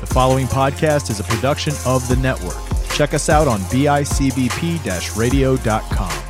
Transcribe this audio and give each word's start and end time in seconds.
The 0.00 0.06
following 0.06 0.46
podcast 0.46 1.10
is 1.10 1.18
a 1.18 1.24
production 1.24 1.72
of 1.84 2.06
the 2.08 2.16
network. 2.16 2.56
Check 2.94 3.14
us 3.14 3.28
out 3.28 3.48
on 3.48 3.58
bicbp 3.62 5.16
radio.com. 5.18 6.24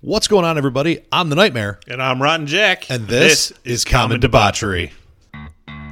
What's 0.00 0.28
going 0.28 0.44
on, 0.44 0.56
everybody? 0.58 1.00
I'm 1.10 1.28
the 1.28 1.36
Nightmare, 1.36 1.80
And 1.88 2.02
I'm 2.02 2.22
Rotten 2.22 2.46
Jack. 2.46 2.90
and 2.90 3.08
this, 3.08 3.52
is 3.64 3.84
Common 3.84 4.20
Debauchery. 4.20 4.92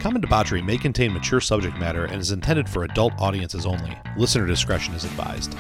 Common 0.01 0.21
Debauchery 0.21 0.63
may 0.63 0.79
contain 0.79 1.13
mature 1.13 1.41
subject 1.41 1.77
matter 1.79 2.05
and 2.05 2.21
is 2.21 2.31
intended 2.31 2.69
for 2.69 2.85
adult 2.85 3.15
audiences 3.19 3.67
only. 3.67 3.97
Listener 4.17 4.47
discretion 4.47 4.95
is 4.95 5.05
advised. 5.05 5.57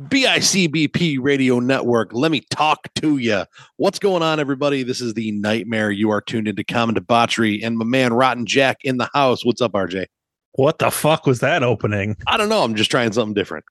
BICBP 0.00 1.18
Radio 1.20 1.58
Network, 1.58 2.12
let 2.12 2.30
me 2.30 2.40
talk 2.50 2.88
to 2.94 3.18
you. 3.18 3.44
What's 3.78 3.98
going 3.98 4.22
on, 4.22 4.38
everybody? 4.38 4.84
This 4.84 5.00
is 5.00 5.14
the 5.14 5.32
Nightmare. 5.32 5.90
You 5.90 6.10
are 6.10 6.20
tuned 6.20 6.46
into 6.46 6.62
Common 6.62 6.94
Debauchery, 6.94 7.60
and 7.64 7.76
my 7.76 7.84
man 7.84 8.12
Rotten 8.12 8.46
Jack 8.46 8.78
in 8.84 8.98
the 8.98 9.10
house. 9.12 9.44
What's 9.44 9.60
up, 9.60 9.72
RJ? 9.72 10.06
What 10.52 10.78
the 10.78 10.92
fuck 10.92 11.26
was 11.26 11.40
that 11.40 11.64
opening? 11.64 12.16
I 12.28 12.36
don't 12.36 12.48
know. 12.48 12.62
I'm 12.62 12.76
just 12.76 12.92
trying 12.92 13.10
something 13.10 13.34
different. 13.34 13.64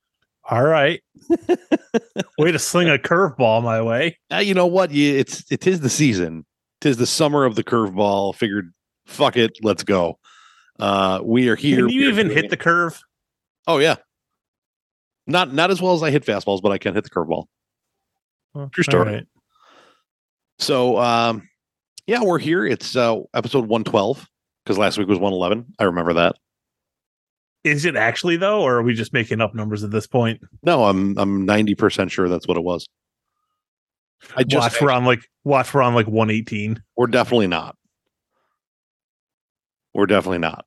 All 0.50 0.66
right. 0.66 1.02
Way 2.38 2.52
to 2.52 2.60
sling 2.60 2.90
a 2.90 2.98
curveball 2.98 3.64
my 3.64 3.82
way. 3.82 4.18
Uh, 4.32 4.38
you 4.38 4.54
know 4.54 4.68
what? 4.68 4.92
You, 4.92 5.16
it's 5.16 5.50
it 5.50 5.66
is 5.66 5.80
the 5.80 5.90
season. 5.90 6.46
Tis 6.82 6.98
the 6.98 7.08
summer 7.08 7.46
of 7.46 7.56
the 7.56 7.64
curveball. 7.64 8.36
Figured, 8.36 8.74
fuck 9.06 9.38
it, 9.38 9.58
let's 9.64 9.84
go. 9.84 10.20
Uh, 10.78 11.22
we 11.24 11.48
are 11.48 11.56
here. 11.56 11.86
Can 11.86 11.90
you 11.90 12.10
even 12.10 12.30
hit 12.30 12.50
the 12.50 12.58
curve? 12.58 13.02
Oh 13.66 13.78
yeah. 13.78 13.96
Not 15.28 15.54
not 15.54 15.70
as 15.72 15.82
well 15.82 15.94
as 15.94 16.04
I 16.04 16.10
hit 16.10 16.26
fastballs, 16.26 16.62
but 16.62 16.72
I 16.72 16.78
can 16.78 16.94
hit 16.96 17.04
the 17.04 17.10
curveball. 17.10 17.46
True 18.72 18.84
story. 18.84 19.14
Right. 19.14 19.28
So 20.60 20.98
um 20.98 21.48
yeah, 22.08 22.24
we're 22.24 22.40
here. 22.40 22.66
It's 22.66 22.96
uh 22.96 23.20
episode 23.34 23.68
112 23.68 24.28
because 24.64 24.78
last 24.78 24.98
week 24.98 25.08
was 25.08 25.20
111. 25.20 25.74
I 25.80 25.84
remember 25.84 26.14
that. 26.14 26.36
Is 27.64 27.84
it 27.84 27.96
actually 27.98 28.38
though, 28.38 28.62
or 28.62 28.78
are 28.78 28.84
we 28.84 28.94
just 28.94 29.14
making 29.14 29.42
up 29.42 29.54
numbers 29.54 29.84
at 29.84 29.92
this 29.92 30.08
point? 30.08 30.42
No, 30.64 30.86
I'm 30.86 31.18
I'm 31.18 31.46
90% 31.46 32.10
sure 32.10 32.30
that's 32.30 32.48
what 32.48 32.58
it 32.58 32.64
was. 32.64 32.88
I 34.36 34.44
just 34.44 34.74
watch 34.74 34.82
we're 34.82 34.92
on 34.92 35.06
like 35.06 35.30
watch 35.44 35.74
we're 35.74 35.82
on 35.82 35.94
like 35.94 36.08
118. 36.08 36.82
we're 36.96 37.08
definitely 37.08 37.48
not. 37.48 37.76
We're 39.94 40.06
definitely 40.06 40.40
not. 40.40 40.66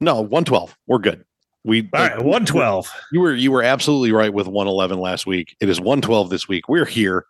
No, 0.00 0.20
112. 0.20 0.76
We're 0.86 0.98
good. 0.98 1.24
We 1.64 1.88
All 1.92 2.00
right, 2.00 2.16
112. 2.16 2.92
You 3.12 3.20
were 3.20 3.34
you 3.34 3.52
were 3.52 3.62
absolutely 3.62 4.12
right 4.12 4.32
with 4.34 4.46
111 4.48 4.98
last 4.98 5.26
week. 5.26 5.56
It 5.60 5.68
is 5.68 5.80
112 5.80 6.30
this 6.30 6.48
week. 6.48 6.68
We're 6.68 6.84
here. 6.84 7.26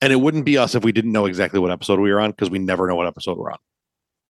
And 0.00 0.12
it 0.12 0.16
wouldn't 0.16 0.44
be 0.44 0.58
us 0.58 0.74
if 0.74 0.84
we 0.84 0.92
didn't 0.92 1.12
know 1.12 1.26
exactly 1.26 1.58
what 1.58 1.70
episode 1.70 1.98
we 1.98 2.12
were 2.12 2.20
on 2.20 2.30
because 2.30 2.50
we 2.50 2.58
never 2.58 2.86
know 2.86 2.94
what 2.94 3.06
episode 3.06 3.38
we're 3.38 3.50
on. 3.50 3.58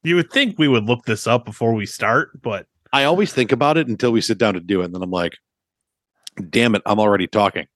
You 0.03 0.15
would 0.15 0.31
think 0.31 0.57
we 0.57 0.67
would 0.67 0.85
look 0.85 1.05
this 1.05 1.27
up 1.27 1.45
before 1.45 1.73
we 1.73 1.85
start, 1.85 2.41
but 2.41 2.65
I 2.91 3.03
always 3.03 3.31
think 3.31 3.51
about 3.51 3.77
it 3.77 3.87
until 3.87 4.11
we 4.11 4.21
sit 4.21 4.39
down 4.39 4.55
to 4.55 4.59
do 4.59 4.81
it. 4.81 4.85
And 4.85 4.95
then 4.95 5.03
I'm 5.03 5.11
like, 5.11 5.37
damn 6.49 6.73
it, 6.73 6.81
I'm 6.85 6.99
already 6.99 7.27
talking. 7.27 7.67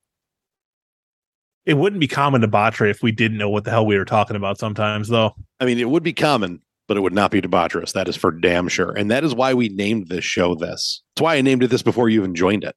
it 1.65 1.75
wouldn't 1.75 1.99
be 1.99 2.07
common 2.07 2.41
debauchery 2.41 2.89
if 2.89 3.01
we 3.01 3.11
didn't 3.11 3.37
know 3.37 3.49
what 3.49 3.63
the 3.63 3.71
hell 3.71 3.85
we 3.85 3.97
were 3.97 4.05
talking 4.05 4.35
about 4.35 4.57
sometimes 4.59 5.07
though. 5.07 5.35
I 5.59 5.65
mean, 5.65 5.79
it 5.79 5.89
would 5.89 6.03
be 6.03 6.13
common, 6.13 6.61
but 6.87 6.97
it 6.97 7.01
would 7.01 7.13
not 7.13 7.31
be 7.31 7.41
debaucherous. 7.41 7.93
That 7.93 8.07
is 8.07 8.15
for 8.15 8.31
damn 8.31 8.67
sure. 8.67 8.91
And 8.91 9.09
that 9.11 9.23
is 9.23 9.33
why 9.33 9.53
we 9.53 9.69
named 9.69 10.07
this 10.07 10.23
show 10.23 10.55
this. 10.55 11.01
That's 11.15 11.23
why 11.23 11.35
I 11.35 11.41
named 11.41 11.63
it 11.63 11.69
this 11.69 11.81
before 11.81 12.09
you 12.09 12.19
even 12.19 12.35
joined 12.35 12.63
it. 12.63 12.75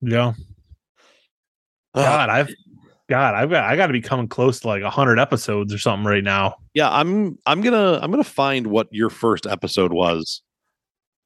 Yeah. 0.00 0.32
God, 1.94 2.28
I've 2.28 2.54
God, 3.08 3.34
I've 3.34 3.50
got 3.50 3.64
I 3.64 3.76
got 3.76 3.88
to 3.88 3.92
be 3.92 4.00
coming 4.00 4.28
close 4.28 4.60
to 4.60 4.68
like 4.68 4.82
100 4.82 5.18
episodes 5.18 5.72
or 5.72 5.78
something 5.78 6.06
right 6.06 6.24
now. 6.24 6.56
yeah, 6.74 6.90
I'm 6.90 7.38
I'm 7.46 7.60
gonna 7.60 7.98
I'm 8.02 8.10
gonna 8.10 8.24
find 8.24 8.66
what 8.66 8.88
your 8.90 9.10
first 9.10 9.46
episode 9.46 9.92
was. 9.92 10.42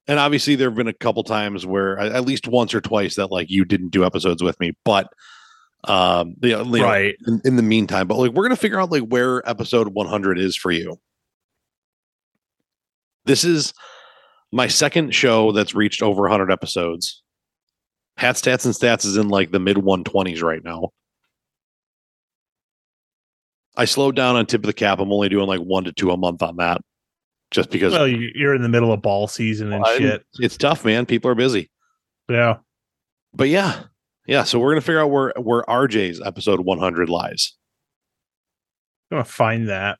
And 0.07 0.19
obviously 0.19 0.55
there 0.55 0.69
have 0.69 0.75
been 0.77 0.87
a 0.87 0.93
couple 0.93 1.23
times 1.23 1.65
where 1.65 1.97
at 1.99 2.25
least 2.25 2.47
once 2.47 2.73
or 2.73 2.81
twice 2.81 3.15
that 3.15 3.31
like 3.31 3.49
you 3.49 3.63
didn't 3.63 3.89
do 3.89 4.05
episodes 4.05 4.43
with 4.43 4.59
me, 4.59 4.73
but 4.83 5.07
um 5.85 6.35
you 6.41 6.49
know, 6.49 6.63
right. 6.83 7.15
in, 7.25 7.41
in 7.45 7.55
the 7.55 7.63
meantime, 7.63 8.07
but 8.07 8.17
like 8.17 8.31
we're 8.31 8.43
gonna 8.43 8.55
figure 8.55 8.79
out 8.79 8.91
like 8.91 9.03
where 9.03 9.47
episode 9.49 9.89
100 9.89 10.37
is 10.37 10.55
for 10.55 10.71
you. 10.71 10.99
This 13.29 13.43
is 13.43 13.75
my 14.51 14.65
second 14.67 15.13
show 15.13 15.51
that's 15.51 15.75
reached 15.75 16.01
over 16.01 16.23
100 16.23 16.51
episodes. 16.51 17.21
Hat 18.17 18.33
Stats 18.33 18.65
and 18.65 18.73
Stats 18.73 19.05
is 19.05 19.17
in 19.17 19.29
like 19.29 19.51
the 19.51 19.59
mid 19.59 19.77
120s 19.77 20.41
right 20.41 20.63
now. 20.63 20.89
I 23.77 23.85
slowed 23.85 24.15
down 24.15 24.35
on 24.35 24.47
tip 24.47 24.61
of 24.61 24.65
the 24.65 24.73
cap. 24.73 24.99
I'm 24.99 25.13
only 25.13 25.29
doing 25.29 25.45
like 25.47 25.59
one 25.61 25.83
to 25.83 25.93
two 25.93 26.09
a 26.09 26.17
month 26.17 26.41
on 26.41 26.55
that, 26.57 26.81
just 27.51 27.69
because 27.69 27.93
Well, 27.93 28.07
you- 28.07 28.31
you're 28.33 28.55
in 28.55 28.63
the 28.63 28.67
middle 28.67 28.91
of 28.91 29.03
ball 29.03 29.27
season 29.27 29.71
and 29.71 29.85
I'm- 29.85 29.99
shit. 29.99 30.25
it's 30.39 30.57
tough, 30.57 30.83
man. 30.83 31.05
People 31.05 31.29
are 31.29 31.35
busy. 31.35 31.69
Yeah. 32.27 32.57
But 33.31 33.49
yeah, 33.49 33.83
yeah. 34.25 34.43
So 34.43 34.57
we're 34.57 34.71
gonna 34.71 34.81
figure 34.81 35.01
out 35.01 35.11
where 35.11 35.33
where 35.37 35.63
RJ's 35.69 36.19
episode 36.19 36.61
100 36.61 37.09
lies. 37.09 37.55
I'm 39.11 39.17
gonna 39.17 39.25
find 39.25 39.69
that. 39.69 39.99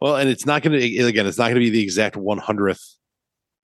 Well, 0.00 0.16
and 0.16 0.28
it's 0.28 0.46
not 0.46 0.62
going 0.62 0.78
to 0.78 1.04
again, 1.06 1.26
it's 1.26 1.38
not 1.38 1.44
going 1.44 1.54
to 1.54 1.60
be 1.60 1.70
the 1.70 1.82
exact 1.82 2.16
100th 2.16 2.96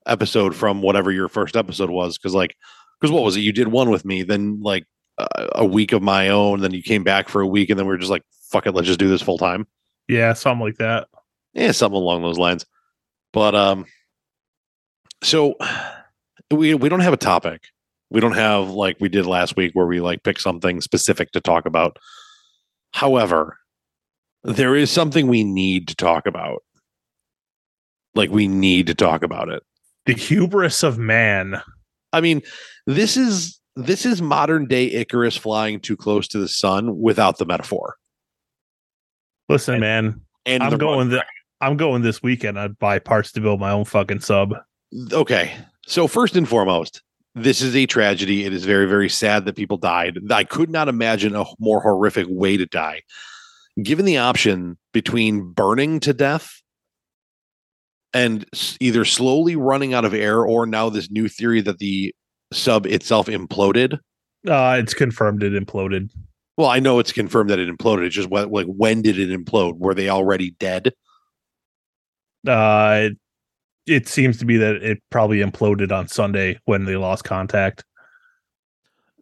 episode 0.07 0.55
from 0.55 0.83
whatever 0.83 1.11
your 1.11 1.29
first 1.29 1.57
episode 1.57 1.91
was 1.91 2.17
because 2.17 2.35
like 2.35 2.57
because 3.01 3.13
what 3.13 3.25
was 3.25 3.37
it? 3.37 3.41
You 3.41 3.53
did 3.53 3.69
one 3.69 3.91
with 3.91 4.05
me, 4.05 4.23
then 4.23 4.61
like 4.63 4.85
uh, 5.19 5.49
a 5.55 5.65
week 5.65 5.93
of 5.93 6.03
my 6.03 6.29
own, 6.29 6.61
then 6.61 6.73
you 6.73 6.83
came 6.83 7.05
back 7.05 7.29
for 7.29 7.41
a 7.41 7.47
week, 7.47 7.71
and 7.71 7.79
then 7.79 7.87
we 7.87 7.95
are 7.95 7.99
just 7.99 8.11
like, 8.11 8.23
fuck 8.51 8.67
it, 8.67 8.73
let's 8.73 8.87
just 8.87 8.99
do 8.99 9.09
this 9.09 9.23
full 9.23 9.39
time. 9.39 9.67
Yeah, 10.09 10.33
something 10.33 10.65
like 10.65 10.77
that. 10.77 11.09
Yeah, 11.53 11.73
something 11.73 11.97
along 11.97 12.23
those 12.23 12.39
lines. 12.39 12.65
But 13.33 13.55
um, 13.55 13.87
so 15.23 15.57
we 16.51 16.75
we 16.75 16.89
don't 16.89 17.01
have 17.01 17.13
a 17.13 17.19
topic. 17.19 17.65
We 18.11 18.21
don't 18.21 18.33
have 18.33 18.71
like 18.71 18.97
we 19.01 19.09
did 19.09 19.27
last 19.27 19.57
week 19.57 19.73
where 19.75 19.87
we 19.87 20.01
like 20.01 20.23
pick 20.23 20.39
something 20.39 20.81
specific 20.81 21.33
to 21.33 21.41
talk 21.41 21.67
about. 21.67 21.99
However, 22.93 23.59
there 24.47 24.77
is 24.77 24.91
something 24.91 25.27
we 25.27 25.45
need 25.45 25.89
to 25.89 25.95
talk 25.97 26.27
about. 26.27 26.63
Like 28.15 28.31
we 28.31 28.49
need 28.49 28.87
to 28.87 28.95
talk 28.95 29.23
about 29.23 29.49
it. 29.49 29.63
The 30.07 30.15
hubris 30.15 30.83
of 30.83 30.99
man. 30.99 31.61
I 32.13 32.21
mean, 32.21 32.43
this 32.87 33.17
is 33.17 33.61
this 33.75 34.07
is 34.07 34.23
modern 34.23 34.67
day 34.67 34.87
Icarus 34.87 35.37
flying 35.37 35.81
too 35.81 35.97
close 35.97 36.29
to 36.29 36.39
the 36.39 36.49
sun 36.49 36.99
without 36.99 37.39
the 37.39 37.45
metaphor. 37.45 37.97
Listen, 39.49 39.75
And- 39.75 39.81
man, 39.81 40.21
And 40.47 40.63
I'm 40.63 40.79
going. 40.79 41.11
The, 41.11 41.25
I'm 41.61 41.77
going 41.77 42.03
this 42.03 42.23
weekend. 42.23 42.59
I'd 42.59 42.79
buy 42.79 42.99
parts 42.99 43.33
to 43.33 43.41
build 43.41 43.61
my 43.61 43.71
own 43.71 43.85
fucking 43.87 44.21
sub. 44.21 44.55
okay 45.13 45.53
so 45.89 46.07
first 46.07 46.37
and 46.37 46.49
foremost 46.49 47.03
this 47.35 47.61
is 47.61 47.75
a 47.75 47.87
tragedy 47.87 48.45
it 48.45 48.53
is 48.53 48.65
very 48.65 48.87
very 48.87 49.09
sad 49.09 49.45
that 49.45 49.57
people 49.57 49.77
died 49.77 50.17
i 50.31 50.45
could 50.45 50.71
not 50.71 50.89
imagine 50.89 51.35
a 51.35 51.45
more 51.59 51.81
horrific 51.81 52.27
way 52.29 52.57
to 52.57 52.67
die 52.67 53.03
given 53.83 54.05
the 54.05 54.19
option 54.19 54.77
between 54.93 55.53
burning 55.53 56.01
to 56.01 56.15
death 56.15 56.63
and 58.15 58.47
either 58.81 59.05
slowly 59.05 59.57
running 59.57 59.93
out 59.93 60.05
of 60.05 60.15
air 60.15 60.43
or 60.43 60.65
now 60.67 60.89
this 60.89 61.11
new 61.11 61.29
theory 61.29 61.61
that 61.61 61.79
the 61.79 62.15
sub 62.53 62.87
itself 62.87 63.27
imploded 63.27 63.95
Uh, 64.49 64.77
it's 64.81 64.95
confirmed 64.95 65.43
it 65.43 65.53
imploded. 65.53 66.11
well 66.57 66.69
i 66.69 66.79
know 66.79 66.99
it's 66.99 67.13
confirmed 67.13 67.51
that 67.51 67.59
it 67.59 67.69
imploded 67.69 68.07
it's 68.07 68.15
just 68.15 68.31
what 68.31 68.51
like 68.51 68.67
when 68.67 69.03
did 69.03 69.19
it 69.19 69.29
implode 69.29 69.77
were 69.79 69.95
they 69.95 70.09
already 70.09 70.53
dead 70.53 70.93
Uh, 72.47 73.11
it, 73.11 73.19
it 73.87 74.09
seems 74.09 74.39
to 74.39 74.45
be 74.45 74.57
that 74.57 74.77
it 74.77 75.03
probably 75.11 75.39
imploded 75.41 75.91
on 75.93 76.07
Sunday 76.09 76.59
when 76.65 76.85
they 76.85 76.97
lost 76.97 77.25
contact. 77.25 77.85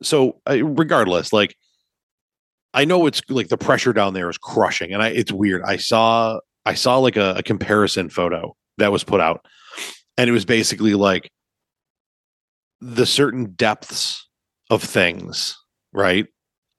so 0.02 0.40
uh, 0.48 0.62
regardless 0.64 1.32
like 1.32 1.56
i 2.74 2.84
know 2.84 3.06
it's 3.06 3.22
like 3.28 3.48
the 3.48 3.56
pressure 3.56 3.92
down 3.92 4.14
there 4.14 4.28
is 4.28 4.38
crushing 4.38 4.92
and 4.92 5.02
i 5.02 5.08
it's 5.08 5.32
weird. 5.32 5.62
I 5.62 5.76
saw 5.76 6.38
i 6.66 6.74
saw 6.74 6.98
like 6.98 7.16
a, 7.16 7.34
a 7.38 7.42
comparison 7.42 8.10
photo 8.10 8.54
that 8.78 8.92
was 8.92 9.04
put 9.04 9.20
out 9.20 9.44
and 10.18 10.28
it 10.28 10.32
was 10.32 10.44
basically 10.44 10.94
like 10.94 11.30
the 12.80 13.06
certain 13.06 13.52
depths 13.54 14.28
of 14.70 14.82
things 14.82 15.56
right? 15.94 16.26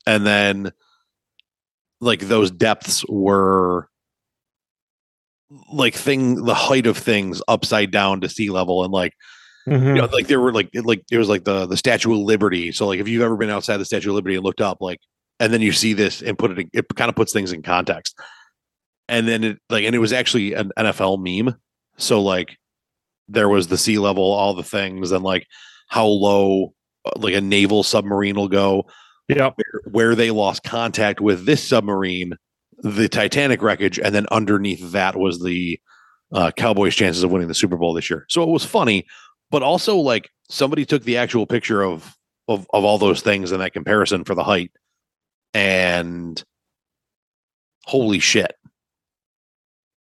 And 0.05 0.27
then 0.27 0.71
like 2.01 2.19
those 2.19 2.51
depths 2.51 3.03
were 3.07 3.87
like 5.71 5.95
thing 5.95 6.43
the 6.43 6.53
height 6.53 6.85
of 6.85 6.97
things 6.97 7.41
upside 7.47 7.89
down 7.89 8.21
to 8.21 8.29
sea 8.29 8.49
level 8.51 8.83
and 8.83 8.93
like 8.93 9.13
you 9.67 9.73
know, 9.73 10.03
mm-hmm. 10.03 10.13
like 10.13 10.27
there 10.27 10.39
were 10.39 10.53
like 10.53 10.69
it, 10.73 10.85
like 10.85 11.01
it 11.09 11.17
was 11.17 11.27
like 11.27 11.43
the 11.43 11.65
the 11.65 11.77
Statue 11.77 12.11
of 12.11 12.19
Liberty. 12.19 12.71
So 12.71 12.85
like 12.85 12.99
if 12.99 13.07
you've 13.07 13.23
ever 13.23 13.35
been 13.35 13.49
outside 13.49 13.77
the 13.77 13.85
Statue 13.85 14.09
of 14.09 14.15
Liberty 14.15 14.35
and 14.35 14.43
looked 14.43 14.61
up, 14.61 14.77
like, 14.79 14.99
and 15.39 15.51
then 15.51 15.61
you 15.61 15.71
see 15.71 15.93
this 15.93 16.21
and 16.21 16.37
put 16.37 16.51
it, 16.51 16.59
in- 16.59 16.69
it 16.73 16.85
kind 16.95 17.09
of 17.09 17.15
puts 17.15 17.33
things 17.33 17.51
in 17.51 17.61
context. 17.61 18.17
And 19.07 19.27
then 19.27 19.43
it 19.43 19.59
like, 19.69 19.85
and 19.85 19.95
it 19.95 19.99
was 19.99 20.13
actually 20.13 20.53
an 20.53 20.71
NFL 20.77 21.19
meme. 21.19 21.55
So 21.97 22.21
like, 22.21 22.57
there 23.27 23.49
was 23.49 23.67
the 23.67 23.77
sea 23.77 23.97
level, 23.97 24.23
all 24.23 24.53
the 24.53 24.63
things, 24.63 25.11
and 25.11 25.23
like 25.23 25.47
how 25.87 26.05
low 26.05 26.73
uh, 27.05 27.11
like 27.17 27.33
a 27.33 27.41
naval 27.41 27.83
submarine 27.83 28.35
will 28.35 28.47
go. 28.47 28.85
Yep. 29.27 29.55
Where, 29.55 29.81
where 29.91 30.15
they 30.15 30.31
lost 30.31 30.63
contact 30.63 31.19
with 31.19 31.45
this 31.45 31.67
submarine 31.67 32.37
the 32.79 33.09
Titanic 33.09 33.61
wreckage, 33.61 33.99
and 33.99 34.13
then 34.13 34.27
underneath 34.31 34.91
that 34.91 35.15
was 35.15 35.41
the 35.41 35.79
uh, 36.31 36.51
Cowboys' 36.51 36.95
chances 36.95 37.23
of 37.23 37.31
winning 37.31 37.47
the 37.47 37.55
Super 37.55 37.77
Bowl 37.77 37.93
this 37.93 38.09
year. 38.09 38.25
So 38.29 38.43
it 38.43 38.49
was 38.49 38.65
funny, 38.65 39.05
but 39.49 39.63
also 39.63 39.97
like 39.97 40.29
somebody 40.49 40.85
took 40.85 41.03
the 41.03 41.17
actual 41.17 41.47
picture 41.47 41.81
of 41.81 42.15
of 42.47 42.67
of 42.73 42.83
all 42.83 42.97
those 42.97 43.21
things 43.21 43.51
and 43.51 43.61
that 43.61 43.73
comparison 43.73 44.23
for 44.23 44.35
the 44.35 44.43
height, 44.43 44.71
and 45.55 46.43
holy 47.85 48.19
shit! 48.19 48.53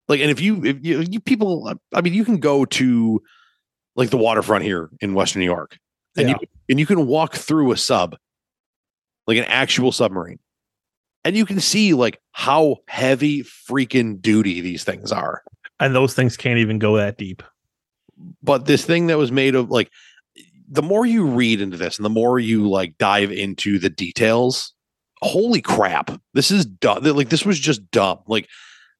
Like, 0.07 0.19
and 0.19 0.29
if 0.29 0.39
you 0.41 0.63
if 0.63 0.85
you, 0.85 1.01
you 1.09 1.19
people, 1.19 1.73
I 1.93 2.01
mean, 2.01 2.13
you 2.13 2.25
can 2.25 2.37
go 2.37 2.65
to 2.65 3.21
like 3.95 4.09
the 4.09 4.17
waterfront 4.17 4.65
here 4.65 4.89
in 4.99 5.13
Western 5.13 5.39
New 5.39 5.45
York, 5.45 5.77
and 6.17 6.29
Yeah. 6.29 6.35
you 6.41 6.47
and 6.69 6.79
you 6.79 6.85
can 6.85 7.07
walk 7.07 7.35
through 7.35 7.71
a 7.71 7.77
sub, 7.77 8.17
like 9.25 9.37
an 9.37 9.45
actual 9.45 9.91
submarine, 9.91 10.39
and 11.23 11.37
you 11.37 11.45
can 11.45 11.59
see 11.59 11.93
like 11.93 12.19
how 12.33 12.77
heavy 12.87 13.43
freaking 13.43 14.21
duty 14.21 14.61
these 14.61 14.83
things 14.83 15.11
are. 15.11 15.41
And 15.79 15.95
those 15.95 16.13
things 16.13 16.37
can't 16.37 16.59
even 16.59 16.79
go 16.79 16.97
that 16.97 17.17
deep. 17.17 17.41
But 18.43 18.65
this 18.65 18.85
thing 18.85 19.07
that 19.07 19.17
was 19.17 19.31
made 19.31 19.55
of 19.55 19.69
like 19.71 19.89
the 20.67 20.83
more 20.83 21.05
you 21.05 21.27
read 21.27 21.61
into 21.61 21.77
this 21.77 21.97
and 21.97 22.05
the 22.05 22.09
more 22.09 22.39
you 22.39 22.69
like 22.69 22.97
dive 22.97 23.31
into 23.31 23.79
the 23.79 23.89
details, 23.89 24.73
holy 25.25 25.61
crap. 25.61 26.11
This 26.33 26.51
is 26.51 26.65
dumb. 26.65 27.03
Like 27.03 27.29
this 27.29 27.45
was 27.45 27.59
just 27.59 27.89
dumb. 27.91 28.19
Like 28.27 28.47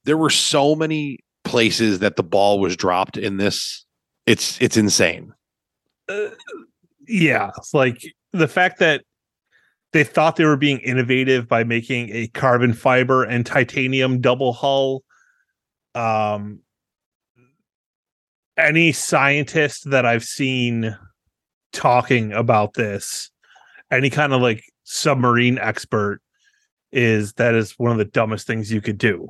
there 0.04 0.16
were 0.16 0.30
so 0.30 0.74
many 0.74 1.20
places 1.44 2.00
that 2.00 2.16
the 2.16 2.22
ball 2.22 2.58
was 2.60 2.76
dropped 2.76 3.16
in 3.16 3.36
this. 3.36 3.84
It's 4.26 4.60
it's 4.60 4.76
insane. 4.76 5.32
yeah 7.08 7.50
it's 7.56 7.72
like 7.72 8.02
the 8.32 8.48
fact 8.48 8.78
that 8.78 9.02
they 9.92 10.04
thought 10.04 10.36
they 10.36 10.44
were 10.44 10.56
being 10.56 10.78
innovative 10.80 11.48
by 11.48 11.64
making 11.64 12.10
a 12.12 12.26
carbon 12.28 12.72
fiber 12.72 13.24
and 13.24 13.46
titanium 13.46 14.20
double 14.20 14.52
hull 14.52 15.02
um 15.94 16.60
any 18.56 18.92
scientist 18.92 19.90
that 19.90 20.04
i've 20.04 20.24
seen 20.24 20.96
talking 21.72 22.32
about 22.32 22.74
this 22.74 23.30
any 23.90 24.10
kind 24.10 24.32
of 24.32 24.40
like 24.40 24.62
submarine 24.86 25.58
expert 25.58 26.20
is 26.92 27.34
that 27.34 27.54
is 27.54 27.72
one 27.72 27.92
of 27.92 27.98
the 27.98 28.04
dumbest 28.04 28.46
things 28.46 28.72
you 28.72 28.80
could 28.80 28.98
do. 28.98 29.28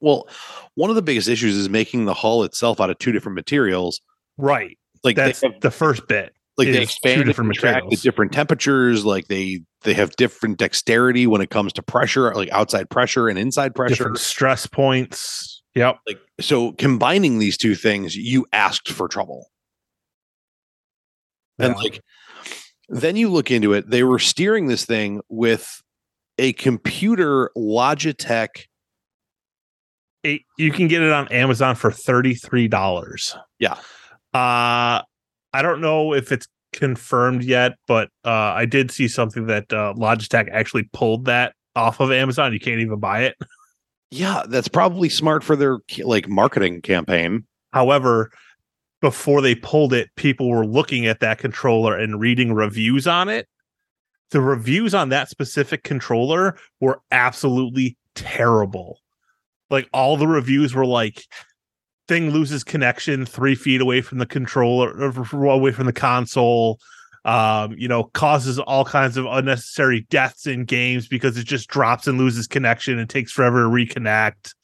Well, 0.00 0.28
one 0.74 0.88
of 0.88 0.96
the 0.96 1.02
biggest 1.02 1.28
issues 1.28 1.56
is 1.56 1.68
making 1.68 2.06
the 2.06 2.14
hull 2.14 2.42
itself 2.44 2.80
out 2.80 2.88
of 2.88 2.98
two 2.98 3.12
different 3.12 3.34
materials. 3.34 4.00
right. 4.38 4.76
Like 5.02 5.16
that's 5.16 5.40
have 5.40 5.60
the 5.60 5.70
first 5.70 6.06
bit 6.08 6.34
like 6.58 6.68
they 6.68 6.82
expand 6.82 7.24
different 7.24 7.48
contract 7.48 7.76
at 7.76 7.84
materials. 7.84 8.02
different 8.02 8.32
temperatures. 8.32 9.04
Like 9.04 9.28
they 9.28 9.62
they 9.82 9.94
have 9.94 10.14
different 10.16 10.58
dexterity 10.58 11.26
when 11.26 11.40
it 11.40 11.48
comes 11.48 11.72
to 11.74 11.82
pressure 11.82 12.34
like 12.34 12.50
outside 12.50 12.90
pressure 12.90 13.28
and 13.28 13.38
inside 13.38 13.74
pressure. 13.74 13.94
Different 13.94 14.18
stress 14.18 14.66
points. 14.66 15.62
Yep. 15.74 16.00
Like 16.06 16.18
so 16.38 16.72
combining 16.72 17.38
these 17.38 17.56
two 17.56 17.74
things 17.74 18.14
you 18.14 18.46
asked 18.52 18.90
for 18.90 19.08
trouble. 19.08 19.46
And 21.58 21.74
like 21.76 22.02
then 22.90 23.16
you 23.16 23.30
look 23.30 23.50
into 23.50 23.72
it 23.72 23.88
they 23.88 24.02
were 24.02 24.18
steering 24.18 24.66
this 24.66 24.84
thing 24.84 25.20
with 25.28 25.80
a 26.38 26.52
computer 26.54 27.50
logitech 27.56 28.48
it, 30.22 30.42
you 30.58 30.70
can 30.70 30.86
get 30.86 31.00
it 31.00 31.10
on 31.12 31.28
Amazon 31.28 31.74
for 31.74 31.90
$33. 31.90 33.38
Yeah. 33.58 33.72
Uh 34.34 35.00
I 35.52 35.62
don't 35.62 35.80
know 35.80 36.12
if 36.12 36.30
it's 36.30 36.46
confirmed 36.74 37.42
yet, 37.42 37.72
but 37.88 38.10
uh 38.26 38.30
I 38.30 38.66
did 38.66 38.90
see 38.90 39.08
something 39.08 39.46
that 39.46 39.72
uh 39.72 39.94
Logitech 39.96 40.50
actually 40.52 40.90
pulled 40.92 41.24
that 41.24 41.54
off 41.74 42.00
of 42.00 42.12
Amazon. 42.12 42.52
You 42.52 42.60
can't 42.60 42.80
even 42.80 43.00
buy 43.00 43.22
it. 43.22 43.36
yeah 44.10 44.42
that's 44.48 44.68
probably 44.68 45.08
smart 45.08 45.42
for 45.42 45.56
their 45.56 45.78
like 46.04 46.28
marketing 46.28 46.82
campaign 46.82 47.46
However, 47.72 48.30
before 49.00 49.40
they 49.40 49.54
pulled 49.54 49.92
it, 49.92 50.10
people 50.16 50.48
were 50.48 50.66
looking 50.66 51.06
at 51.06 51.20
that 51.20 51.38
controller 51.38 51.96
and 51.96 52.20
reading 52.20 52.52
reviews 52.52 53.06
on 53.06 53.28
it. 53.28 53.48
The 54.30 54.40
reviews 54.40 54.94
on 54.94 55.08
that 55.08 55.28
specific 55.28 55.82
controller 55.82 56.56
were 56.80 57.00
absolutely 57.10 57.96
terrible. 58.14 59.00
Like 59.70 59.88
all 59.92 60.16
the 60.16 60.28
reviews 60.28 60.74
were 60.74 60.86
like, 60.86 61.24
thing 62.08 62.30
loses 62.30 62.64
connection 62.64 63.24
three 63.24 63.54
feet 63.54 63.80
away 63.80 64.02
from 64.02 64.18
the 64.18 64.26
controller, 64.26 65.12
away 65.32 65.72
from 65.72 65.86
the 65.86 65.92
console. 65.92 66.78
Um, 67.26 67.74
you 67.76 67.86
know, 67.86 68.04
causes 68.04 68.58
all 68.58 68.84
kinds 68.84 69.18
of 69.18 69.26
unnecessary 69.26 70.06
deaths 70.08 70.46
in 70.46 70.64
games 70.64 71.06
because 71.06 71.36
it 71.36 71.44
just 71.44 71.68
drops 71.68 72.06
and 72.06 72.16
loses 72.16 72.46
connection 72.46 72.98
and 72.98 73.10
takes 73.10 73.30
forever 73.30 73.64
to 73.64 73.68
reconnect 73.68 74.54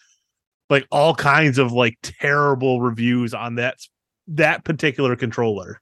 like 0.70 0.86
all 0.90 1.14
kinds 1.14 1.58
of 1.58 1.72
like 1.72 1.98
terrible 2.02 2.80
reviews 2.80 3.34
on 3.34 3.56
that 3.56 3.78
that 4.28 4.64
particular 4.64 5.17
controller. 5.17 5.81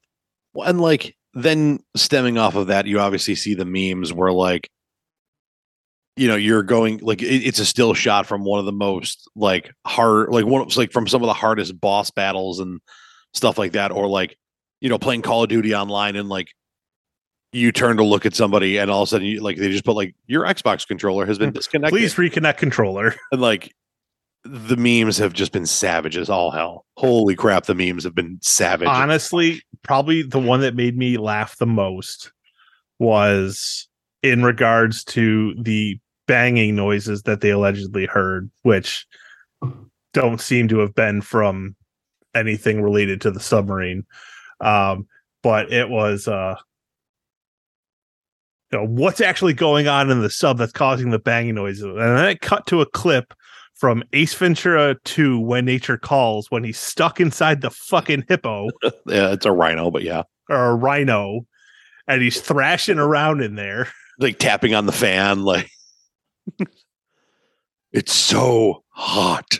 Well, 0.53 0.69
and 0.69 0.81
like 0.81 1.17
then 1.35 1.81
stemming 1.97 2.39
off 2.39 2.55
of 2.55 2.69
that, 2.69 2.87
you 2.87 3.01
obviously 3.01 3.35
see 3.35 3.55
the 3.55 3.65
memes 3.65 4.13
where 4.13 4.33
like, 4.33 4.71
you 6.17 6.29
know, 6.29 6.37
you're 6.37 6.63
going 6.63 6.99
like 6.99 7.23
it, 7.23 7.27
it's 7.47 7.59
a 7.59 7.67
still 7.67 7.95
shot 7.95 8.27
from 8.27 8.45
one 8.45 8.61
of 8.61 8.67
the 8.67 8.73
most 8.73 9.29
like 9.35 9.73
hard, 9.87 10.31
like 10.31 10.47
one 10.47 10.69
like 10.77 10.93
from 10.93 11.09
some 11.09 11.23
of 11.23 11.27
the 11.27 11.35
hardest 11.35 11.81
boss 11.81 12.11
battles 12.11 12.61
and 12.61 12.81
stuff 13.33 13.59
like 13.59 13.73
that, 13.73 13.91
or 13.91 14.07
like, 14.07 14.37
you 14.81 14.89
know, 14.89 14.99
playing 14.99 15.23
Call 15.23 15.43
of 15.43 15.49
Duty 15.49 15.75
online 15.75 16.15
and 16.15 16.29
like 16.29 16.49
you 17.53 17.71
turn 17.73 17.97
to 17.97 18.05
look 18.05 18.27
at 18.27 18.35
somebody 18.35 18.79
and 18.79 18.91
all 18.91 19.03
of 19.03 19.07
a 19.07 19.11
sudden 19.11 19.27
you 19.27 19.41
like 19.41 19.57
they 19.57 19.71
just 19.71 19.85
put 19.85 19.97
like 19.97 20.15
your 20.27 20.45
Xbox 20.45 20.87
controller 20.87 21.25
has 21.27 21.39
been 21.39 21.53
disconnected. 21.53 21.97
Please 21.97 22.15
reconnect 22.15 22.59
controller. 22.59 23.15
And 23.33 23.41
like 23.41 23.75
the 24.45 24.77
memes 24.77 25.17
have 25.19 25.33
just 25.33 25.53
been 25.53 25.67
savage 25.67 26.17
as 26.17 26.29
all 26.29 26.51
hell. 26.51 26.85
Holy 26.97 27.35
crap, 27.35 27.65
the 27.65 27.75
memes 27.75 28.05
have 28.05 28.15
been 28.15 28.39
savage. 28.43 28.89
Honestly, 28.89 29.63
probably 29.83 30.23
the 30.23 30.39
one 30.39 30.61
that 30.61 30.77
made 30.77 30.97
me 30.97 31.17
laugh 31.17 31.57
the 31.57 31.67
most 31.67 32.31
was 32.99 33.89
in 34.23 34.43
regards 34.43 35.03
to 35.05 35.55
the 35.61 35.99
banging 36.27 36.75
noises 36.75 37.23
that 37.23 37.41
they 37.41 37.51
allegedly 37.51 38.07
heard, 38.07 38.51
which 38.63 39.07
don't 40.13 40.41
seem 40.41 40.69
to 40.69 40.79
have 40.79 40.95
been 40.95 41.21
from 41.21 41.75
anything 42.35 42.83
related 42.83 43.21
to 43.23 43.31
the 43.31 43.41
submarine. 43.41 44.05
Um, 44.61 45.07
but 45.43 45.73
it 45.73 45.89
was 45.89 46.29
uh 46.29 46.57
you 48.73 48.79
know, 48.79 48.85
what's 48.87 49.21
actually 49.21 49.53
going 49.53 49.89
on 49.89 50.11
in 50.11 50.21
the 50.21 50.31
sub 50.31 50.59
that's 50.59 50.73
causing 50.73 51.11
the 51.11 51.19
banging 51.19 51.55
noises. 51.55 51.85
And 51.85 51.99
then 51.99 52.25
it 52.27 52.41
cut 52.41 52.67
to 52.67 52.81
a 52.81 52.87
clip 52.87 53.33
from 53.75 54.03
Ace 54.13 54.35
Ventura 54.35 54.97
2 55.05 55.39
When 55.41 55.65
Nature 55.65 55.99
Calls 55.99 56.51
when 56.51 56.65
he's 56.65 56.79
stuck 56.79 57.21
inside 57.21 57.61
the 57.61 57.71
fucking 57.71 58.25
hippo 58.29 58.69
yeah, 59.07 59.33
it's 59.33 59.47
a 59.47 59.53
rhino, 59.53 59.91
but 59.91 60.03
yeah. 60.03 60.23
or 60.49 60.71
a 60.71 60.75
rhino 60.75 61.41
and 62.07 62.23
he's 62.23 62.41
thrashing 62.41 62.99
around 62.99 63.43
in 63.43 63.55
there. 63.57 63.89
like 64.19 64.39
tapping 64.39 64.75
on 64.75 64.87
the 64.87 64.93
fan 64.93 65.43
like 65.43 65.69
it's 67.93 68.13
so 68.13 68.85
hot 68.89 69.59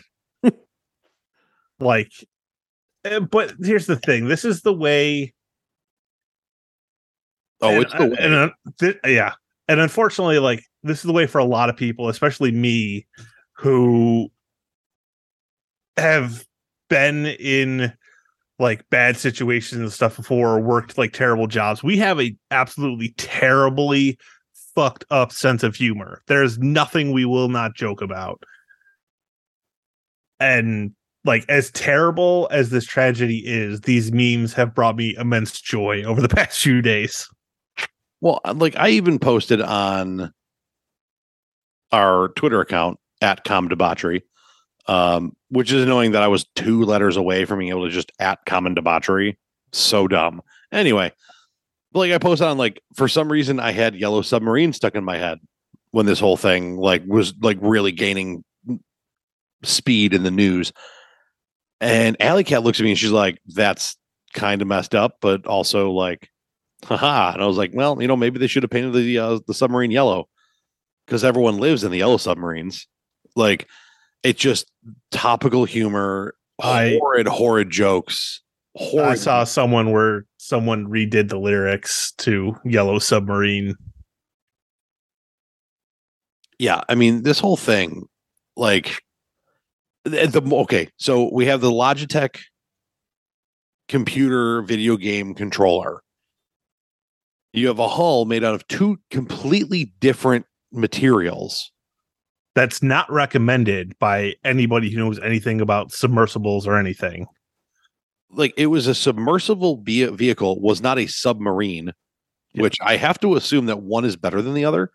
Like, 1.79 2.11
eh, 3.03 3.19
but 3.19 3.53
here's 3.61 3.85
the 3.85 3.97
thing 3.97 4.27
this 4.29 4.45
is 4.45 4.61
the 4.61 4.73
way. 4.73 5.33
oh 7.61 7.69
and, 7.69 7.83
it's 7.83 7.93
the 7.93 8.05
way. 8.07 8.15
and, 8.19 8.33
uh, 8.33 8.49
th- 8.79 8.97
yeah. 9.05 9.33
And 9.67 9.79
unfortunately, 9.79 10.39
like, 10.39 10.63
this 10.83 10.99
is 10.99 11.03
the 11.03 11.11
way 11.11 11.25
for 11.27 11.39
a 11.39 11.43
lot 11.45 11.69
of 11.69 11.75
people, 11.75 12.07
especially 12.07 12.51
me, 12.51 13.05
who 13.57 14.29
have 15.97 16.45
been 16.89 17.25
in 17.25 17.93
like 18.59 18.87
bad 18.89 19.17
situations 19.17 19.81
and 19.81 19.91
stuff 19.91 20.15
before 20.17 20.55
or 20.57 20.61
worked 20.61 20.97
like 20.97 21.13
terrible 21.13 21.47
jobs. 21.47 21.83
We 21.83 21.97
have 21.97 22.19
a 22.21 22.35
absolutely 22.51 23.09
terribly 23.17 24.17
fucked 24.75 25.05
up 25.09 25.31
sense 25.31 25.63
of 25.63 25.75
humor. 25.75 26.21
There's 26.27 26.57
nothing 26.59 27.11
we 27.11 27.25
will 27.25 27.49
not 27.49 27.75
joke 27.75 28.01
about. 28.01 28.43
And 30.39 30.91
like 31.23 31.45
as 31.49 31.71
terrible 31.71 32.47
as 32.51 32.69
this 32.69 32.85
tragedy 32.85 33.41
is, 33.45 33.81
these 33.81 34.11
memes 34.11 34.53
have 34.53 34.75
brought 34.75 34.95
me 34.95 35.15
immense 35.17 35.59
joy 35.59 36.03
over 36.03 36.21
the 36.21 36.29
past 36.35 36.61
few 36.61 36.81
days. 36.81 37.27
well 38.21 38.39
uh, 38.45 38.53
like 38.55 38.75
i 38.77 38.89
even 38.89 39.19
posted 39.19 39.61
on 39.61 40.31
our 41.91 42.29
twitter 42.29 42.61
account 42.61 42.97
at 43.25 43.43
com 43.43 43.67
debauchery 43.67 44.23
um 44.87 45.35
which 45.49 45.71
is 45.71 45.83
annoying 45.83 46.11
that 46.11 46.23
i 46.23 46.27
was 46.27 46.45
two 46.55 46.83
letters 46.83 47.17
away 47.17 47.43
from 47.43 47.59
being 47.59 47.71
able 47.71 47.85
to 47.85 47.91
just 47.91 48.11
at 48.19 48.39
common 48.45 48.73
debauchery. 48.73 49.37
So 49.71 50.07
dumb. 50.07 50.41
Anyway 50.71 51.11
like 51.95 52.11
i 52.11 52.17
posted 52.17 52.47
on 52.47 52.57
like 52.57 52.81
for 52.95 53.07
some 53.07 53.31
reason 53.31 53.59
i 53.59 53.71
had 53.71 53.95
yellow 53.95 54.21
submarine 54.21 54.73
stuck 54.73 54.95
in 54.95 55.03
my 55.03 55.17
head 55.17 55.39
when 55.91 56.05
this 56.05 56.19
whole 56.19 56.37
thing 56.37 56.75
like 56.75 57.03
was 57.07 57.33
like 57.41 57.57
really 57.61 57.91
gaining 57.91 58.43
speed 59.63 60.13
in 60.13 60.23
the 60.23 60.31
news. 60.31 60.73
And 61.81 62.17
Alley 62.21 62.43
Cat 62.43 62.63
looks 62.63 62.79
at 62.79 62.83
me 62.83 62.91
and 62.91 62.99
she's 62.99 63.11
like 63.11 63.39
that's 63.47 63.95
kind 64.33 64.61
of 64.61 64.67
messed 64.67 64.93
up 64.93 65.17
but 65.21 65.47
also 65.47 65.91
like 65.91 66.29
haha. 66.83 67.31
And 67.33 67.41
i 67.41 67.45
was 67.45 67.57
like 67.57 67.71
well 67.73 67.99
you 68.01 68.07
know 68.07 68.17
maybe 68.17 68.39
they 68.39 68.47
should 68.47 68.63
have 68.63 68.69
painted 68.69 68.93
the 68.93 69.17
uh, 69.17 69.39
the 69.47 69.53
submarine 69.53 69.91
yellow 69.91 70.27
because 71.05 71.23
everyone 71.23 71.57
lives 71.57 71.83
in 71.83 71.91
the 71.91 71.99
yellow 71.99 72.17
submarines 72.17 72.87
Like 73.35 73.67
it's 74.23 74.39
just 74.39 74.71
topical 75.11 75.65
humor, 75.65 76.35
I- 76.61 76.97
horrid, 76.99 77.27
horrid 77.27 77.69
jokes. 77.69 78.41
Horrid. 78.75 79.07
I 79.07 79.15
saw 79.15 79.43
someone 79.45 79.91
where 79.91 80.25
someone 80.37 80.85
redid 80.87 81.29
the 81.29 81.39
lyrics 81.39 82.11
to 82.19 82.55
Yellow 82.65 82.99
Submarine. 82.99 83.75
yeah 86.59 86.81
i 86.87 86.95
mean 86.95 87.23
this 87.23 87.39
whole 87.39 87.57
thing 87.57 88.05
like 88.55 89.01
the, 90.05 90.27
the 90.27 90.55
okay 90.55 90.87
so 90.97 91.29
we 91.33 91.45
have 91.47 91.59
the 91.61 91.69
logitech 91.71 92.39
computer 93.89 94.61
video 94.61 94.95
game 94.97 95.33
controller 95.35 96.01
you 97.53 97.67
have 97.67 97.79
a 97.79 97.87
hull 97.89 98.23
made 98.25 98.43
out 98.43 98.55
of 98.55 98.65
two 98.67 98.97
completely 99.11 99.93
different 99.99 100.45
materials 100.71 101.71
That's 102.55 102.81
not 102.81 103.11
recommended 103.11 103.97
by 103.99 104.33
anybody 104.43 104.89
who 104.89 104.99
knows 104.99 105.19
anything 105.19 105.59
about 105.61 105.91
submersibles 105.91 106.65
or 106.65 106.77
anything. 106.77 107.27
like 108.31 108.53
it 108.57 108.67
was 108.67 108.87
a 108.87 108.95
submersible 108.95 109.81
ve- 109.83 110.07
vehicle 110.07 110.59
was 110.59 110.81
not 110.81 110.97
a 110.97 111.07
submarine 111.07 111.91
which 112.55 112.77
i 112.81 112.95
have 112.95 113.19
to 113.19 113.35
assume 113.35 113.65
that 113.65 113.81
one 113.81 114.05
is 114.05 114.15
better 114.15 114.41
than 114.41 114.53
the 114.53 114.63
other. 114.65 114.89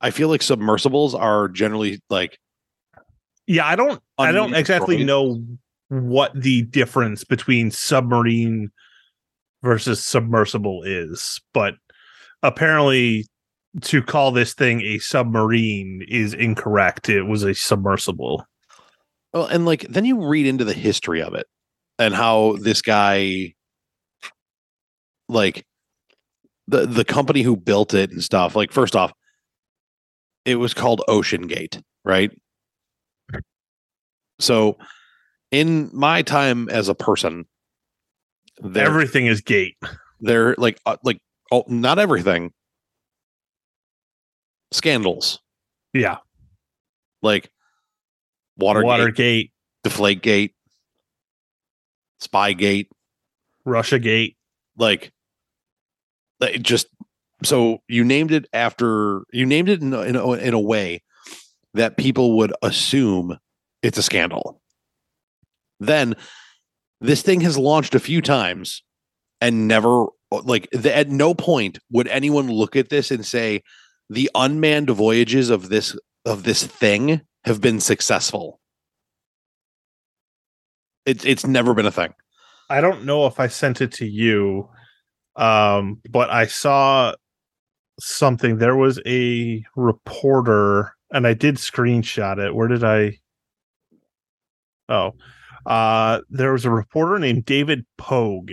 I 0.00 0.10
feel 0.10 0.28
like 0.28 0.42
submersibles 0.42 1.14
are 1.14 1.48
generally 1.48 2.00
like 2.10 2.38
Yeah, 3.46 3.66
I 3.66 3.74
don't 3.74 4.00
I 4.18 4.32
don't 4.32 4.54
exactly 4.54 5.02
know 5.02 5.42
what 5.88 6.38
the 6.40 6.62
difference 6.62 7.24
between 7.24 7.70
submarine 7.70 8.70
versus 9.62 10.04
submersible 10.04 10.82
is, 10.84 11.40
but 11.54 11.74
apparently 12.42 13.26
to 13.82 14.02
call 14.02 14.30
this 14.32 14.54
thing 14.54 14.80
a 14.82 14.98
submarine 14.98 16.04
is 16.08 16.34
incorrect. 16.34 17.08
It 17.08 17.22
was 17.22 17.42
a 17.42 17.54
submersible. 17.54 18.44
Well, 19.32 19.46
and 19.46 19.64
like 19.66 19.82
then 19.88 20.04
you 20.04 20.26
read 20.26 20.46
into 20.46 20.64
the 20.64 20.72
history 20.74 21.22
of 21.22 21.34
it 21.34 21.46
and 21.98 22.14
how 22.14 22.56
this 22.60 22.82
guy 22.82 23.54
like 25.28 25.64
the 26.66 26.86
the 26.86 27.04
company 27.04 27.42
who 27.42 27.56
built 27.56 27.94
it 27.94 28.10
and 28.10 28.22
stuff. 28.22 28.56
Like 28.56 28.72
first 28.72 28.96
off, 28.96 29.12
it 30.44 30.56
was 30.56 30.74
called 30.74 31.02
Ocean 31.08 31.46
Gate, 31.46 31.80
right? 32.04 32.30
So 34.40 34.78
in 35.50 35.90
my 35.92 36.22
time 36.22 36.68
as 36.70 36.88
a 36.88 36.94
person, 36.94 37.44
Everything 38.74 39.26
is 39.26 39.40
gate. 39.40 39.76
there 40.20 40.54
like 40.58 40.80
uh, 40.86 40.96
like 41.04 41.18
oh, 41.52 41.64
not 41.68 41.98
everything 41.98 42.52
scandals 44.70 45.40
Yeah. 45.92 46.18
like 47.22 47.50
Watergate, 48.56 48.86
Watergate, 48.86 49.52
Deflategate, 49.84 50.52
Spygate, 52.22 52.88
Russia 53.64 53.98
Gate. 53.98 54.36
like 54.76 55.12
it 56.40 56.62
just 56.62 56.86
so 57.44 57.78
you 57.88 58.04
named 58.04 58.32
it 58.32 58.46
after 58.52 59.22
you 59.32 59.46
named 59.46 59.68
it 59.68 59.80
in 59.80 59.92
a, 59.94 60.00
in 60.02 60.16
a, 60.16 60.32
in 60.32 60.54
a 60.54 60.60
way 60.60 61.02
that 61.74 61.96
people 61.96 62.36
would 62.38 62.52
assume 62.62 63.38
it's 63.82 63.98
a 63.98 64.02
scandal. 64.02 64.60
Then 65.78 66.14
this 67.00 67.22
thing 67.22 67.40
has 67.42 67.56
launched 67.56 67.94
a 67.94 68.00
few 68.00 68.20
times 68.20 68.82
and 69.40 69.68
never 69.68 70.06
like 70.30 70.68
the, 70.72 70.94
at 70.96 71.08
no 71.08 71.32
point 71.34 71.78
would 71.92 72.08
anyone 72.08 72.50
look 72.50 72.74
at 72.74 72.88
this 72.88 73.10
and 73.12 73.24
say 73.24 73.62
the 74.10 74.30
unmanned 74.34 74.90
voyages 74.90 75.50
of 75.50 75.68
this 75.68 75.96
of 76.24 76.44
this 76.44 76.66
thing 76.66 77.20
have 77.44 77.60
been 77.60 77.80
successful. 77.80 78.60
It's 81.06 81.24
it's 81.24 81.46
never 81.46 81.74
been 81.74 81.86
a 81.86 81.90
thing. 81.92 82.14
I 82.70 82.80
don't 82.80 83.04
know 83.04 83.26
if 83.26 83.40
I 83.40 83.46
sent 83.46 83.80
it 83.80 83.92
to 83.92 84.06
you, 84.06 84.68
um, 85.36 86.00
but 86.10 86.30
I 86.30 86.46
saw 86.46 87.14
something. 87.98 88.58
There 88.58 88.76
was 88.76 89.00
a 89.06 89.64
reporter, 89.74 90.94
and 91.10 91.26
I 91.26 91.34
did 91.34 91.56
screenshot 91.56 92.38
it. 92.38 92.54
Where 92.54 92.68
did 92.68 92.84
I? 92.84 93.18
Oh, 94.90 95.12
uh, 95.66 96.20
there 96.30 96.52
was 96.52 96.64
a 96.64 96.70
reporter 96.70 97.18
named 97.18 97.44
David 97.44 97.86
Pogue, 97.96 98.52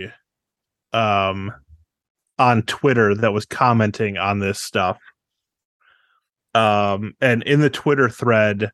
um, 0.92 1.52
on 2.38 2.62
Twitter 2.62 3.14
that 3.14 3.32
was 3.32 3.46
commenting 3.46 4.18
on 4.18 4.38
this 4.38 4.62
stuff. 4.62 4.98
Um, 6.56 7.14
and 7.20 7.42
in 7.42 7.60
the 7.60 7.68
Twitter 7.68 8.08
thread, 8.08 8.70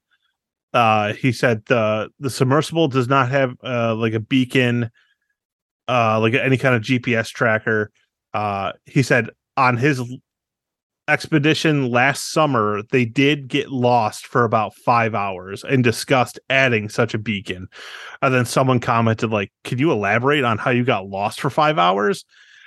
uh, 0.73 1.13
he 1.15 1.33
said 1.33 1.65
the 1.67 2.11
the 2.21 2.31
submersible 2.31 2.89
does 2.89 3.09
not 3.09 3.29
have 3.31 3.57
uh 3.63 3.95
like 3.95 4.15
a 4.15 4.21
beacon 4.21 4.91
uh 5.89 6.19
like 6.21 6.35
any 6.35 6.57
kind 6.57 6.75
of 6.75 6.83
GPS 6.83 7.29
tracker. 7.29 7.91
Uh 8.33 8.73
he 8.87 9.03
said 9.03 9.29
on 9.57 9.77
his 9.77 10.01
expedition 11.09 11.91
last 11.91 12.33
summer 12.33 12.81
they 12.91 13.05
did 13.05 13.49
get 13.49 13.71
lost 13.71 14.25
for 14.25 14.45
about 14.45 14.73
5 14.77 15.15
hours 15.17 15.65
and 15.65 15.83
discussed 15.83 16.39
adding 16.49 16.89
such 16.89 17.13
a 17.13 17.19
beacon. 17.19 17.67
And 18.23 18.33
then 18.33 18.47
someone 18.47 18.79
commented 18.79 19.31
like, 19.31 19.53
"Could 19.65 19.81
you 19.81 19.91
elaborate 19.91 20.45
on 20.45 20.59
how 20.59 20.71
you 20.71 20.85
got 20.85 21.09
lost 21.09 21.41
for 21.41 21.51
5 21.51 21.79
hours?" 21.79 22.25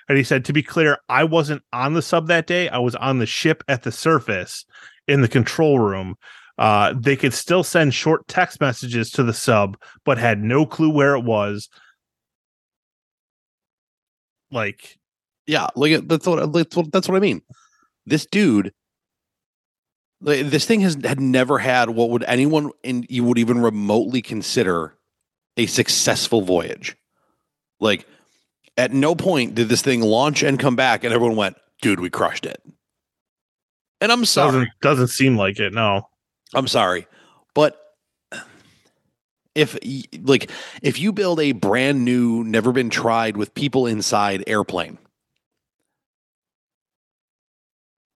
And 0.10 0.18
he 0.18 0.24
said, 0.24 0.46
"To 0.46 0.54
be 0.54 0.62
clear, 0.62 1.00
I 1.10 1.24
wasn't 1.24 1.64
on 1.74 1.94
the 1.94 2.02
sub 2.02 2.28
that 2.28 2.46
day. 2.46 2.70
I 2.70 2.78
was 2.80 2.96
on 2.96 3.18
the 3.20 3.26
ship 3.26 3.64
at 3.68 3.84
the 3.84 3.92
surface 3.92 4.66
in 5.08 5.22
the 5.22 5.28
control 5.28 5.80
room." 5.80 6.16
Uh, 6.58 6.94
they 6.98 7.16
could 7.18 7.34
still 7.34 7.64
send 7.64 7.94
short 7.94 8.28
text 8.28 8.62
messages 8.62 9.12
to 9.12 9.24
the 9.24 9.34
sub, 9.34 9.78
but 10.06 10.18
had 10.18 10.42
no 10.42 10.66
clue 10.66 10.90
where 10.90 11.16
it 11.16 11.24
was. 11.24 11.70
Like, 14.52 14.98
Yeah, 15.48 15.68
like 15.76 16.08
that's 16.08 16.26
what 16.28 16.52
that's 16.54 16.76
what 16.76 16.92
that's 16.92 17.08
what 17.08 17.18
I 17.18 17.20
mean. 17.20 17.42
This 18.06 18.26
dude, 18.26 18.74
like, 20.22 20.48
this 20.48 20.66
thing 20.66 20.82
has 20.82 20.98
had 21.04 21.20
never 21.20 21.60
had 21.60 21.90
what 21.92 22.10
would 22.10 22.24
anyone 22.24 22.72
in 22.84 23.06
you 23.10 23.24
would 23.24 23.38
even 23.38 23.60
remotely 23.62 24.22
consider 24.22 24.96
a 25.58 25.66
successful 25.68 26.42
voyage. 26.42 26.96
Like, 27.80 28.08
at 28.78 28.94
no 28.94 29.16
point 29.16 29.56
did 29.56 29.70
this 29.70 29.82
thing 29.82 30.02
launch 30.02 30.44
and 30.44 30.60
come 30.60 30.76
back, 30.76 31.04
and 31.04 31.14
everyone 31.14 31.38
went, 31.38 31.58
"Dude, 31.82 32.00
we 32.00 32.10
crushed 32.10 32.46
it." 32.46 32.62
And 34.02 34.12
I'm 34.12 34.26
sorry, 34.26 34.52
doesn't 34.52 34.70
doesn't 34.82 35.08
seem 35.08 35.38
like 35.38 35.60
it. 35.60 35.74
No, 35.74 36.10
I'm 36.54 36.68
sorry, 36.68 37.08
but 37.54 37.80
if 39.56 39.78
like 40.24 40.52
if 40.82 41.00
you 41.00 41.12
build 41.12 41.40
a 41.40 41.54
brand 41.54 42.04
new, 42.04 42.44
never 42.44 42.72
been 42.72 42.90
tried 42.90 43.38
with 43.38 43.54
people 43.56 43.88
inside 43.88 44.44
airplane, 44.48 44.98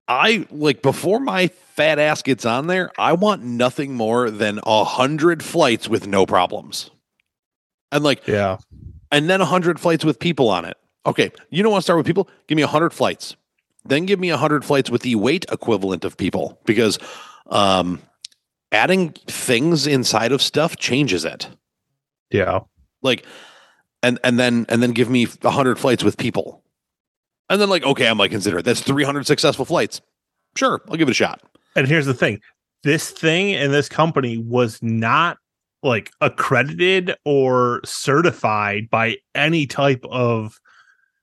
I 0.07 0.45
like 0.51 0.81
before 0.81 1.19
my 1.19 1.47
fat 1.47 1.97
ass 1.97 2.21
gets 2.21 2.45
on 2.45 2.67
there, 2.67 2.91
I 2.97 3.13
want 3.13 3.43
nothing 3.43 3.93
more 3.95 4.29
than 4.29 4.59
a 4.63 4.83
hundred 4.83 5.41
flights 5.43 5.87
with 5.87 6.07
no 6.07 6.25
problems, 6.25 6.91
and 7.91 8.03
like 8.03 8.27
yeah, 8.27 8.57
and 9.11 9.29
then 9.29 9.41
a 9.41 9.45
100 9.45 9.79
flights 9.79 10.05
with 10.05 10.19
people 10.19 10.49
on 10.49 10.65
it. 10.65 10.77
Okay, 11.05 11.31
you 11.49 11.63
don't 11.63 11.71
want 11.71 11.81
to 11.81 11.85
start 11.85 11.97
with 11.97 12.05
people? 12.05 12.29
Give 12.47 12.55
me 12.55 12.61
a 12.61 12.67
100 12.67 12.91
flights. 12.91 13.35
Then 13.85 14.05
give 14.05 14.19
me 14.19 14.29
100 14.29 14.65
flights 14.65 14.89
with 14.89 15.01
the 15.01 15.15
weight 15.15 15.45
equivalent 15.51 16.05
of 16.05 16.17
people 16.17 16.59
because 16.65 16.99
um, 17.47 18.01
adding 18.71 19.11
things 19.27 19.87
inside 19.87 20.31
of 20.31 20.41
stuff 20.41 20.77
changes 20.77 21.25
it. 21.25 21.47
yeah. 22.29 22.59
Like 23.01 23.25
and 24.03 24.19
and 24.23 24.39
then 24.39 24.65
and 24.69 24.83
then 24.83 24.91
give 24.91 25.09
me 25.09 25.25
100 25.25 25.79
flights 25.79 26.03
with 26.03 26.17
people. 26.17 26.63
And 27.49 27.59
then 27.59 27.69
like 27.69 27.83
okay, 27.83 28.07
I 28.09 28.13
might 28.13 28.31
consider 28.31 28.59
it. 28.59 28.65
That's 28.65 28.81
300 28.81 29.25
successful 29.25 29.65
flights. 29.65 30.01
Sure, 30.55 30.81
I'll 30.89 30.97
give 30.97 31.07
it 31.07 31.11
a 31.11 31.15
shot. 31.15 31.41
And 31.75 31.87
here's 31.87 32.05
the 32.05 32.13
thing: 32.13 32.39
this 32.83 33.11
thing 33.11 33.55
and 33.55 33.73
this 33.73 33.89
company 33.89 34.37
was 34.37 34.81
not 34.81 35.37
like 35.81 36.11
accredited 36.19 37.15
or 37.25 37.81
certified 37.85 38.89
by 38.89 39.15
any 39.33 39.65
type 39.65 40.03
of 40.09 40.59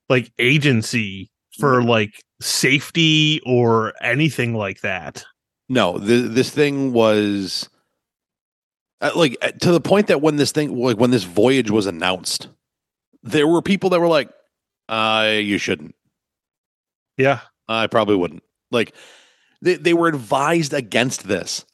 like 0.08 0.32
agency 0.38 1.30
for 1.58 1.82
like 1.82 2.22
safety 2.40 3.40
or 3.46 3.92
anything 4.02 4.54
like 4.54 4.80
that. 4.82 5.24
No, 5.68 5.98
th- 5.98 6.30
this 6.30 6.50
thing 6.50 6.92
was 6.92 7.68
uh, 9.00 9.10
like 9.16 9.36
uh, 9.42 9.50
to 9.52 9.72
the 9.72 9.80
point 9.80 10.06
that 10.08 10.20
when 10.22 10.36
this 10.36 10.52
thing, 10.52 10.76
like 10.78 10.98
when 10.98 11.10
this 11.10 11.24
voyage 11.24 11.70
was 11.70 11.86
announced, 11.86 12.48
there 13.22 13.46
were 13.48 13.62
people 13.62 13.90
that 13.90 14.00
were 14.00 14.06
like, 14.08 14.30
"Uh, 14.88 15.32
you 15.40 15.58
shouldn't. 15.58 15.94
Yeah, 17.16 17.40
I 17.68 17.86
probably 17.88 18.16
wouldn't." 18.16 18.42
Like 18.70 18.94
they 19.62 19.74
they 19.74 19.94
were 19.94 20.08
advised 20.08 20.72
against 20.72 21.26
this, 21.26 21.64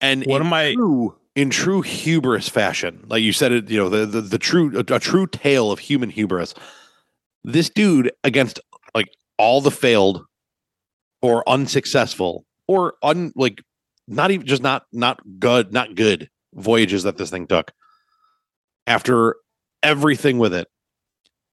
and 0.00 0.24
What 0.26 0.40
in 0.40 0.46
am 0.48 0.52
I- 0.52 0.74
true 0.74 1.16
in 1.36 1.50
true 1.50 1.82
hubris 1.82 2.48
fashion, 2.48 3.04
like 3.08 3.22
you 3.22 3.32
said 3.32 3.52
it, 3.52 3.68
you 3.70 3.78
know 3.78 3.88
the 3.88 4.06
the, 4.06 4.20
the 4.20 4.38
true 4.38 4.76
a, 4.76 4.94
a 4.94 4.98
true 5.00 5.26
tale 5.26 5.70
of 5.70 5.78
human 5.78 6.10
hubris. 6.10 6.54
This 7.44 7.68
dude 7.70 8.10
against 8.24 8.58
like 8.94 9.08
all 9.38 9.60
the 9.60 9.70
failed 9.70 10.24
or 11.22 11.48
unsuccessful 11.48 12.44
or 12.66 12.94
un 13.02 13.32
like 13.36 13.62
not 14.06 14.30
even 14.30 14.46
just 14.46 14.62
not 14.62 14.84
not 14.92 15.20
good, 15.38 15.72
not 15.72 15.94
good 15.94 16.28
voyages 16.54 17.02
that 17.04 17.16
this 17.16 17.30
thing 17.30 17.46
took. 17.46 17.72
After 18.86 19.36
everything 19.82 20.38
with 20.38 20.52
it, 20.52 20.68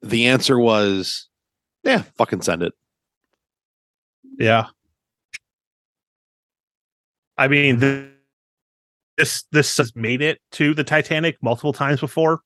the 0.01 0.27
answer 0.27 0.59
was, 0.59 1.29
yeah, 1.83 2.03
fucking 2.17 2.41
send 2.41 2.63
it. 2.63 2.73
Yeah. 4.37 4.67
I 7.37 7.47
mean, 7.47 7.79
th- 7.79 8.09
this 9.17 9.43
this 9.51 9.77
has 9.77 9.95
made 9.95 10.21
it 10.21 10.39
to 10.53 10.73
the 10.73 10.83
Titanic 10.83 11.37
multiple 11.41 11.73
times 11.73 11.99
before 11.99 12.41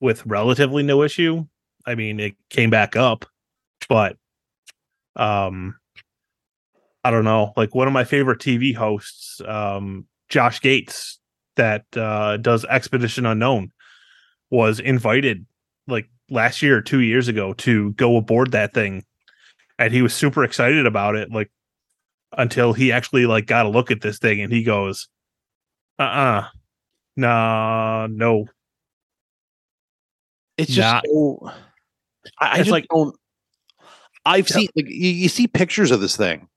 with 0.00 0.26
relatively 0.26 0.82
no 0.82 1.02
issue. 1.02 1.46
I 1.86 1.94
mean, 1.94 2.18
it 2.18 2.34
came 2.50 2.70
back 2.70 2.96
up, 2.96 3.24
but 3.88 4.16
um 5.16 5.76
I 7.04 7.10
don't 7.10 7.24
know. 7.24 7.52
Like 7.56 7.74
one 7.74 7.86
of 7.86 7.92
my 7.92 8.04
favorite 8.04 8.40
TV 8.40 8.74
hosts, 8.74 9.40
um 9.46 10.06
Josh 10.28 10.60
Gates 10.60 11.18
that 11.56 11.84
uh 11.96 12.36
does 12.38 12.64
Expedition 12.66 13.26
Unknown 13.26 13.72
was 14.50 14.78
invited 14.80 15.46
like 15.88 16.08
last 16.30 16.62
year 16.62 16.80
2 16.82 17.00
years 17.00 17.28
ago 17.28 17.52
to 17.54 17.92
go 17.92 18.16
aboard 18.16 18.52
that 18.52 18.74
thing 18.74 19.04
and 19.78 19.92
he 19.92 20.02
was 20.02 20.12
super 20.14 20.42
excited 20.44 20.86
about 20.86 21.14
it 21.16 21.30
like 21.30 21.50
until 22.36 22.72
he 22.72 22.90
actually 22.92 23.26
like 23.26 23.46
got 23.46 23.66
a 23.66 23.68
look 23.68 23.90
at 23.90 24.00
this 24.00 24.18
thing 24.18 24.40
and 24.40 24.52
he 24.52 24.62
goes 24.64 25.08
uh-uh 25.98 26.44
nah 27.16 28.06
no 28.10 28.46
It's 30.56 30.72
just 30.72 30.80
Not- 30.94 31.04
so. 31.06 31.38
I, 31.44 32.46
I 32.46 32.48
It's 32.52 32.58
just 32.58 32.70
like- 32.70 32.86
don't. 32.90 33.14
I've 34.26 34.48
Yeah. 34.50 34.56
seen 34.56 34.68
like 34.76 34.86
you, 34.88 35.10
you 35.10 35.28
see 35.30 35.46
pictures 35.46 35.90
of 35.90 36.00
this 36.00 36.16
thing. 36.16 36.48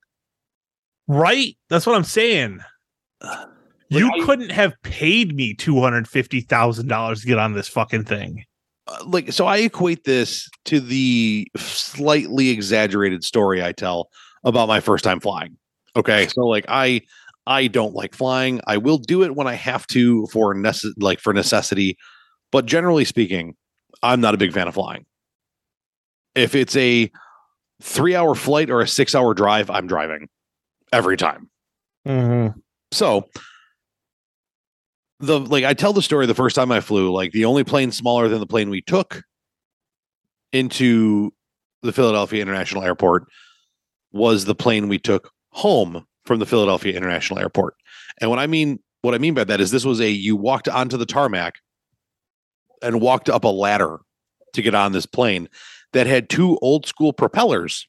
right? 1.07 1.55
That's 1.69 1.85
what 1.87 1.95
i'm 1.95 2.03
saying. 2.03 2.59
You 3.89 4.05
Like, 4.11 4.21
I- 4.21 4.25
couldn't 4.25 4.51
have 4.51 4.73
paid 4.83 5.35
me 5.35 5.55
$250,000 5.55 7.21
to 7.21 7.27
get 7.27 7.39
on 7.39 7.53
this 7.53 7.67
fucking 7.67 8.03
thing. 8.05 8.43
Uh, 8.87 9.03
like 9.05 9.31
so 9.31 9.45
i 9.47 9.57
equate 9.57 10.03
this 10.03 10.49
to 10.65 10.79
the 10.79 11.47
slightly 11.57 12.49
exaggerated 12.49 13.23
story 13.23 13.63
i 13.63 13.71
tell 13.71 14.09
about 14.43 14.67
my 14.67 14.79
first 14.79 15.03
time 15.03 15.19
flying. 15.19 15.57
Okay? 15.95 16.27
So 16.27 16.41
like 16.45 16.65
i 16.67 17.01
i 17.47 17.67
don't 17.67 17.93
like 17.95 18.13
flying. 18.13 18.61
I 18.67 18.77
will 18.77 18.97
do 18.99 19.23
it 19.23 19.35
when 19.35 19.47
i 19.47 19.53
have 19.55 19.85
to 19.87 20.25
for 20.27 20.53
necess- 20.55 20.93
like 20.97 21.19
for 21.19 21.33
necessity. 21.33 21.97
But 22.51 22.65
generally 22.67 23.05
speaking 23.05 23.55
i'm 24.03 24.21
not 24.21 24.33
a 24.35 24.37
big 24.37 24.53
fan 24.53 24.67
of 24.67 24.75
flying. 24.75 25.05
If 26.35 26.53
it's 26.55 26.75
a 26.75 27.11
three 27.81 28.15
hour 28.15 28.35
flight 28.35 28.69
or 28.69 28.81
a 28.81 28.87
six 28.87 29.15
hour 29.15 29.33
drive 29.33 29.69
i'm 29.69 29.87
driving 29.87 30.27
every 30.91 31.17
time. 31.17 31.49
Mm-hmm. 32.07 32.59
So 32.91 33.29
the 35.19 35.39
like 35.39 35.63
I 35.63 35.73
tell 35.73 35.93
the 35.93 36.01
story 36.01 36.25
the 36.25 36.33
first 36.33 36.55
time 36.55 36.71
I 36.71 36.79
flew, 36.79 37.11
like 37.11 37.31
the 37.31 37.45
only 37.45 37.63
plane 37.63 37.91
smaller 37.91 38.27
than 38.27 38.39
the 38.39 38.47
plane 38.47 38.69
we 38.69 38.81
took 38.81 39.21
into 40.51 41.31
the 41.81 41.93
Philadelphia 41.93 42.41
International 42.41 42.83
Airport 42.83 43.25
was 44.11 44.45
the 44.45 44.55
plane 44.55 44.87
we 44.87 44.97
took 44.97 45.31
home 45.51 46.05
from 46.25 46.39
the 46.39 46.45
Philadelphia 46.45 46.95
International 46.95 47.39
Airport. 47.39 47.75
And 48.19 48.29
what 48.29 48.39
I 48.39 48.47
mean 48.47 48.79
what 49.01 49.13
I 49.13 49.17
mean 49.17 49.33
by 49.33 49.43
that 49.43 49.61
is 49.61 49.71
this 49.71 49.85
was 49.85 50.01
a 50.01 50.09
you 50.09 50.35
walked 50.35 50.67
onto 50.67 50.97
the 50.97 51.05
tarmac 51.05 51.55
and 52.81 53.01
walked 53.01 53.29
up 53.29 53.43
a 53.43 53.49
ladder 53.49 53.99
to 54.53 54.61
get 54.61 54.73
on 54.73 54.93
this 54.93 55.05
plane 55.05 55.47
that 55.93 56.07
had 56.07 56.29
two 56.29 56.57
old 56.61 56.85
school 56.85 57.13
propellers 57.13 57.87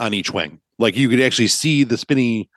on 0.00 0.14
each 0.14 0.32
wing. 0.32 0.60
Like 0.78 0.96
you 0.96 1.08
could 1.08 1.20
actually 1.20 1.48
see 1.48 1.84
the 1.84 1.96
spinny 1.96 2.48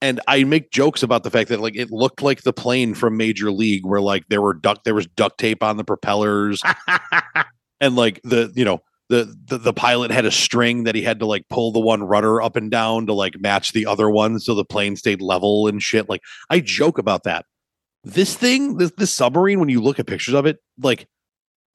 and 0.00 0.20
I 0.28 0.44
make 0.44 0.70
jokes 0.70 1.02
about 1.02 1.24
the 1.24 1.30
fact 1.30 1.48
that 1.48 1.60
like 1.60 1.76
it 1.76 1.90
looked 1.90 2.22
like 2.22 2.42
the 2.42 2.52
plane 2.52 2.94
from 2.94 3.16
Major 3.16 3.50
League, 3.50 3.84
where 3.84 4.00
like 4.00 4.28
there 4.28 4.42
were 4.42 4.54
duct 4.54 4.84
there 4.84 4.94
was 4.94 5.06
duct 5.06 5.38
tape 5.38 5.62
on 5.62 5.76
the 5.76 5.84
propellers, 5.84 6.62
and 7.80 7.96
like 7.96 8.20
the 8.22 8.52
you 8.54 8.64
know 8.64 8.80
the, 9.08 9.34
the 9.46 9.58
the 9.58 9.72
pilot 9.72 10.10
had 10.10 10.24
a 10.24 10.30
string 10.30 10.84
that 10.84 10.94
he 10.94 11.02
had 11.02 11.18
to 11.18 11.26
like 11.26 11.48
pull 11.48 11.72
the 11.72 11.80
one 11.80 12.02
rudder 12.02 12.40
up 12.40 12.56
and 12.56 12.70
down 12.70 13.06
to 13.06 13.12
like 13.12 13.40
match 13.40 13.72
the 13.72 13.86
other 13.86 14.08
one, 14.08 14.38
so 14.38 14.54
the 14.54 14.64
plane 14.64 14.96
stayed 14.96 15.20
level 15.20 15.66
and 15.66 15.82
shit. 15.82 16.08
Like 16.08 16.22
I 16.48 16.60
joke 16.60 16.98
about 16.98 17.24
that. 17.24 17.44
This 18.04 18.36
thing, 18.36 18.76
this 18.76 18.92
this 18.96 19.12
submarine, 19.12 19.58
when 19.58 19.68
you 19.68 19.80
look 19.80 19.98
at 19.98 20.06
pictures 20.06 20.34
of 20.34 20.46
it, 20.46 20.58
like 20.80 21.08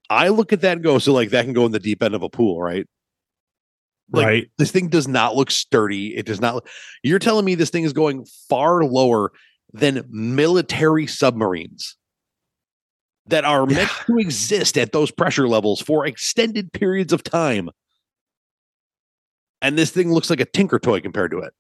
I 0.09 0.29
look 0.29 0.53
at 0.53 0.61
that 0.61 0.73
and 0.73 0.83
go, 0.83 0.99
so 0.99 1.13
like 1.13 1.29
that 1.29 1.45
can 1.45 1.53
go 1.53 1.65
in 1.65 1.71
the 1.71 1.79
deep 1.79 2.03
end 2.03 2.13
of 2.15 2.23
a 2.23 2.29
pool, 2.29 2.61
right? 2.61 2.87
Like, 4.11 4.25
right 4.25 4.51
this 4.57 4.71
thing 4.71 4.89
does 4.89 5.07
not 5.07 5.35
look 5.35 5.49
sturdy. 5.49 6.15
It 6.15 6.25
does 6.25 6.39
not. 6.41 6.55
look- 6.55 6.67
You're 7.03 7.19
telling 7.19 7.45
me 7.45 7.55
this 7.55 7.69
thing 7.69 7.83
is 7.83 7.93
going 7.93 8.25
far 8.49 8.83
lower 8.83 9.31
than 9.73 10.05
military 10.09 11.07
submarines 11.07 11.97
that 13.27 13.45
are 13.45 13.65
meant 13.65 13.89
to 14.05 14.17
exist 14.19 14.77
at 14.77 14.91
those 14.91 15.09
pressure 15.09 15.47
levels 15.47 15.81
for 15.81 16.05
extended 16.05 16.71
periods 16.73 17.11
of 17.13 17.23
time. 17.23 17.69
And 19.61 19.77
this 19.77 19.89
thing 19.91 20.11
looks 20.13 20.29
like 20.29 20.41
a 20.41 20.45
tinker 20.45 20.77
toy 20.79 20.99
compared 20.99 21.31
to 21.31 21.39
it. 21.39 21.53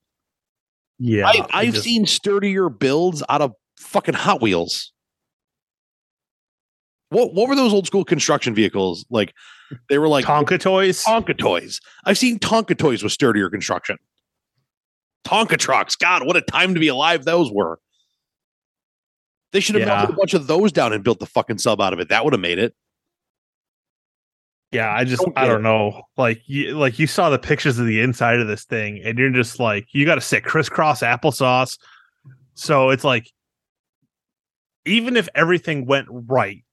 yeah 0.99 1.25
I, 1.27 1.47
I've 1.51 1.73
just- 1.73 1.85
seen 1.85 2.05
sturdier 2.05 2.69
builds 2.69 3.23
out 3.29 3.41
of 3.41 3.53
fucking 3.79 4.13
Hot 4.15 4.41
Wheels. 4.41 4.91
What 7.13 7.33
what 7.33 7.47
were 7.47 7.55
those 7.55 7.73
old 7.73 7.87
school 7.87 8.03
construction 8.03 8.53
vehicles 8.55 9.05
like? 9.09 9.33
They 9.89 9.97
were 9.97 10.07
like 10.07 10.25
Tonka 10.25 10.59
toys 10.59 11.03
Tonka 11.03 11.37
toys. 11.37 11.79
I've 12.05 12.17
seen 12.17 12.37
Tonka 12.39 12.77
toys 12.77 13.01
with 13.03 13.11
sturdier 13.11 13.49
construction. 13.49 13.97
Tonka 15.25 15.57
trucks. 15.57 15.95
God, 15.95 16.25
what 16.25 16.35
a 16.35 16.41
time 16.41 16.73
to 16.73 16.79
be 16.79 16.89
alive 16.89 17.23
those 17.25 17.51
were. 17.51 17.79
They 19.51 19.59
should 19.59 19.75
have 19.75 19.87
Yeah. 19.87 19.95
melted 19.95 20.15
a 20.15 20.17
bunch 20.17 20.33
of 20.33 20.47
those 20.47 20.71
down 20.71 20.93
and 20.93 21.03
built 21.03 21.19
the 21.19 21.25
fucking 21.25 21.59
sub 21.59 21.79
out 21.79 21.93
of 21.93 21.99
it. 21.99 22.09
That 22.09 22.23
would 22.23 22.33
have 22.33 22.39
made 22.41 22.59
it. 22.59 22.75
Yeah, 24.71 24.91
I 24.91 25.03
just 25.03 25.23
Don't 25.23 25.37
I 25.37 25.45
don't 25.45 25.59
it. 25.59 25.63
know. 25.63 26.01
Like 26.17 26.41
you 26.47 26.75
like 26.77 26.97
you 26.97 27.05
saw 27.05 27.29
the 27.29 27.37
pictures 27.39 27.77
of 27.77 27.85
the 27.85 28.01
inside 28.01 28.39
of 28.39 28.47
this 28.47 28.65
thing, 28.65 28.99
and 29.03 29.17
you're 29.19 29.29
just 29.29 29.59
like, 29.59 29.85
you 29.93 30.03
got 30.05 30.15
to 30.15 30.21
sit 30.21 30.43
crisscross 30.43 31.01
applesauce. 31.01 31.77
So 32.55 32.89
it's 32.89 33.03
like, 33.03 33.29
even 34.85 35.15
if 35.15 35.29
everything 35.35 35.85
went 35.85 36.07
right, 36.09 36.63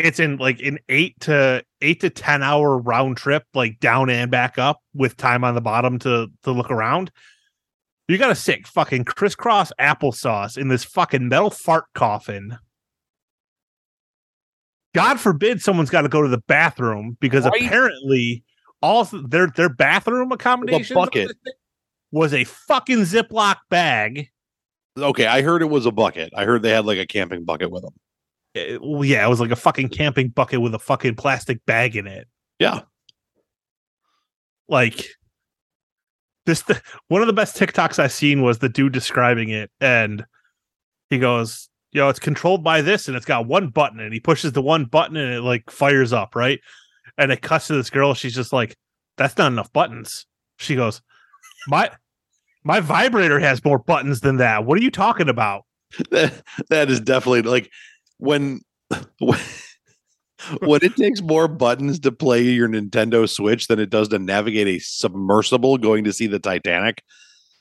it's 0.00 0.18
in 0.18 0.36
like 0.36 0.60
an 0.60 0.78
eight 0.88 1.18
to 1.20 1.64
eight 1.80 2.00
to 2.00 2.10
ten 2.10 2.42
hour 2.42 2.78
round 2.78 3.16
trip, 3.16 3.44
like 3.54 3.80
down 3.80 4.10
and 4.10 4.30
back 4.30 4.58
up 4.58 4.80
with 4.94 5.16
time 5.16 5.44
on 5.44 5.54
the 5.54 5.60
bottom 5.60 5.98
to 6.00 6.28
to 6.42 6.52
look 6.52 6.70
around. 6.70 7.10
You 8.08 8.18
got 8.18 8.28
to 8.28 8.34
stick 8.34 8.66
fucking 8.66 9.04
crisscross 9.04 9.72
applesauce 9.80 10.58
in 10.58 10.66
this 10.66 10.82
fucking 10.82 11.28
metal 11.28 11.50
fart 11.50 11.84
coffin. 11.94 12.58
God 14.94 15.20
forbid 15.20 15.62
someone's 15.62 15.90
got 15.90 16.02
to 16.02 16.08
go 16.08 16.20
to 16.20 16.28
the 16.28 16.42
bathroom 16.48 17.16
because 17.20 17.46
apparently 17.46 18.42
all 18.82 19.04
their 19.04 19.46
their 19.54 19.68
bathroom 19.68 20.32
accommodation 20.32 20.96
was 22.10 22.34
a 22.34 22.44
fucking 22.44 23.02
Ziploc 23.02 23.56
bag. 23.68 24.28
Okay, 24.98 25.26
I 25.26 25.42
heard 25.42 25.62
it 25.62 25.66
was 25.66 25.86
a 25.86 25.92
bucket. 25.92 26.32
I 26.36 26.44
heard 26.44 26.62
they 26.62 26.70
had 26.70 26.86
like 26.86 26.98
a 26.98 27.06
camping 27.06 27.44
bucket 27.44 27.70
with 27.70 27.82
them. 27.82 27.94
It- 28.54 28.80
well, 28.82 29.04
yeah, 29.04 29.24
it 29.24 29.28
was 29.28 29.40
like 29.40 29.50
a 29.50 29.56
fucking 29.56 29.90
camping 29.90 30.28
bucket 30.28 30.60
with 30.60 30.74
a 30.74 30.78
fucking 30.78 31.16
plastic 31.16 31.64
bag 31.66 31.96
in 31.96 32.06
it. 32.06 32.26
Yeah. 32.58 32.80
Like 34.68 35.04
this, 36.46 36.62
th- 36.62 36.80
one 37.08 37.20
of 37.20 37.26
the 37.26 37.32
best 37.32 37.56
TikToks 37.56 37.98
I've 37.98 38.12
seen 38.12 38.42
was 38.42 38.58
the 38.58 38.68
dude 38.68 38.92
describing 38.92 39.50
it, 39.50 39.70
and 39.80 40.24
he 41.10 41.18
goes, 41.18 41.68
"Yo, 41.92 42.08
it's 42.08 42.18
controlled 42.20 42.62
by 42.62 42.80
this, 42.82 43.08
and 43.08 43.16
it's 43.16 43.26
got 43.26 43.46
one 43.46 43.68
button, 43.68 44.00
and 44.00 44.12
he 44.12 44.20
pushes 44.20 44.52
the 44.52 44.62
one 44.62 44.84
button, 44.84 45.16
and 45.16 45.32
it 45.34 45.42
like 45.42 45.70
fires 45.70 46.12
up, 46.12 46.34
right?" 46.36 46.60
And 47.18 47.32
it 47.32 47.42
cuts 47.42 47.66
to 47.66 47.74
this 47.74 47.90
girl. 47.90 48.14
She's 48.14 48.34
just 48.34 48.52
like, 48.52 48.76
"That's 49.16 49.36
not 49.36 49.52
enough 49.52 49.72
buttons." 49.72 50.26
She 50.58 50.74
goes, 50.76 51.02
"My." 51.68 51.90
My 52.62 52.80
vibrator 52.80 53.38
has 53.40 53.64
more 53.64 53.78
buttons 53.78 54.20
than 54.20 54.36
that. 54.36 54.66
What 54.66 54.78
are 54.78 54.82
you 54.82 54.90
talking 54.90 55.30
about? 55.30 55.64
that, 56.10 56.42
that 56.68 56.90
is 56.90 57.00
definitely 57.00 57.40
like 57.40 57.70
when 58.20 58.60
when 59.18 59.38
when 60.62 60.80
it 60.82 60.96
takes 60.96 61.20
more 61.20 61.48
buttons 61.48 61.98
to 62.00 62.12
play 62.12 62.42
your 62.42 62.68
Nintendo 62.68 63.28
Switch 63.28 63.66
than 63.66 63.78
it 63.78 63.90
does 63.90 64.08
to 64.08 64.18
navigate 64.18 64.66
a 64.66 64.78
submersible 64.78 65.78
going 65.78 66.04
to 66.04 66.12
see 66.12 66.26
the 66.26 66.38
Titanic. 66.38 67.02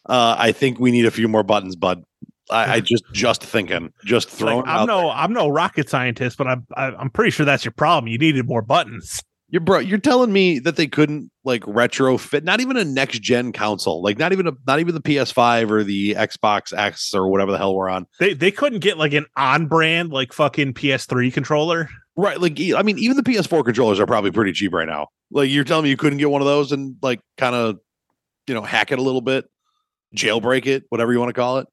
Uh, 0.07 0.35
I 0.37 0.51
think 0.51 0.79
we 0.79 0.91
need 0.91 1.05
a 1.05 1.11
few 1.11 1.27
more 1.27 1.43
buttons, 1.43 1.75
bud. 1.75 2.03
I, 2.51 2.75
I 2.75 2.79
just 2.79 3.03
just 3.13 3.43
thinking, 3.43 3.93
just 4.05 4.29
Like, 4.29 4.37
throwing. 4.39 4.63
I'm 4.67 4.79
out 4.79 4.85
no, 4.87 5.09
I'm 5.11 5.33
no 5.33 5.49
rocket 5.49 5.87
scientist, 5.87 6.37
but 6.37 6.47
I'm, 6.47 6.65
I- 6.75 6.93
I'm 6.97 7.11
pretty 7.11 7.29
sure 7.31 7.45
that's 7.45 7.63
your 7.63 7.73
problem. 7.73 8.11
You 8.11 8.17
needed 8.17 8.47
more 8.47 8.63
buttons. 8.63 9.21
You're 9.51 9.61
bro, 9.61 9.79
you're 9.79 9.97
telling 9.97 10.31
me 10.31 10.59
that 10.59 10.75
they 10.75 10.85
couldn't 10.85 11.31
like 11.43 11.63
retrofit 11.63 12.43
not 12.43 12.61
even 12.61 12.77
a 12.77 12.85
next 12.85 13.21
gen 13.21 13.51
console, 13.51 14.03
like 14.03 14.19
not 14.19 14.31
even 14.31 14.47
a 14.47 14.51
not 14.67 14.79
even 14.79 14.93
the 14.93 15.01
PS5 15.01 15.71
or 15.71 15.83
the 15.83 16.13
Xbox 16.13 16.77
X 16.77 17.15
or 17.15 17.27
whatever 17.29 17.51
the 17.51 17.57
hell 17.57 17.73
we're 17.73 17.89
on. 17.89 18.05
They, 18.19 18.33
they 18.33 18.51
couldn't 18.51 18.79
get 18.79 18.99
like 18.99 19.13
an 19.13 19.25
on 19.35 19.65
brand 19.67 20.11
like 20.11 20.33
fucking 20.33 20.75
PS3 20.75 21.33
controller. 21.33 21.89
Right. 22.15 22.39
Like 22.39 22.59
I 22.75 22.83
mean, 22.83 22.99
even 22.99 23.17
the 23.17 23.23
PS4 23.23 23.65
controllers 23.65 23.99
are 23.99 24.05
probably 24.05 24.31
pretty 24.31 24.51
cheap 24.51 24.71
right 24.71 24.87
now. 24.87 25.07
Like 25.31 25.49
you're 25.49 25.63
telling 25.63 25.85
me 25.85 25.89
you 25.89 25.97
couldn't 25.97 26.19
get 26.19 26.29
one 26.29 26.41
of 26.41 26.47
those 26.47 26.71
and 26.71 26.95
like 27.01 27.19
kind 27.37 27.55
of, 27.55 27.79
you 28.45 28.53
know, 28.53 28.61
hack 28.61 28.91
it 28.91 28.99
a 28.99 29.01
little 29.01 29.21
bit, 29.21 29.45
jailbreak 30.15 30.67
it, 30.67 30.83
whatever 30.89 31.11
you 31.11 31.19
want 31.19 31.29
to 31.29 31.33
call 31.33 31.57
it. 31.57 31.67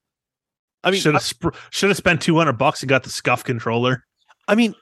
I 0.83 0.93
mean, 0.93 1.01
should 1.01 1.15
have 1.15 1.23
sp- 1.27 1.53
should 1.71 1.91
have 1.91 1.97
spent 1.97 2.23
two 2.23 2.37
hundred 2.37 2.55
bucks 2.55 2.81
and 2.81 2.89
got 2.89 3.03
the 3.03 3.11
SCUF 3.11 3.45
controller. 3.45 4.05
I 4.49 4.55
mean, 4.55 4.75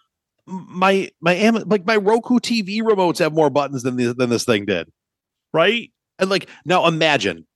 my 0.46 1.10
my 1.20 1.34
Am- 1.34 1.54
like 1.68 1.86
my 1.86 1.96
Roku 1.96 2.38
TV 2.38 2.80
remotes 2.82 3.18
have 3.18 3.32
more 3.32 3.50
buttons 3.50 3.82
than 3.82 3.96
the, 3.96 4.12
than 4.14 4.30
this 4.30 4.44
thing 4.44 4.64
did. 4.66 4.88
Right? 5.52 5.90
And 6.18 6.30
like 6.30 6.48
now, 6.64 6.86
imagine. 6.86 7.46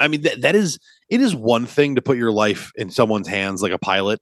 I 0.00 0.08
mean, 0.08 0.22
that 0.22 0.42
that 0.42 0.54
is 0.54 0.78
it 1.08 1.20
is 1.20 1.34
one 1.34 1.66
thing 1.66 1.96
to 1.96 2.02
put 2.02 2.16
your 2.16 2.30
life 2.32 2.70
in 2.76 2.90
someone's 2.90 3.28
hands 3.28 3.62
like 3.62 3.72
a 3.72 3.78
pilot, 3.78 4.20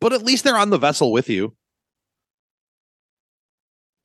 but 0.00 0.12
at 0.12 0.22
least 0.22 0.44
they're 0.44 0.56
on 0.56 0.70
the 0.70 0.78
vessel 0.78 1.12
with 1.12 1.28
you. 1.28 1.54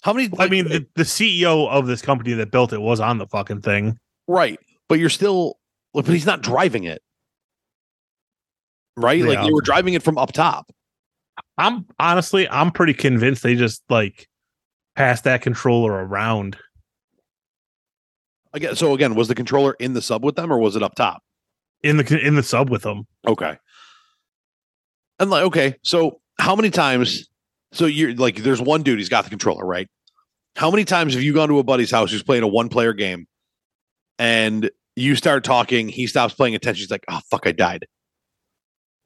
How 0.03 0.13
many? 0.13 0.29
I 0.37 0.47
mean, 0.49 0.67
the, 0.67 0.75
eh 0.75 0.79
the 0.95 1.03
CEO 1.03 1.67
of 1.69 1.87
this 1.87 2.01
company 2.01 2.33
that 2.33 2.51
built 2.51 2.73
it 2.73 2.81
was 2.81 2.99
on 2.99 3.17
the 3.17 3.27
fucking 3.27 3.61
thing. 3.61 3.97
right, 4.27 4.59
but 4.87 4.99
you're 4.99 5.09
still, 5.09 5.57
but 5.93 6.05
he's 6.07 6.25
not 6.25 6.41
driving 6.41 6.83
it. 6.83 7.01
Right, 8.97 9.23
like 9.23 9.37
Yeah. 9.39 9.45
they 9.45 9.51
were 9.53 9.61
driving 9.61 9.93
it 9.95 10.03
from 10.03 10.17
up 10.17 10.31
top. 10.31 10.69
I'm 11.57 11.85
honestly, 11.99 12.49
I'm 12.49 12.71
pretty 12.71 12.93
convinced 12.93 13.43
they 13.43 13.55
just 13.55 13.83
like 13.89 14.27
passed 14.95 15.23
that 15.23 15.41
controller 15.41 15.91
around. 15.91 16.57
Again, 18.53 18.75
so 18.75 18.93
again, 18.93 19.15
was 19.15 19.27
the 19.27 19.35
controller 19.35 19.75
in 19.79 19.93
the 19.93 20.01
sub 20.01 20.23
with 20.23 20.35
them 20.35 20.51
or 20.51 20.59
was 20.59 20.75
it 20.75 20.83
up 20.83 20.95
top? 20.95 21.21
in 21.85 21.97
the 21.97 22.19
in 22.19 22.35
the 22.35 22.43
sub 22.43 22.69
with 22.69 22.81
them. 22.81 23.05
Okay. 23.27 23.57
And 25.19 25.29
like, 25.29 25.43
okay, 25.43 25.75
so 25.83 26.19
how 26.39 26.55
many 26.55 26.71
times? 26.71 27.29
So 27.71 27.85
you're 27.85 28.15
like, 28.15 28.37
there's 28.37 28.61
one 28.61 28.83
dude, 28.83 28.97
he's 28.97 29.09
got 29.09 29.23
the 29.23 29.29
controller, 29.29 29.65
right? 29.65 29.87
How 30.55 30.71
many 30.71 30.83
times 30.83 31.13
have 31.13 31.23
you 31.23 31.33
gone 31.33 31.49
to 31.49 31.59
a 31.59 31.63
buddy's 31.63 31.91
house 31.91 32.11
who's 32.11 32.23
playing 32.23 32.43
a 32.43 32.47
one 32.47 32.69
player 32.69 32.93
game 32.93 33.27
and 34.17 34.71
you 34.95 35.15
start 35.15 35.43
talking, 35.43 35.89
he 35.89 36.07
stops 36.07 36.33
playing 36.33 36.55
attention, 36.55 36.81
he's 36.81 36.91
like, 36.91 37.03
oh, 37.09 37.19
fuck, 37.29 37.45
I 37.45 37.51
died. 37.51 37.85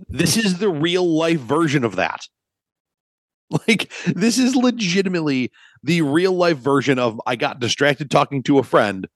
This 0.07 0.37
is 0.37 0.59
the 0.59 0.69
real 0.69 1.05
life 1.05 1.39
version 1.39 1.83
of 1.83 1.95
that. 1.95 2.21
Like, 3.67 3.91
this 4.05 4.37
is 4.37 4.55
legitimately 4.55 5.51
the 5.81 6.03
real 6.03 6.33
life 6.33 6.57
version 6.57 6.99
of 6.99 7.19
I 7.25 7.35
got 7.35 7.59
distracted 7.59 8.11
talking 8.11 8.43
to 8.43 8.59
a 8.59 8.63
friend, 8.63 9.07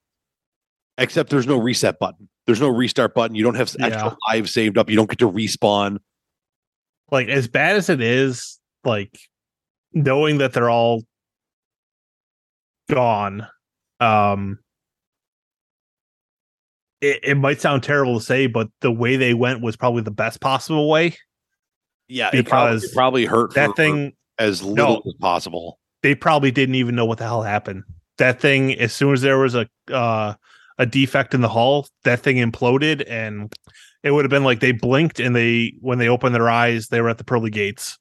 except 0.97 1.29
there's 1.29 1.45
no 1.45 1.57
reset 1.57 1.99
button. 1.99 2.27
There's 2.47 2.59
no 2.59 2.69
restart 2.69 3.13
button. 3.13 3.35
You 3.35 3.43
don't 3.43 3.55
have 3.55 3.73
Yeah. 3.79 3.85
extra 3.87 4.17
lives 4.29 4.51
saved 4.51 4.77
up. 4.79 4.89
You 4.89 4.95
don't 4.95 5.07
get 5.09 5.19
to 5.19 5.29
respawn. 5.29 5.99
Like 7.11 7.27
as 7.27 7.47
bad 7.47 7.75
as 7.75 7.89
it 7.89 8.01
is, 8.01 8.59
like 8.83 9.15
knowing 9.93 10.39
that 10.39 10.53
they're 10.53 10.69
all 10.69 11.03
gone, 12.89 13.47
um 13.99 14.57
it, 17.01 17.19
it 17.23 17.35
might 17.35 17.61
sound 17.61 17.83
terrible 17.83 18.19
to 18.19 18.25
say, 18.25 18.47
but 18.47 18.69
the 18.81 18.91
way 18.91 19.15
they 19.15 19.33
went 19.33 19.61
was 19.61 19.75
probably 19.75 20.01
the 20.01 20.09
best 20.11 20.41
possible 20.41 20.89
way. 20.89 21.15
Yeah, 22.07 22.29
it 22.33 22.47
probably, 22.47 22.75
Because 22.77 22.83
it 22.85 22.93
probably 22.95 23.25
hurt 23.25 23.53
That 23.53 23.75
thing 23.75 24.13
as 24.39 24.63
little 24.63 24.95
No. 24.95 25.01
as 25.05 25.13
possible. 25.19 25.79
they 26.01 26.15
probably 26.15 26.51
didn't 26.51 26.75
even 26.75 26.95
know 26.95 27.05
what 27.05 27.17
the 27.17 27.23
hell 27.23 27.43
happened. 27.43 27.83
That 28.17 28.39
thing, 28.41 28.73
as 28.79 28.93
soon 28.93 29.13
as 29.13 29.21
there 29.21 29.37
was 29.39 29.55
a 29.55 29.67
uh, 29.91 30.33
a 30.77 30.85
defect 30.85 31.33
in 31.33 31.41
the 31.41 31.49
hull, 31.49 31.87
that 32.03 32.19
thing 32.21 32.37
imploded, 32.37 33.03
and 33.07 33.51
it 34.03 34.11
would 34.11 34.25
have 34.25 34.29
been 34.29 34.43
like 34.43 34.59
they 34.59 34.71
blinked 34.71 35.19
and 35.19 35.35
they 35.35 35.73
when 35.81 35.97
they 35.99 36.09
opened 36.09 36.35
their 36.35 36.49
eyes, 36.49 36.87
they 36.87 37.01
were 37.01 37.09
at 37.09 37.17
the 37.17 37.23
pearly 37.23 37.49
gates. 37.49 37.97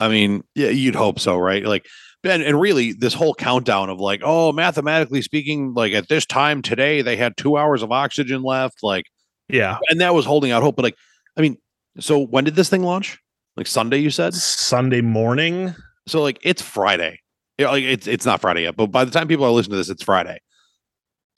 I 0.00 0.08
mean, 0.08 0.42
yeah, 0.54 0.68
you'd 0.70 0.94
hope 0.96 1.20
so, 1.20 1.36
right? 1.38 1.64
Like, 1.64 1.86
and, 2.24 2.42
and 2.42 2.60
really, 2.60 2.92
this 2.92 3.14
whole 3.14 3.34
countdown 3.34 3.88
of 3.90 4.00
like, 4.00 4.20
oh, 4.24 4.50
mathematically 4.52 5.22
speaking, 5.22 5.74
like 5.74 5.92
at 5.92 6.08
this 6.08 6.26
time 6.26 6.60
today, 6.62 7.02
they 7.02 7.16
had 7.16 7.36
two 7.36 7.56
hours 7.56 7.82
of 7.82 7.92
oxygen 7.92 8.42
left, 8.42 8.82
like, 8.82 9.04
Yeah, 9.48 9.78
and 9.88 10.00
that 10.00 10.14
was 10.14 10.24
holding 10.26 10.50
out 10.52 10.62
hope. 10.62 10.76
But 10.76 10.82
like, 10.84 10.96
I 11.36 11.40
mean, 11.40 11.56
so 12.00 12.18
when 12.18 12.44
did 12.44 12.54
this 12.56 12.68
thing 12.68 12.82
launch? 12.82 13.18
Like 13.56 13.66
Sunday, 13.66 13.98
you 13.98 14.10
said. 14.10 14.34
Sunday 14.34 15.00
morning. 15.00 15.74
So 16.06 16.22
like, 16.22 16.38
it's 16.42 16.62
Friday. 16.62 17.20
Yeah, 17.58 17.70
like 17.70 17.84
it's 17.84 18.06
it's 18.06 18.24
not 18.24 18.40
Friday 18.40 18.62
yet, 18.62 18.76
but 18.76 18.86
by 18.86 19.04
the 19.04 19.10
time 19.10 19.28
people 19.28 19.44
are 19.44 19.50
listening 19.50 19.72
to 19.72 19.76
this, 19.76 19.90
it's 19.90 20.02
Friday. 20.02 20.40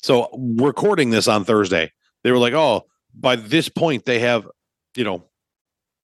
So 0.00 0.28
recording 0.58 1.10
this 1.10 1.28
on 1.28 1.44
Thursday, 1.44 1.90
they 2.22 2.30
were 2.30 2.38
like, 2.38 2.54
oh, 2.54 2.86
by 3.14 3.36
this 3.36 3.68
point, 3.68 4.04
they 4.04 4.20
have, 4.20 4.46
you 4.96 5.04
know, 5.04 5.24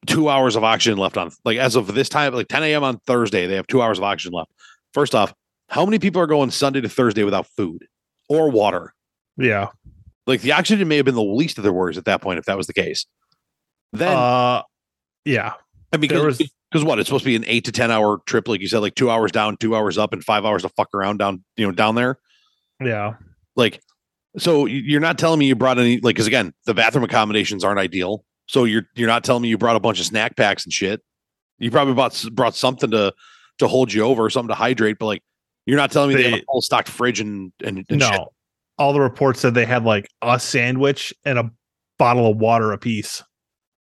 two 0.07 0.29
hours 0.29 0.57
of 0.57 0.65
oxygen 0.65 0.99
left 0.99 1.17
on 1.17 1.31
like 1.45 1.59
as 1.59 1.77
of 1.77 1.95
this 1.95 2.09
time, 2.09 2.35
like 2.35 2.49
10 2.49 2.63
a.m. 2.65 2.83
on 2.83 2.99
Thursday, 3.07 3.47
they 3.47 3.55
have 3.55 3.67
two 3.67 3.83
hours 3.83 3.99
of 3.99 4.05
oxygen 4.05 4.33
left. 4.33 4.51
First 4.95 5.15
off, 5.15 5.33
how 5.69 5.85
many 5.85 5.99
people 5.99 6.21
are 6.21 6.27
going 6.27 6.51
Sunday 6.51 6.81
to 6.81 6.89
Thursday 6.89 7.23
without 7.25 7.47
food 7.47 7.87
or 8.29 8.51
water? 8.51 8.93
Yeah. 9.37 9.69
Like 10.27 10.41
the 10.41 10.53
oxygen 10.53 10.89
may 10.89 10.97
have 10.97 11.05
been 11.05 11.15
the 11.15 11.23
least 11.23 11.59
of 11.59 11.65
their 11.65 11.73
worries 11.73 11.99
at 11.99 12.05
that 12.07 12.21
point, 12.21 12.39
if 12.39 12.47
that 12.47 12.57
was 12.57 12.67
the 12.67 12.73
case. 12.73 13.07
Then 13.93 14.17
uh 14.17 14.63
yeah. 15.25 15.55
I 15.93 15.97
mean, 15.97 16.09
because 16.09 16.39
because 16.71 16.85
what 16.85 16.99
it's 16.99 17.09
supposed 17.09 17.25
to 17.25 17.31
be 17.31 17.37
an 17.37 17.45
eight 17.47 17.65
to 17.65 17.73
ten 17.73 17.91
hour 17.91 18.21
trip, 18.27 18.47
like 18.49 18.61
you 18.61 18.69
said, 18.69 18.79
like 18.79 18.95
two 18.95 19.11
hours 19.11 19.33
down, 19.33 19.57
two 19.57 19.75
hours 19.75 19.99
up, 19.99 20.13
and 20.13 20.23
five 20.25 20.45
hours 20.45 20.63
to 20.63 20.69
fuck 20.71 20.89
around 20.95 21.19
down, 21.19 21.43
you 21.57 21.67
know, 21.67 21.73
down 21.73 21.97
there. 21.97 22.19
Yeah. 22.81 23.15
Like, 23.57 23.81
so 24.39 24.67
you- 24.67 24.83
you're 24.85 25.01
not 25.01 25.19
telling 25.19 25.41
me 25.41 25.47
you 25.47 25.57
brought 25.57 25.79
any, 25.79 25.97
like, 25.97 26.15
because 26.15 26.29
again, 26.29 26.53
the 26.67 26.75
bathroom 26.75 27.05
accommodations 27.05 27.65
aren't 27.65 27.81
ideal. 27.81 28.25
So 28.47 28.65
you're 28.65 28.85
you're 28.95 29.09
not 29.09 29.25
telling 29.25 29.43
me 29.43 29.49
you 29.49 29.59
brought 29.59 29.77
a 29.77 29.81
bunch 29.81 30.01
of 30.01 30.07
snack 30.07 30.37
packs 30.37 30.65
and 30.65 30.73
shit. 30.73 31.01
You 31.59 31.71
probably 31.71 31.95
brought 31.95 32.25
brought 32.33 32.55
something 32.55 32.91
to 32.93 33.13
to 33.59 33.69
hold 33.69 33.93
you 33.93 34.03
over, 34.03 34.31
something 34.31 34.49
to 34.49 34.55
hydrate, 34.55 34.99
but 34.99 35.07
like, 35.07 35.23
you're 35.67 35.77
not 35.77 35.91
telling 35.93 36.11
me 36.11 36.15
they, 36.17 36.31
have 36.31 36.41
a 36.41 36.45
full 36.51 36.63
stocked 36.63 36.89
fridge 36.89 37.21
and 37.21 37.53
and, 37.65 37.85
and 37.89 37.99
no. 37.99 38.11
shit. 38.11 38.21
All 38.79 38.93
the 38.93 39.01
reports 39.01 39.41
said 39.41 39.55
they 39.55 39.67
had 39.67 39.85
like 39.85 40.09
a 40.23 40.41
sandwich 40.41 41.13
and 41.25 41.39
a 41.39 41.51
bottle 41.99 42.31
of 42.31 42.39
water 42.39 42.73
apiece. 42.73 43.23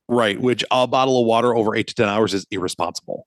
Right? 0.09 0.41
Which 0.41 0.65
a 0.71 0.87
bottle 0.87 1.21
of 1.21 1.27
water 1.27 1.55
over 1.55 1.77
eight 1.77 1.87
to 1.89 1.95
ten 1.95 2.09
hours 2.09 2.35
is 2.35 2.47
irresponsible. 2.51 3.27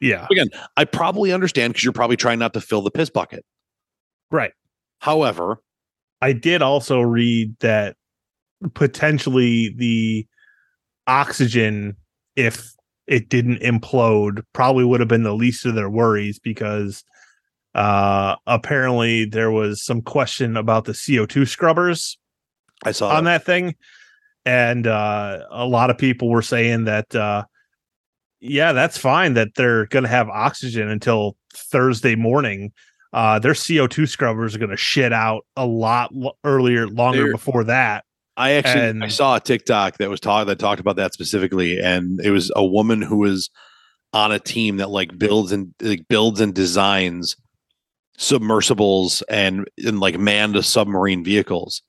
Yeah. 0.00 0.26
Again, 0.30 0.48
I 0.76 0.84
probably 0.84 1.32
understand 1.32 1.72
because 1.72 1.84
you're 1.84 1.92
probably 1.92 2.16
trying 2.16 2.38
not 2.38 2.52
to 2.54 2.60
fill 2.60 2.82
the 2.82 2.90
piss 2.90 3.08
bucket. 3.10 3.44
Right. 4.30 4.52
However, 4.98 5.62
I 6.20 6.32
did 6.32 6.62
also 6.62 7.00
read 7.00 7.56
that 7.60 7.96
potentially 8.74 9.74
the 9.76 10.26
oxygen, 11.06 11.96
if 12.34 12.72
it 13.06 13.28
didn't 13.28 13.60
implode, 13.60 14.42
probably 14.52 14.84
would 14.84 15.00
have 15.00 15.08
been 15.08 15.22
the 15.22 15.34
least 15.34 15.64
of 15.64 15.74
their 15.74 15.90
worries 15.90 16.38
because 16.38 17.04
uh 17.74 18.36
apparently 18.46 19.26
there 19.26 19.50
was 19.50 19.84
some 19.84 20.00
question 20.00 20.56
about 20.56 20.86
the 20.86 20.92
CO2 20.92 21.46
scrubbers 21.46 22.18
I 22.84 22.92
saw 22.92 23.10
on 23.10 23.24
that. 23.24 23.38
that 23.40 23.44
thing. 23.44 23.74
And 24.46 24.86
uh 24.86 25.40
a 25.50 25.66
lot 25.66 25.90
of 25.90 25.98
people 25.98 26.30
were 26.30 26.40
saying 26.40 26.84
that 26.84 27.14
uh 27.14 27.44
yeah, 28.40 28.72
that's 28.72 28.96
fine 28.96 29.34
that 29.34 29.48
they're 29.56 29.86
gonna 29.86 30.08
have 30.08 30.28
oxygen 30.28 30.88
until 30.88 31.36
Thursday 31.54 32.14
morning. 32.14 32.72
Uh 33.12 33.38
their 33.38 33.52
CO2 33.52 34.08
scrubbers 34.08 34.54
are 34.54 34.58
gonna 34.58 34.76
shit 34.76 35.12
out 35.12 35.44
a 35.56 35.66
lot 35.66 36.14
lo- 36.14 36.36
earlier, 36.44 36.86
longer 36.86 37.24
They're- 37.24 37.32
before 37.32 37.64
that. 37.64 38.04
I 38.38 38.52
actually 38.52 39.02
I 39.02 39.08
saw 39.08 39.36
a 39.36 39.40
TikTok 39.40 39.96
that 39.96 40.10
was 40.10 40.20
talk 40.20 40.46
that 40.46 40.58
talked 40.58 40.78
about 40.80 40.96
that 40.96 41.14
specifically, 41.14 41.80
and 41.80 42.20
it 42.20 42.30
was 42.30 42.52
a 42.54 42.64
woman 42.64 43.00
who 43.00 43.16
was 43.16 43.48
on 44.12 44.30
a 44.30 44.38
team 44.38 44.76
that 44.76 44.90
like 44.90 45.18
builds 45.18 45.52
and 45.52 45.74
like 45.80 46.06
builds 46.08 46.38
and 46.40 46.54
designs 46.54 47.34
submersibles 48.18 49.22
and 49.30 49.66
and 49.84 50.00
like 50.00 50.18
manned 50.18 50.62
submarine 50.64 51.24
vehicles. 51.24 51.82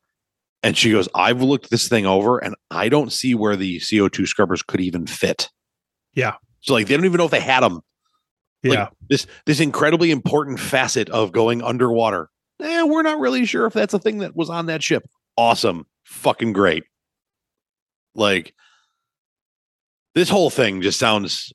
And 0.67 0.75
she 0.75 0.91
goes, 0.91 1.07
I've 1.15 1.41
looked 1.41 1.69
this 1.69 1.87
thing 1.87 2.05
over 2.05 2.39
and 2.39 2.53
I 2.69 2.89
don't 2.89 3.13
see 3.13 3.33
where 3.33 3.55
the 3.55 3.79
CO2 3.79 4.27
scrubbers 4.27 4.61
could 4.61 4.81
even 4.81 5.07
fit. 5.07 5.49
Yeah. 6.13 6.33
So 6.59 6.73
like 6.73 6.87
they 6.87 6.97
don't 6.97 7.05
even 7.05 7.19
know 7.19 7.23
if 7.23 7.31
they 7.31 7.39
had 7.39 7.61
them. 7.61 7.79
Like, 8.65 8.73
Yeah. 8.73 8.89
This 9.09 9.27
this 9.45 9.61
incredibly 9.61 10.11
important 10.11 10.59
facet 10.59 11.07
of 11.07 11.31
going 11.31 11.63
underwater. 11.63 12.29
Eh, 12.61 12.83
we're 12.83 13.01
not 13.01 13.17
really 13.17 13.45
sure 13.45 13.65
if 13.65 13.71
that's 13.71 13.93
a 13.93 13.99
thing 13.99 14.17
that 14.17 14.35
was 14.35 14.49
on 14.49 14.65
that 14.65 14.83
ship. 14.83 15.03
Awesome. 15.37 15.85
Fucking 16.03 16.51
great. 16.51 16.83
Like 18.13 18.53
this 20.15 20.27
whole 20.27 20.49
thing 20.49 20.81
just 20.81 20.99
sounds 20.99 21.53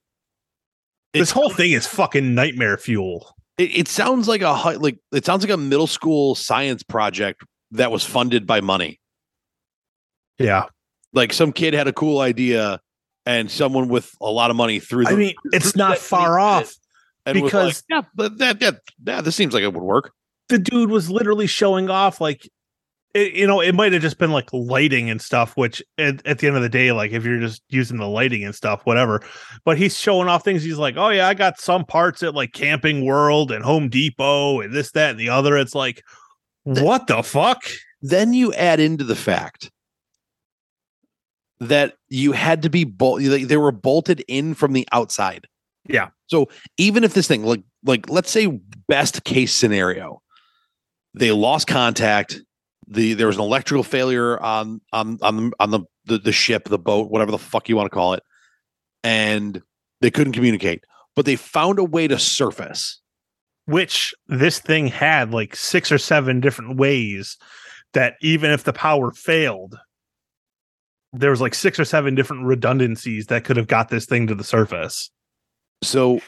this 1.12 1.32
whole 1.32 1.50
thing 1.50 1.72
is 1.72 1.86
fucking 1.86 2.34
nightmare 2.34 2.78
fuel. 2.78 3.36
it, 3.58 3.76
it 3.76 3.88
sounds 3.88 4.26
like 4.26 4.40
a 4.40 4.52
like 4.78 4.96
it 5.12 5.26
sounds 5.26 5.44
like 5.44 5.52
a 5.52 5.58
middle 5.58 5.86
school 5.86 6.34
science 6.34 6.82
project 6.82 7.44
that 7.72 7.92
was 7.92 8.06
funded 8.06 8.46
by 8.46 8.62
money. 8.62 9.00
Yeah. 10.44 10.64
Like 11.12 11.32
some 11.32 11.52
kid 11.52 11.74
had 11.74 11.88
a 11.88 11.92
cool 11.92 12.20
idea 12.20 12.80
and 13.26 13.50
someone 13.50 13.88
with 13.88 14.10
a 14.20 14.30
lot 14.30 14.50
of 14.50 14.56
money 14.56 14.80
threw 14.80 15.06
I 15.06 15.14
mean, 15.14 15.34
it's 15.52 15.76
not 15.76 15.98
far 15.98 16.38
money 16.38 16.42
at 16.56 16.62
it 16.62 16.64
off. 16.66 16.74
and 17.26 17.42
was 17.42 17.52
like, 17.52 17.62
because- 17.62 17.84
yeah, 17.88 18.02
but 18.14 18.38
that, 18.38 18.60
that 18.60 18.80
yeah, 19.06 19.20
this 19.20 19.36
seems 19.36 19.54
like 19.54 19.62
it 19.62 19.72
would 19.72 19.82
work. 19.82 20.12
the 20.48 20.58
dude 20.58 20.90
was 20.90 21.10
literally 21.10 21.46
showing 21.46 21.88
off 21.90 22.20
like 22.20 22.48
it, 23.14 23.34
you 23.34 23.46
know 23.46 23.60
it 23.60 23.74
might 23.74 23.92
have 23.92 24.00
just 24.00 24.16
been 24.18 24.32
like 24.32 24.48
lighting 24.54 25.10
and 25.10 25.20
stuff 25.20 25.54
which 25.54 25.82
at, 25.98 26.26
at 26.26 26.38
the 26.38 26.46
end 26.46 26.56
of 26.56 26.62
the 26.62 26.68
day 26.70 26.92
like 26.92 27.12
if 27.12 27.24
you're 27.26 27.38
just 27.40 27.62
using 27.68 27.98
the 27.98 28.08
lighting 28.08 28.42
and 28.42 28.54
stuff 28.54 28.80
whatever 28.84 29.22
but 29.66 29.76
he's 29.76 29.98
showing 29.98 30.28
off 30.28 30.42
things 30.44 30.62
he's 30.62 30.78
like 30.78 30.96
oh 30.96 31.10
yeah 31.10 31.28
i 31.28 31.34
got 31.34 31.60
some 31.60 31.84
parts 31.84 32.22
at 32.22 32.34
like 32.34 32.52
camping 32.54 33.04
world 33.04 33.52
and 33.52 33.62
home 33.62 33.90
depot 33.90 34.60
and 34.62 34.72
this 34.72 34.92
that 34.92 35.10
and 35.10 35.20
the 35.20 35.28
other 35.28 35.58
it's 35.58 35.74
like 35.74 36.02
what 36.64 37.06
the 37.06 37.22
fuck 37.22 37.62
then 38.00 38.32
you 38.32 38.52
add 38.54 38.80
into 38.80 39.04
the 39.04 39.14
fact 39.16 39.70
that 41.68 41.94
you 42.08 42.32
had 42.32 42.62
to 42.62 42.70
be 42.70 42.84
bolt 42.84 43.20
they 43.22 43.56
were 43.56 43.72
bolted 43.72 44.24
in 44.26 44.54
from 44.54 44.72
the 44.72 44.86
outside. 44.92 45.46
Yeah. 45.88 46.08
So 46.26 46.48
even 46.76 47.04
if 47.04 47.14
this 47.14 47.28
thing 47.28 47.44
like 47.44 47.62
like 47.84 48.08
let's 48.08 48.30
say 48.30 48.46
best 48.88 49.24
case 49.24 49.54
scenario, 49.54 50.22
they 51.14 51.30
lost 51.32 51.66
contact, 51.66 52.40
the 52.88 53.14
there 53.14 53.26
was 53.28 53.36
an 53.36 53.42
electrical 53.42 53.84
failure 53.84 54.40
on 54.42 54.80
on 54.92 55.18
on 55.22 55.52
on 55.60 55.70
the 55.70 55.80
the, 56.06 56.18
the 56.18 56.32
ship, 56.32 56.64
the 56.68 56.78
boat, 56.78 57.10
whatever 57.10 57.30
the 57.30 57.38
fuck 57.38 57.68
you 57.68 57.76
want 57.76 57.86
to 57.86 57.94
call 57.94 58.14
it, 58.14 58.22
and 59.04 59.62
they 60.00 60.10
couldn't 60.10 60.32
communicate, 60.32 60.84
but 61.14 61.26
they 61.26 61.36
found 61.36 61.78
a 61.78 61.84
way 61.84 62.08
to 62.08 62.18
surface. 62.18 63.00
which 63.66 64.12
this 64.28 64.58
thing 64.58 64.88
had 64.88 65.32
like 65.32 65.54
six 65.54 65.92
or 65.92 65.98
seven 65.98 66.40
different 66.40 66.76
ways 66.76 67.36
that 67.92 68.14
even 68.20 68.50
if 68.50 68.64
the 68.64 68.72
power 68.72 69.12
failed 69.12 69.78
there 71.12 71.30
was 71.30 71.40
like 71.40 71.54
six 71.54 71.78
or 71.78 71.84
seven 71.84 72.14
different 72.14 72.44
redundancies 72.44 73.26
that 73.26 73.44
could 73.44 73.56
have 73.56 73.66
got 73.66 73.88
this 73.90 74.06
thing 74.06 74.26
to 74.26 74.34
the 74.34 74.44
surface 74.44 75.10
So 75.82 76.20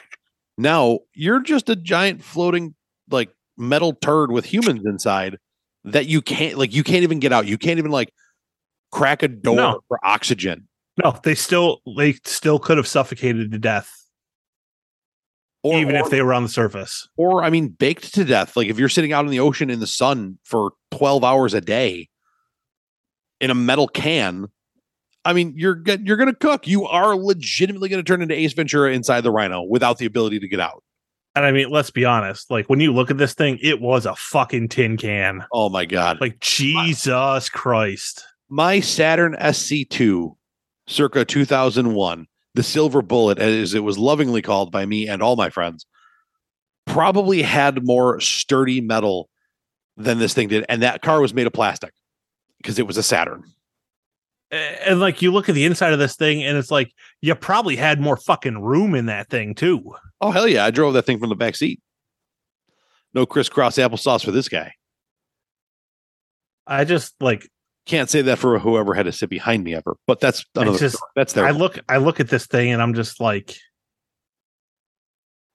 now 0.58 1.00
you're 1.14 1.40
just 1.40 1.68
a 1.68 1.76
giant 1.76 2.22
floating 2.22 2.74
like 3.10 3.30
metal 3.56 3.92
turd 3.94 4.30
with 4.30 4.44
humans 4.44 4.82
inside 4.84 5.38
that 5.84 6.06
you 6.06 6.20
can't 6.22 6.56
like 6.58 6.74
you 6.74 6.82
can't 6.84 7.02
even 7.02 7.18
get 7.20 7.32
out. 7.32 7.46
You 7.46 7.58
can't 7.58 7.78
even 7.78 7.90
like 7.90 8.12
crack 8.92 9.22
a 9.22 9.28
door 9.28 9.56
No. 9.56 9.80
for 9.88 9.98
oxygen. 10.04 10.68
no 11.02 11.18
they 11.24 11.34
still 11.34 11.80
they 11.96 12.12
still 12.24 12.58
could 12.58 12.76
have 12.76 12.86
suffocated 12.86 13.50
to 13.52 13.58
death 13.58 13.90
Or, 15.62 15.78
even 15.78 15.96
or, 15.96 16.00
if 16.00 16.10
they 16.10 16.22
were 16.22 16.32
on 16.34 16.42
the 16.42 16.48
surface 16.48 17.08
or 17.16 17.42
I 17.42 17.50
mean 17.50 17.68
baked 17.68 18.14
to 18.14 18.24
death. 18.24 18.56
Like 18.56 18.68
if 18.68 18.78
you're 18.78 18.88
sitting 18.88 19.12
out 19.12 19.24
in 19.24 19.30
the 19.30 19.40
ocean 19.40 19.70
in 19.70 19.80
the 19.80 19.86
sun 19.86 20.38
for 20.44 20.72
12 20.92 21.24
hours 21.24 21.54
a 21.54 21.60
day 21.60 22.08
in 23.40 23.50
a 23.50 23.54
metal 23.54 23.88
can, 23.88 24.46
I 25.24 25.32
mean 25.32 25.54
you're 25.56 25.82
you're 25.86 26.16
going 26.16 26.28
to 26.30 26.34
cook. 26.38 26.66
You 26.66 26.86
are 26.86 27.16
legitimately 27.16 27.88
going 27.88 28.02
to 28.04 28.06
turn 28.06 28.22
into 28.22 28.34
Ace 28.34 28.52
Ventura 28.52 28.92
inside 28.92 29.22
the 29.22 29.30
Rhino 29.30 29.62
without 29.62 29.98
the 29.98 30.06
ability 30.06 30.38
to 30.40 30.48
get 30.48 30.60
out. 30.60 30.82
and 31.34 31.44
i 31.44 31.50
mean 31.50 31.68
let's 31.70 31.90
be 31.90 32.04
honest 32.04 32.50
like 32.50 32.66
when 32.70 32.78
you 32.80 32.92
look 32.92 33.10
at 33.10 33.18
this 33.18 33.34
thing 33.34 33.58
it 33.62 33.80
was 33.80 34.06
a 34.06 34.14
fucking 34.14 34.68
tin 34.68 34.96
can 34.96 35.42
Oh 35.52 35.68
my 35.68 35.84
god. 35.84 36.20
like 36.20 36.38
jesus 36.40 37.48
christ 37.48 38.24
my 38.48 38.78
Saturn 38.80 39.34
SC2 39.40 40.36
circa 40.86 41.24
2001, 41.24 42.26
the 42.54 42.62
silver 42.62 43.00
bullet, 43.02 43.38
as 43.38 43.72
it 43.74 43.80
was 43.82 43.98
lovingly 43.98 44.42
called 44.42 44.70
by 44.70 44.84
me 44.86 45.08
and 45.08 45.22
all 45.22 45.34
my 45.34 45.48
friends, 45.50 45.86
probably 46.86 47.42
had 47.42 47.84
more 47.84 48.20
sturdy 48.20 48.80
metal 48.82 49.28
than 49.96 50.18
this 50.18 50.34
thing 50.34 50.48
did. 50.48 50.64
And 50.68 50.82
that 50.82 51.00
car 51.02 51.20
was 51.20 51.32
made 51.34 51.46
of 51.46 51.52
plastic 51.54 51.92
because 52.58 52.78
it 52.78 52.86
was 52.86 52.96
a 52.98 53.02
Saturn. 53.02 53.42
And 54.54 55.00
like 55.00 55.22
you 55.22 55.32
look 55.32 55.48
at 55.48 55.54
the 55.54 55.64
inside 55.64 55.92
of 55.92 55.98
this 55.98 56.16
thing 56.16 56.42
and 56.44 56.56
it's 56.56 56.70
like 56.70 56.92
you 57.20 57.34
probably 57.34 57.76
had 57.76 58.00
more 58.00 58.16
fucking 58.16 58.60
room 58.62 58.94
in 58.94 59.06
that 59.06 59.28
thing 59.28 59.54
too 59.54 59.94
Oh, 60.20 60.30
hell 60.30 60.46
yeah. 60.48 60.64
I 60.64 60.70
drove 60.70 60.94
that 60.94 61.04
thing 61.06 61.18
from 61.18 61.28
the 61.28 61.34
back 61.34 61.54
seat. 61.56 61.80
No 63.12 63.26
crisscross 63.26 63.76
applesauce 63.76 64.24
for 64.24 64.30
this 64.30 64.48
guy. 64.48 64.72
i 66.66 66.84
just 66.84 67.14
like 67.20 67.48
Can't 67.86 68.08
say 68.08 68.22
that 68.22 68.38
for 68.38 68.58
whoever 68.58 68.94
had 68.94 69.06
to 69.06 69.12
sit 69.12 69.28
behind 69.28 69.64
me 69.64 69.74
ever, 69.74 69.96
but 70.06 70.20
that's 70.20 70.44
another 70.54 70.78
just- 70.78 71.02
That's 71.16 71.32
their 71.32 71.44
I 71.46 71.50
look 71.50 71.78
I 71.88 71.98
look 71.98 72.20
at 72.20 72.28
this 72.28 72.46
thing 72.46 72.70
and 72.70 72.80
I'm 72.80 72.94
just 72.94 73.20
like 73.20 73.56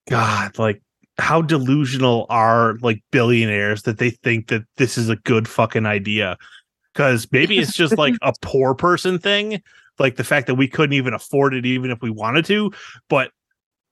God, 0.09 0.57
like 0.57 0.81
how 1.17 1.41
delusional 1.41 2.25
are 2.29 2.77
like 2.81 3.03
billionaires 3.11 3.83
that 3.83 3.97
they 3.97 4.09
think 4.09 4.47
that 4.47 4.63
this 4.77 4.97
is 4.97 5.09
a 5.09 5.15
good 5.17 5.47
fucking 5.47 5.85
idea? 5.85 6.37
Because 6.99 7.29
maybe 7.31 7.57
it's 7.57 7.71
just 7.71 7.97
like 7.97 8.15
a 8.21 8.33
poor 8.41 8.75
person 8.75 9.19
thing, 9.19 9.61
like 9.99 10.17
the 10.17 10.23
fact 10.25 10.47
that 10.47 10.55
we 10.55 10.67
couldn't 10.67 10.91
even 10.91 11.13
afford 11.13 11.53
it 11.53 11.65
even 11.65 11.91
if 11.91 12.01
we 12.01 12.09
wanted 12.09 12.43
to. 12.47 12.73
But 13.07 13.31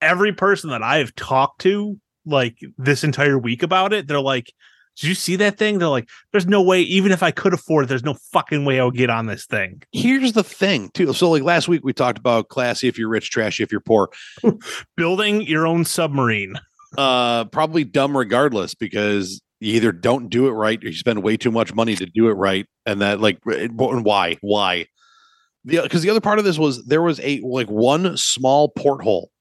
every 0.02 0.34
person 0.34 0.72
that 0.72 0.84
I 0.84 0.98
have 0.98 1.16
talked 1.16 1.62
to, 1.62 1.98
like 2.26 2.58
this 2.78 3.06
entire 3.06 3.40
week 3.40 3.64
about 3.64 3.94
it, 3.94 4.08
they're 4.10 4.20
like, 4.20 4.52
Did 4.98 5.08
you 5.08 5.16
see 5.16 5.38
that 5.38 5.58
thing? 5.58 5.80
They're 5.80 5.88
like, 5.88 6.10
There's 6.34 6.48
no 6.48 6.62
way, 6.62 6.82
even 6.82 7.14
if 7.14 7.24
I 7.24 7.32
could 7.32 7.54
afford 7.54 7.86
it, 7.86 7.88
there's 7.88 8.04
no 8.04 8.16
fucking 8.34 8.66
way 8.66 8.82
I 8.82 8.84
would 8.84 8.96
get 8.98 9.10
on 9.10 9.28
this 9.28 9.46
thing. 9.46 9.84
here's 9.94 10.34
the 10.34 10.44
thing, 10.44 10.90
too. 10.94 11.14
So, 11.14 11.30
like 11.32 11.44
last 11.44 11.70
week, 11.70 11.86
we 11.86 11.94
talked 11.94 12.20
about 12.20 12.50
classy 12.50 12.90
if 12.90 12.98
you're 12.98 13.08
rich, 13.08 13.32
trashy 13.32 13.64
if 13.64 13.72
you're 13.72 13.80
poor. 13.80 14.10
Building 14.98 15.44
your 15.44 15.66
own 15.66 15.86
submarine. 15.86 16.56
uh 16.98 17.46
probably 17.46 17.86
dumb 17.86 18.18
regardless 18.18 18.76
because 18.76 19.42
you 19.60 19.74
either 19.74 19.92
don't 19.92 20.30
do 20.30 20.48
it 20.48 20.52
right 20.52 20.84
or 20.84 20.88
you 20.88 20.94
spend 20.94 21.24
way 21.24 21.38
too 21.38 21.52
much 21.52 21.74
money 21.74 21.96
to 21.96 22.06
do 22.06 22.30
it 22.30 22.34
right 22.34 22.68
and 22.86 23.02
that 23.02 23.20
like 23.20 23.40
eh, 23.52 23.68
and 23.68 24.06
why 24.06 24.38
why? 24.42 24.86
The 25.66 25.80
uh, 25.80 25.84
because 25.84 26.02
the 26.02 26.10
other 26.10 26.22
part 26.22 26.40
of 26.40 26.46
this 26.46 26.58
was 26.58 26.86
there 26.86 27.02
was 27.02 27.20
a 27.22 27.40
like 27.42 27.68
one 27.68 28.18
small 28.18 28.70
porthole 28.70 29.32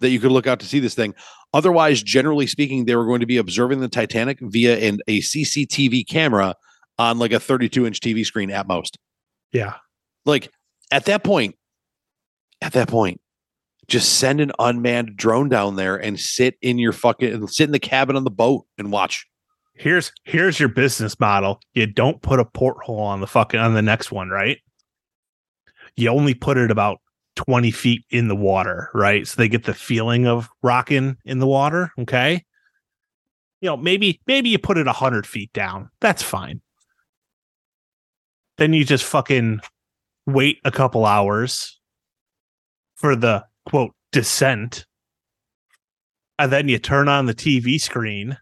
that 0.00 0.10
you 0.10 0.20
could 0.20 0.32
look 0.32 0.46
out 0.46 0.60
to 0.60 0.66
see 0.66 0.80
this 0.80 0.94
thing. 0.94 1.14
Otherwise 1.52 2.02
generally 2.02 2.46
speaking 2.46 2.84
they 2.84 2.96
were 2.96 3.06
going 3.06 3.20
to 3.20 3.26
be 3.26 3.36
observing 3.36 3.80
the 3.80 3.88
titanic 3.88 4.38
via 4.40 4.76
an, 4.78 4.98
a 5.08 5.20
cctv 5.20 6.06
camera 6.08 6.54
on 6.98 7.18
like 7.18 7.32
a 7.32 7.40
32 7.40 7.86
inch 7.86 8.00
tv 8.00 8.24
screen 8.24 8.50
at 8.50 8.66
most. 8.66 8.98
Yeah. 9.52 9.74
like 10.24 10.50
at 10.90 11.06
that 11.06 11.24
point 11.24 11.54
at 12.60 12.72
that 12.72 12.88
point 12.88 13.20
just 13.88 14.18
send 14.18 14.40
an 14.40 14.52
unmanned 14.58 15.16
drone 15.16 15.48
down 15.48 15.76
there 15.76 15.96
and 15.96 16.18
sit 16.18 16.56
in 16.60 16.78
your 16.78 16.92
fucking 16.92 17.46
sit 17.46 17.64
in 17.64 17.72
the 17.72 17.78
cabin 17.78 18.16
on 18.16 18.24
the 18.24 18.30
boat 18.30 18.66
and 18.78 18.90
watch 18.90 19.26
here's 19.76 20.12
here's 20.24 20.58
your 20.58 20.68
business 20.68 21.18
model. 21.20 21.60
You 21.74 21.86
don't 21.86 22.20
put 22.22 22.40
a 22.40 22.44
porthole 22.44 23.00
on 23.00 23.20
the 23.20 23.26
fucking 23.26 23.60
on 23.60 23.74
the 23.74 23.82
next 23.82 24.10
one, 24.10 24.30
right? 24.30 24.58
You 25.96 26.08
only 26.08 26.34
put 26.34 26.58
it 26.58 26.70
about 26.70 26.98
20 27.36 27.70
feet 27.70 28.04
in 28.10 28.28
the 28.28 28.36
water, 28.36 28.90
right? 28.94 29.26
So 29.26 29.36
they 29.36 29.48
get 29.48 29.64
the 29.64 29.74
feeling 29.74 30.26
of 30.26 30.48
rocking 30.62 31.16
in 31.24 31.38
the 31.38 31.46
water. 31.46 31.90
Okay. 31.98 32.42
You 33.60 33.70
know, 33.70 33.76
maybe 33.76 34.20
maybe 34.26 34.48
you 34.48 34.58
put 34.58 34.78
it 34.78 34.86
hundred 34.86 35.26
feet 35.26 35.52
down. 35.52 35.90
That's 36.00 36.22
fine. 36.22 36.60
Then 38.58 38.72
you 38.72 38.84
just 38.84 39.04
fucking 39.04 39.60
wait 40.26 40.58
a 40.64 40.70
couple 40.70 41.04
hours 41.04 41.78
for 42.96 43.14
the 43.14 43.44
quote 43.68 43.92
descent. 44.12 44.86
And 46.38 46.52
then 46.52 46.68
you 46.68 46.78
turn 46.78 47.08
on 47.08 47.26
the 47.26 47.34
TV 47.34 47.80
screen 47.80 48.36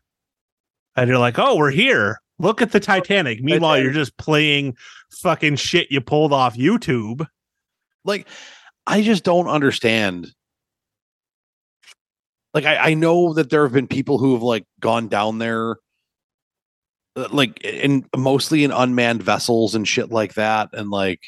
and 0.97 1.09
you're 1.09 1.19
like, 1.19 1.39
"Oh, 1.39 1.57
we're 1.57 1.71
here. 1.71 2.21
Look 2.39 2.61
at 2.63 2.73
the 2.73 2.81
Titanic." 2.81 3.43
Meanwhile, 3.43 3.81
you're 3.81 3.93
just 3.93 4.17
playing 4.17 4.77
fucking 5.23 5.57
shit 5.57 5.91
you 5.93 6.01
pulled 6.01 6.33
off 6.33 6.57
YouTube. 6.57 7.25
like 8.05 8.27
i 8.87 9.01
just 9.01 9.23
don't 9.25 9.47
understand 9.49 10.35
like 12.53 12.65
I, 12.65 12.77
I 12.91 12.95
know 12.95 13.33
that 13.35 13.49
there 13.51 13.63
have 13.63 13.73
been 13.73 13.87
people 13.87 14.19
who 14.19 14.35
have 14.35 14.43
like 14.43 14.65
gone 14.81 15.09
down 15.09 15.39
there 15.39 15.77
uh, 17.17 17.29
like 17.31 17.63
in 17.65 18.05
mostly 18.17 18.65
in 18.65 18.73
unmanned 18.73 19.23
vessels 19.23 19.75
and 19.75 19.87
shit 19.87 20.11
like 20.11 20.35
that 20.35 20.69
and 20.73 20.91
like 20.91 21.21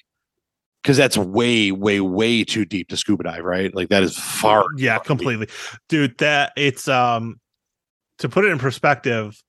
because 0.83 0.96
that's 0.96 1.16
way 1.16 1.72
way 1.72 2.00
way 2.00 2.44
too 2.44 2.64
deep 2.64 2.88
to 2.88 2.96
scuba 2.96 3.24
dive 3.24 3.44
right 3.44 3.74
like 3.74 3.88
that 3.88 4.02
is 4.02 4.18
far 4.18 4.66
Yeah, 4.76 4.94
far 4.96 4.98
deep. 4.98 5.07
completely, 5.07 5.48
dude. 5.88 6.18
That 6.18 6.52
it's 6.57 6.88
um 6.88 7.40
to 8.18 8.29
put 8.29 8.44
it 8.44 8.48
in 8.52 8.59
perspective, 8.59 9.40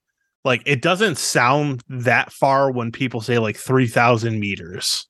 like 0.47 0.63
it 0.65 0.81
doesn't 0.81 1.17
sound 1.17 1.83
that 1.89 2.31
far 2.31 2.71
when 2.71 2.89
people 2.89 3.19
say 3.19 3.37
like 3.37 3.57
three 3.57 3.85
thousand 3.85 4.39
meters, 4.39 5.05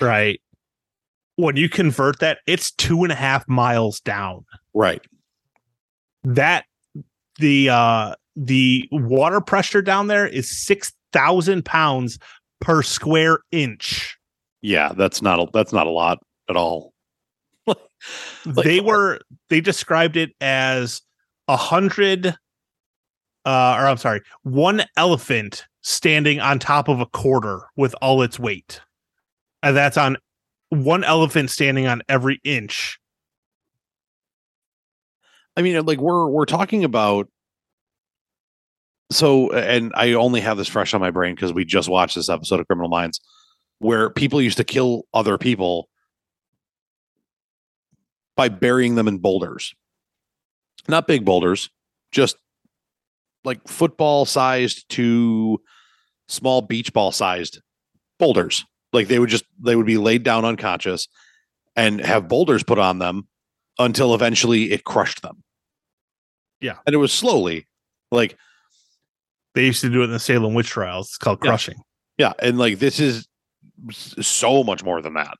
right? 0.00 0.40
When 1.36 1.56
you 1.56 1.68
convert 1.68 2.20
that, 2.20 2.38
it's 2.46 2.70
two 2.72 3.02
and 3.04 3.12
a 3.12 3.16
half 3.16 3.46
miles 3.46 4.00
down. 4.00 4.46
right. 4.72 5.02
That 6.24 6.64
the 7.38 7.68
uh 7.68 8.14
the 8.34 8.88
water 8.90 9.42
pressure 9.42 9.82
down 9.82 10.06
there 10.06 10.26
is 10.26 10.48
6000 10.50 11.62
pounds 11.64 12.18
per 12.62 12.82
square 12.82 13.40
inch. 13.52 14.16
Yeah 14.62 14.94
that's 14.96 15.20
not 15.20 15.38
a 15.38 15.46
that's 15.52 15.72
not 15.72 15.86
a 15.86 15.90
lot 15.90 16.18
at 16.48 16.56
all. 16.56 16.92
Like, 18.46 18.64
they 18.64 18.80
were 18.80 19.20
they 19.48 19.62
described 19.62 20.16
it 20.16 20.32
as 20.40 21.00
a 21.48 21.56
hundred 21.56 22.36
uh 23.44 23.76
or 23.78 23.86
i'm 23.86 23.96
sorry 23.96 24.20
one 24.42 24.82
elephant 24.96 25.66
standing 25.82 26.40
on 26.40 26.58
top 26.58 26.88
of 26.88 27.00
a 27.00 27.06
quarter 27.06 27.60
with 27.76 27.94
all 28.00 28.22
its 28.22 28.38
weight 28.38 28.80
and 29.62 29.76
that's 29.76 29.96
on 29.96 30.16
one 30.70 31.04
elephant 31.04 31.50
standing 31.50 31.86
on 31.86 32.02
every 32.08 32.40
inch 32.44 32.98
I 35.56 35.62
mean, 35.62 35.84
like 35.84 36.00
we're 36.00 36.28
we're 36.28 36.46
talking 36.46 36.84
about. 36.84 37.28
So, 39.12 39.52
and 39.52 39.92
I 39.94 40.14
only 40.14 40.40
have 40.40 40.56
this 40.56 40.68
fresh 40.68 40.94
on 40.94 41.00
my 41.00 41.10
brain 41.10 41.34
because 41.34 41.52
we 41.52 41.64
just 41.64 41.88
watched 41.88 42.16
this 42.16 42.28
episode 42.28 42.58
of 42.58 42.66
Criminal 42.66 42.88
Minds, 42.88 43.20
where 43.78 44.10
people 44.10 44.40
used 44.40 44.56
to 44.56 44.64
kill 44.64 45.04
other 45.12 45.38
people 45.38 45.88
by 48.36 48.48
burying 48.48 48.96
them 48.96 49.06
in 49.06 49.18
boulders, 49.18 49.74
not 50.88 51.06
big 51.06 51.24
boulders, 51.24 51.70
just 52.10 52.36
like 53.44 53.66
football 53.68 54.24
sized 54.24 54.88
to 54.90 55.60
small 56.28 56.62
beach 56.62 56.92
ball 56.92 57.12
sized 57.12 57.60
boulders, 58.18 58.64
Like 58.92 59.08
they 59.08 59.18
would 59.18 59.28
just 59.30 59.44
they 59.62 59.76
would 59.76 59.86
be 59.86 59.98
laid 59.98 60.22
down 60.22 60.44
unconscious 60.44 61.08
and 61.76 62.00
have 62.00 62.28
boulders 62.28 62.62
put 62.62 62.78
on 62.78 62.98
them 62.98 63.28
until 63.78 64.14
eventually 64.14 64.72
it 64.72 64.84
crushed 64.84 65.22
them. 65.22 65.42
Yeah. 66.60 66.76
And 66.86 66.94
it 66.94 66.98
was 66.98 67.12
slowly 67.12 67.66
like 68.10 68.36
They 69.54 69.66
used 69.66 69.82
to 69.82 69.90
do 69.90 70.00
it 70.02 70.04
in 70.06 70.10
the 70.12 70.18
Salem 70.18 70.54
witch 70.54 70.68
trials. 70.68 71.08
It's 71.08 71.18
called 71.18 71.40
Yeah. 71.42 71.50
crushing. 71.50 71.76
Yeah, 72.16 72.32
and 72.40 72.58
like 72.58 72.78
this 72.78 73.00
is 73.00 73.26
so 74.20 74.62
much 74.64 74.82
more 74.84 75.02
than 75.02 75.14
that. 75.14 75.36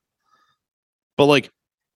But 1.16 1.26
like 1.26 1.50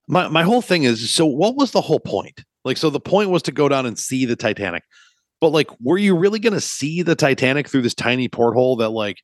my 0.06 0.28
my 0.28 0.42
whole 0.44 0.62
thing 0.62 0.84
is 0.84 1.10
so 1.12 1.26
what 1.26 1.56
was 1.56 1.72
the 1.72 1.80
whole 1.80 2.00
point? 2.00 2.44
Like 2.64 2.76
so 2.76 2.88
the 2.88 3.00
point 3.00 3.30
was 3.30 3.42
to 3.42 3.52
go 3.52 3.68
down 3.68 3.84
and 3.86 3.98
see 3.98 4.24
the 4.24 4.36
Titanic. 4.36 4.84
But 5.40 5.50
like 5.50 5.68
were 5.80 5.98
you 5.98 6.16
really 6.16 6.38
going 6.40 6.52
to 6.54 6.60
see 6.60 7.02
the 7.02 7.14
Titanic 7.14 7.68
through 7.68 7.82
this 7.82 7.94
tiny 7.94 8.28
porthole 8.28 8.76
that 8.76 8.90
like 8.90 9.18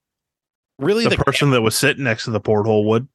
really 0.78 1.04
The 1.04 1.10
the, 1.10 1.16
person 1.24 1.50
that 1.50 1.62
was 1.62 1.76
sitting 1.76 2.04
next 2.04 2.24
to 2.24 2.30
the 2.30 2.40
porthole 2.40 2.84
would. 2.86 3.08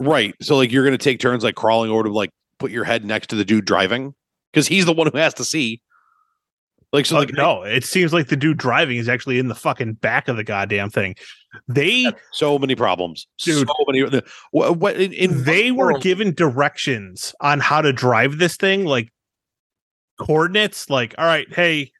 right. 0.00 0.34
So 0.42 0.56
like 0.56 0.72
you're 0.72 0.84
going 0.84 0.96
to 0.96 1.02
take 1.04 1.20
turns 1.20 1.44
like 1.44 1.54
crawling 1.54 1.90
over 1.90 2.04
to 2.04 2.12
like 2.12 2.30
put 2.58 2.70
your 2.70 2.84
head 2.84 3.04
next 3.04 3.28
to 3.28 3.36
the 3.36 3.44
dude 3.44 3.64
driving 3.66 4.14
cuz 4.54 4.66
he's 4.66 4.86
the 4.86 4.92
one 4.92 5.08
who 5.12 5.18
has 5.18 5.34
to 5.34 5.44
see. 5.44 5.82
Like 6.92 7.04
so 7.04 7.16
Uh, 7.16 7.20
like 7.20 7.32
no, 7.34 7.62
it 7.62 7.84
seems 7.84 8.12
like 8.14 8.28
the 8.28 8.36
dude 8.36 8.56
driving 8.58 8.96
is 8.96 9.08
actually 9.08 9.38
in 9.38 9.48
the 9.48 9.54
fucking 9.54 9.94
back 9.94 10.28
of 10.28 10.36
the 10.36 10.44
goddamn 10.44 10.88
thing. 10.88 11.14
They 11.68 12.10
so 12.32 12.58
many 12.58 12.74
problems. 12.74 13.26
Dude. 13.38 13.66
So 13.68 13.74
many 13.88 14.22
what, 14.52 14.78
what 14.78 14.96
in, 14.96 15.12
in 15.12 15.44
they 15.44 15.72
were 15.72 15.92
world- 15.92 16.02
given 16.02 16.32
directions 16.32 17.34
on 17.40 17.60
how 17.60 17.82
to 17.82 17.92
drive 17.92 18.38
this 18.38 18.56
thing, 18.56 18.84
like 18.86 19.10
coordinates. 20.20 20.88
Like, 20.88 21.14
all 21.18 21.26
right, 21.26 21.46
hey, 21.52 21.90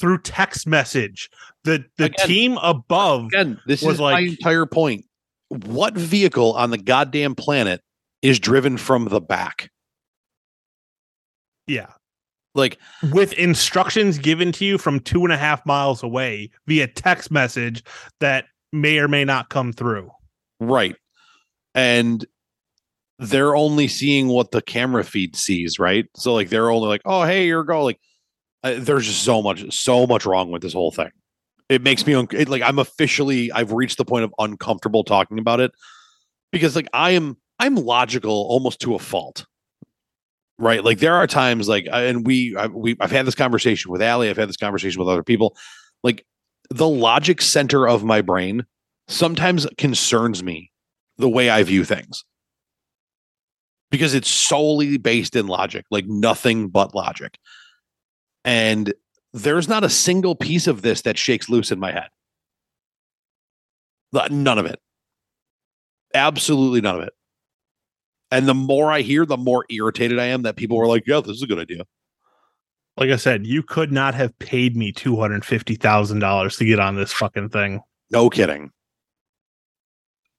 through 0.00 0.18
text 0.22 0.66
message, 0.66 1.28
the 1.64 1.84
the 1.98 2.04
Again- 2.06 2.26
team 2.26 2.58
above, 2.62 3.26
Again, 3.26 3.60
this 3.66 3.82
was 3.82 3.94
is 3.94 4.00
my 4.00 4.12
like- 4.12 4.28
entire 4.28 4.66
point. 4.66 5.04
What 5.48 5.94
vehicle 5.94 6.54
on 6.54 6.70
the 6.70 6.78
goddamn 6.78 7.34
planet 7.34 7.82
is 8.22 8.38
driven 8.38 8.76
from 8.78 9.04
the 9.06 9.20
back? 9.20 9.70
yeah, 11.66 11.92
Like, 12.54 12.78
with 13.12 13.32
instructions 13.34 14.18
given 14.18 14.50
to 14.52 14.64
you 14.64 14.78
from 14.78 15.00
two 15.00 15.24
and 15.24 15.32
a 15.32 15.36
half 15.38 15.64
miles 15.64 16.02
away 16.02 16.50
via 16.66 16.86
text 16.88 17.30
message 17.30 17.82
that 18.20 18.46
may 18.72 18.98
or 18.98 19.08
may 19.08 19.24
not 19.24 19.48
come 19.48 19.72
through. 19.72 20.10
right. 20.60 20.96
And 21.74 22.26
they're 23.18 23.54
only 23.56 23.88
seeing 23.88 24.28
what 24.28 24.50
the 24.50 24.60
camera 24.60 25.04
feed 25.04 25.36
sees, 25.36 25.78
right? 25.78 26.06
So, 26.16 26.34
like, 26.34 26.48
they're 26.50 26.70
only 26.70 26.88
like, 26.88 27.00
oh, 27.06 27.22
hey, 27.24 27.46
you're 27.46 27.64
going 27.64 27.84
Like, 27.84 28.00
uh, 28.62 28.74
there's 28.78 29.06
just 29.06 29.24
so 29.24 29.42
much, 29.42 29.72
so 29.74 30.06
much 30.06 30.24
wrong 30.24 30.50
with 30.50 30.62
this 30.62 30.72
whole 30.72 30.92
thing. 30.92 31.10
It 31.68 31.82
makes 31.82 32.06
me 32.06 32.14
un- 32.14 32.28
it, 32.32 32.48
like 32.48 32.62
I'm 32.62 32.78
officially 32.78 33.50
I've 33.52 33.72
reached 33.72 33.98
the 33.98 34.04
point 34.04 34.24
of 34.24 34.34
uncomfortable 34.38 35.04
talking 35.04 35.38
about 35.38 35.60
it 35.60 35.72
because 36.50 36.76
like 36.76 36.88
I 36.92 37.12
am 37.12 37.36
I'm 37.58 37.76
logical 37.76 38.32
almost 38.32 38.80
to 38.80 38.94
a 38.94 38.98
fault. 38.98 39.46
Right? 40.58 40.84
Like 40.84 40.98
there 40.98 41.14
are 41.14 41.26
times 41.26 41.68
like 41.68 41.86
and 41.90 42.26
we 42.26 42.54
I, 42.56 42.66
we 42.66 42.96
I've 43.00 43.10
had 43.10 43.26
this 43.26 43.34
conversation 43.34 43.90
with 43.90 44.02
Ali, 44.02 44.28
I've 44.28 44.36
had 44.36 44.48
this 44.48 44.56
conversation 44.56 45.00
with 45.00 45.08
other 45.08 45.22
people. 45.22 45.56
Like 46.02 46.26
the 46.70 46.88
logic 46.88 47.40
center 47.40 47.88
of 47.88 48.04
my 48.04 48.20
brain 48.20 48.64
sometimes 49.08 49.66
concerns 49.78 50.42
me 50.42 50.70
the 51.18 51.28
way 51.28 51.50
I 51.50 51.62
view 51.62 51.84
things. 51.84 52.24
Because 53.90 54.14
it's 54.14 54.28
solely 54.28 54.96
based 54.96 55.36
in 55.36 55.46
logic, 55.46 55.84
like 55.90 56.06
nothing 56.06 56.68
but 56.68 56.94
logic. 56.94 57.38
And 58.44 58.92
there's 59.32 59.68
not 59.68 59.84
a 59.84 59.90
single 59.90 60.34
piece 60.34 60.66
of 60.66 60.82
this 60.82 61.02
that 61.02 61.18
shakes 61.18 61.48
loose 61.48 61.70
in 61.70 61.78
my 61.78 61.92
head. 61.92 62.08
None 64.30 64.58
of 64.58 64.66
it. 64.66 64.78
Absolutely 66.14 66.80
none 66.80 66.96
of 66.96 67.02
it. 67.02 67.14
And 68.30 68.46
the 68.46 68.54
more 68.54 68.90
I 68.90 69.02
hear, 69.02 69.24
the 69.24 69.36
more 69.36 69.64
irritated 69.70 70.18
I 70.18 70.26
am 70.26 70.42
that 70.42 70.56
people 70.56 70.76
were 70.76 70.86
like, 70.86 71.06
yeah, 71.06 71.20
this 71.20 71.36
is 71.36 71.42
a 71.42 71.46
good 71.46 71.58
idea. 71.58 71.84
Like 72.96 73.10
I 73.10 73.16
said, 73.16 73.46
you 73.46 73.62
could 73.62 73.90
not 73.90 74.14
have 74.14 74.38
paid 74.38 74.76
me 74.76 74.92
two 74.92 75.18
hundred 75.18 75.44
fifty 75.44 75.76
thousand 75.76 76.18
dollars 76.18 76.56
to 76.56 76.64
get 76.64 76.78
on 76.78 76.96
this 76.96 77.12
fucking 77.12 77.48
thing. 77.48 77.80
No 78.10 78.28
kidding. 78.28 78.70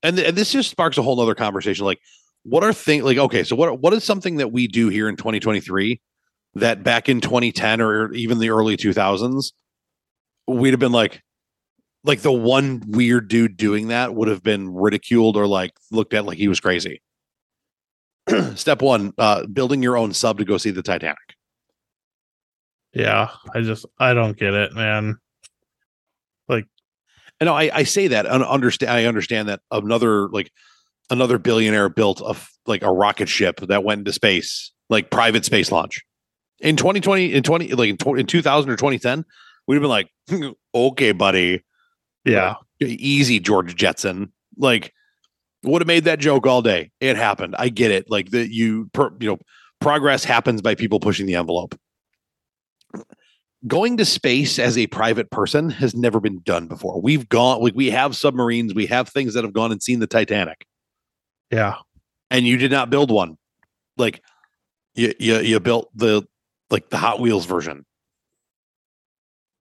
And, 0.04 0.16
th- 0.16 0.28
and 0.28 0.36
this 0.36 0.52
just 0.52 0.70
sparks 0.70 0.98
a 0.98 1.02
whole 1.02 1.16
nother 1.16 1.34
conversation. 1.34 1.84
Like, 1.84 2.00
what 2.44 2.62
are 2.62 2.72
things 2.72 3.04
like, 3.04 3.16
okay, 3.16 3.42
so 3.42 3.56
what, 3.56 3.80
what 3.80 3.92
is 3.92 4.04
something 4.04 4.36
that 4.36 4.52
we 4.52 4.68
do 4.68 4.88
here 4.88 5.08
in 5.08 5.16
2023 5.16 6.00
that 6.54 6.82
back 6.82 7.08
in 7.08 7.20
2010 7.20 7.80
or 7.80 8.12
even 8.12 8.38
the 8.38 8.50
early 8.50 8.76
2000s, 8.76 9.52
we'd 10.46 10.70
have 10.70 10.80
been 10.80 10.92
like, 10.92 11.22
like 12.04 12.20
the 12.20 12.32
one 12.32 12.82
weird 12.86 13.28
dude 13.28 13.56
doing 13.56 13.88
that 13.88 14.14
would 14.14 14.28
have 14.28 14.42
been 14.42 14.72
ridiculed 14.74 15.36
or 15.36 15.46
like 15.46 15.72
looked 15.90 16.14
at 16.14 16.24
like 16.24 16.38
he 16.38 16.48
was 16.48 16.60
crazy. 16.60 17.00
Step 18.54 18.82
one, 18.82 19.12
uh, 19.18 19.46
building 19.46 19.82
your 19.82 19.96
own 19.96 20.12
sub 20.12 20.38
to 20.38 20.44
go 20.44 20.58
see 20.58 20.70
the 20.70 20.82
Titanic. 20.82 21.18
Yeah, 22.92 23.30
I 23.52 23.60
just 23.62 23.86
I 23.98 24.14
don't 24.14 24.36
get 24.36 24.54
it, 24.54 24.72
man. 24.72 25.18
Like, 26.48 26.66
and 27.40 27.48
I, 27.48 27.70
I 27.74 27.82
say 27.82 28.08
that 28.08 28.26
and 28.26 28.44
understand. 28.44 28.92
I 28.92 29.06
understand 29.06 29.48
that 29.48 29.60
another 29.70 30.28
like 30.28 30.52
another 31.10 31.38
billionaire 31.38 31.88
built 31.88 32.20
a 32.20 32.36
like 32.66 32.82
a 32.82 32.92
rocket 32.92 33.28
ship 33.28 33.60
that 33.60 33.82
went 33.82 34.00
into 34.00 34.12
space, 34.12 34.72
like 34.88 35.10
private 35.10 35.44
space 35.44 35.72
launch. 35.72 36.02
In 36.60 36.76
2020, 36.76 37.32
in 37.32 37.42
20 37.42 37.72
like 37.72 37.88
in, 37.88 38.18
in 38.18 38.26
2000 38.26 38.70
or 38.70 38.76
2010, 38.76 39.24
we'd 39.66 39.74
have 39.76 39.82
been 39.82 39.90
like, 39.90 40.10
okay, 40.74 41.12
buddy, 41.12 41.64
Yeah, 42.24 42.54
easy, 42.80 43.40
George 43.40 43.74
Jetson. 43.76 44.32
Like, 44.56 44.92
would 45.64 45.82
have 45.82 45.86
made 45.86 46.04
that 46.04 46.18
joke 46.18 46.46
all 46.46 46.62
day. 46.62 46.90
It 47.00 47.16
happened. 47.16 47.54
I 47.58 47.68
get 47.68 47.90
it. 47.90 48.10
Like 48.10 48.30
that, 48.30 48.50
you 48.50 48.90
per, 48.92 49.10
you 49.18 49.28
know, 49.28 49.38
progress 49.80 50.24
happens 50.24 50.62
by 50.62 50.74
people 50.74 51.00
pushing 51.00 51.26
the 51.26 51.34
envelope. 51.34 51.78
Going 53.66 53.96
to 53.96 54.04
space 54.04 54.58
as 54.58 54.76
a 54.76 54.86
private 54.88 55.30
person 55.30 55.70
has 55.70 55.94
never 55.94 56.20
been 56.20 56.40
done 56.44 56.68
before. 56.68 57.00
We've 57.00 57.28
gone 57.28 57.62
like 57.62 57.74
we 57.74 57.90
have 57.90 58.14
submarines, 58.14 58.74
we 58.74 58.86
have 58.86 59.08
things 59.08 59.34
that 59.34 59.42
have 59.42 59.54
gone 59.54 59.72
and 59.72 59.82
seen 59.82 60.00
the 60.00 60.06
Titanic, 60.06 60.66
yeah. 61.50 61.76
and 62.30 62.46
you 62.46 62.58
did 62.58 62.70
not 62.70 62.90
build 62.90 63.10
one. 63.10 63.38
Like 63.96 64.22
you 64.94 65.14
you 65.18 65.38
you 65.38 65.60
built 65.60 65.88
the 65.94 66.26
like 66.70 66.90
the 66.90 66.96
Hot 66.96 67.20
Wheels 67.20 67.46
version. 67.46 67.84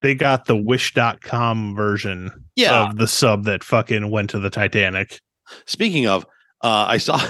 They 0.02 0.16
got 0.16 0.46
the 0.46 0.56
wish.com 0.58 1.76
version 1.76 2.32
Yeah. 2.56 2.90
of 2.90 2.98
the 2.98 3.08
sub 3.08 3.46
that 3.46 3.64
fucking 3.64 4.12
went 4.12 4.30
to 4.32 4.40
the 4.40 4.50
Titanic. 4.50 5.20
Speaking 5.66 6.08
of, 6.08 6.26
uh, 6.62 6.86
I 6.90 6.98
saw, 6.98 7.22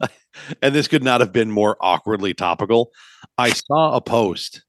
and 0.62 0.74
this 0.74 0.88
could 0.88 1.02
not 1.02 1.20
have 1.20 1.32
been 1.32 1.50
more 1.50 1.76
awkwardly 1.80 2.32
topical. 2.34 2.92
I 3.36 3.50
saw 3.50 3.94
a 3.94 4.00
post, 4.00 4.62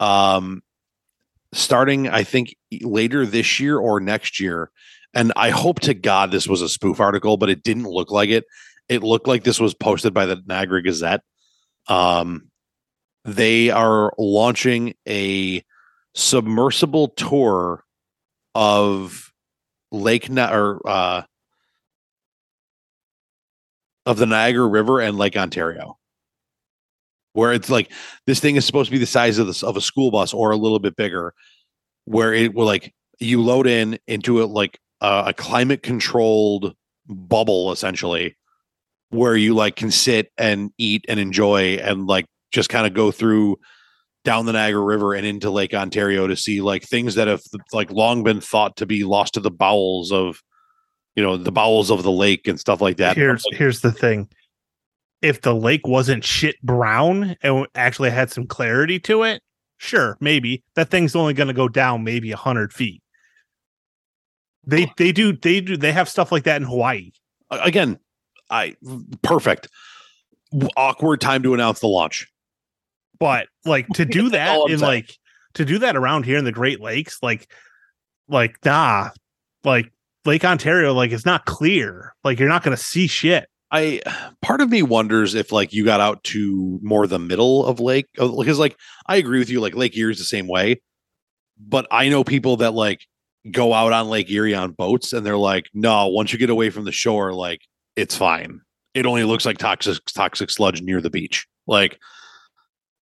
um, 0.00 0.62
starting 1.52 2.08
I 2.08 2.24
think 2.24 2.56
later 2.82 3.24
this 3.26 3.60
year 3.60 3.78
or 3.78 4.00
next 4.00 4.40
year, 4.40 4.70
and 5.14 5.32
I 5.36 5.50
hope 5.50 5.80
to 5.80 5.94
God 5.94 6.30
this 6.30 6.46
was 6.48 6.62
a 6.62 6.68
spoof 6.68 6.98
article, 7.00 7.36
but 7.36 7.50
it 7.50 7.62
didn't 7.62 7.86
look 7.88 8.10
like 8.10 8.30
it. 8.30 8.44
It 8.88 9.02
looked 9.04 9.28
like 9.28 9.44
this 9.44 9.60
was 9.60 9.74
posted 9.74 10.12
by 10.14 10.26
the 10.26 10.42
Niagara 10.46 10.82
Gazette. 10.82 11.22
Um, 11.86 12.49
they 13.24 13.70
are 13.70 14.12
launching 14.18 14.94
a 15.08 15.62
submersible 16.14 17.08
tour 17.08 17.84
of 18.54 19.32
Lake 19.92 20.30
Na- 20.30 20.52
or 20.52 20.88
uh, 20.88 21.22
of 24.06 24.16
the 24.16 24.26
Niagara 24.26 24.66
River 24.66 25.00
and 25.00 25.18
Lake 25.18 25.36
Ontario, 25.36 25.98
where 27.32 27.52
it's 27.52 27.70
like 27.70 27.92
this 28.26 28.40
thing 28.40 28.56
is 28.56 28.64
supposed 28.64 28.88
to 28.88 28.92
be 28.92 28.98
the 28.98 29.06
size 29.06 29.38
of 29.38 29.46
this 29.46 29.62
of 29.62 29.76
a 29.76 29.80
school 29.80 30.10
bus 30.10 30.32
or 30.32 30.50
a 30.50 30.56
little 30.56 30.78
bit 30.78 30.96
bigger, 30.96 31.34
where 32.04 32.32
it 32.32 32.54
will 32.54 32.66
like 32.66 32.94
you 33.18 33.42
load 33.42 33.66
in 33.66 33.98
into 34.06 34.42
a 34.42 34.46
like 34.46 34.78
a, 35.00 35.24
a 35.28 35.32
climate 35.32 35.82
controlled 35.82 36.74
bubble 37.06 37.72
essentially, 37.72 38.36
where 39.10 39.36
you 39.36 39.54
like 39.54 39.76
can 39.76 39.90
sit 39.90 40.32
and 40.38 40.70
eat 40.78 41.04
and 41.08 41.20
enjoy 41.20 41.74
and 41.74 42.06
like 42.06 42.26
just 42.50 42.68
kind 42.68 42.86
of 42.86 42.94
go 42.94 43.10
through 43.10 43.58
down 44.24 44.46
the 44.46 44.52
Niagara 44.52 44.82
River 44.82 45.14
and 45.14 45.26
into 45.26 45.50
Lake 45.50 45.74
Ontario 45.74 46.26
to 46.26 46.36
see 46.36 46.60
like 46.60 46.82
things 46.82 47.14
that 47.14 47.28
have 47.28 47.42
like 47.72 47.90
long 47.90 48.22
been 48.22 48.40
thought 48.40 48.76
to 48.76 48.86
be 48.86 49.04
lost 49.04 49.34
to 49.34 49.40
the 49.40 49.50
bowels 49.50 50.12
of 50.12 50.42
you 51.16 51.22
know 51.22 51.36
the 51.36 51.52
bowels 51.52 51.90
of 51.90 52.02
the 52.02 52.12
lake 52.12 52.46
and 52.46 52.60
stuff 52.60 52.80
like 52.80 52.98
that. 52.98 53.16
here's 53.16 53.44
Like, 53.50 53.58
here's 53.58 53.80
the 53.80 53.92
thing. 53.92 54.28
If 55.22 55.42
the 55.42 55.54
lake 55.54 55.86
wasn't 55.86 56.24
shit 56.24 56.60
brown 56.62 57.36
and 57.42 57.66
actually 57.74 58.10
had 58.10 58.30
some 58.30 58.46
clarity 58.46 58.98
to 59.00 59.22
it, 59.22 59.42
sure, 59.78 60.16
maybe 60.20 60.64
that 60.76 60.90
thing's 60.90 61.14
only 61.14 61.34
going 61.34 61.48
to 61.48 61.54
go 61.54 61.68
down 61.68 62.04
maybe 62.04 62.30
a 62.32 62.36
hundred 62.36 62.72
feet. 62.72 63.02
They 64.66 64.92
they 64.98 65.12
do 65.12 65.32
they 65.32 65.60
do 65.60 65.76
they 65.76 65.92
have 65.92 66.08
stuff 66.08 66.30
like 66.30 66.44
that 66.44 66.60
in 66.60 66.68
Hawaii. 66.68 67.12
again, 67.50 67.98
I 68.50 68.76
perfect. 69.22 69.68
Awkward 70.76 71.20
time 71.20 71.42
to 71.44 71.54
announce 71.54 71.80
the 71.80 71.86
launch. 71.86 72.26
But 73.20 73.46
like 73.64 73.86
to 73.90 74.04
do 74.06 74.30
that 74.30 74.58
in 74.68 74.78
saying. 74.78 74.80
like 74.80 75.16
to 75.54 75.64
do 75.64 75.78
that 75.78 75.96
around 75.96 76.24
here 76.24 76.38
in 76.38 76.44
the 76.44 76.52
Great 76.52 76.80
Lakes, 76.80 77.18
like 77.22 77.48
like 78.28 78.56
nah, 78.64 79.10
like 79.62 79.92
Lake 80.24 80.44
Ontario, 80.44 80.92
like 80.92 81.12
it's 81.12 81.26
not 81.26 81.44
clear. 81.44 82.14
Like 82.24 82.38
you're 82.38 82.48
not 82.48 82.64
going 82.64 82.76
to 82.76 82.82
see 82.82 83.06
shit. 83.06 83.48
I 83.72 84.00
part 84.42 84.60
of 84.60 84.70
me 84.70 84.82
wonders 84.82 85.34
if 85.34 85.52
like 85.52 85.72
you 85.72 85.84
got 85.84 86.00
out 86.00 86.24
to 86.24 86.80
more 86.82 87.06
the 87.06 87.20
middle 87.20 87.64
of 87.64 87.78
lake 87.78 88.06
uh, 88.18 88.26
because 88.26 88.58
like 88.58 88.76
I 89.06 89.16
agree 89.16 89.38
with 89.38 89.48
you 89.48 89.60
like 89.60 89.76
Lake 89.76 89.96
Erie's 89.96 90.18
the 90.18 90.24
same 90.24 90.48
way, 90.48 90.80
but 91.58 91.86
I 91.90 92.08
know 92.08 92.24
people 92.24 92.56
that 92.58 92.74
like 92.74 93.06
go 93.50 93.72
out 93.72 93.92
on 93.92 94.08
Lake 94.08 94.28
Erie 94.30 94.54
on 94.54 94.72
boats 94.72 95.12
and 95.12 95.24
they're 95.24 95.36
like, 95.36 95.70
no, 95.72 96.08
once 96.08 96.32
you 96.32 96.38
get 96.38 96.50
away 96.50 96.70
from 96.70 96.84
the 96.84 96.92
shore, 96.92 97.32
like 97.32 97.60
it's 97.94 98.16
fine. 98.16 98.60
It 98.92 99.06
only 99.06 99.22
looks 99.22 99.46
like 99.46 99.58
toxic 99.58 99.98
toxic 100.06 100.50
sludge 100.50 100.82
near 100.82 101.00
the 101.00 101.10
beach, 101.10 101.46
like 101.68 101.98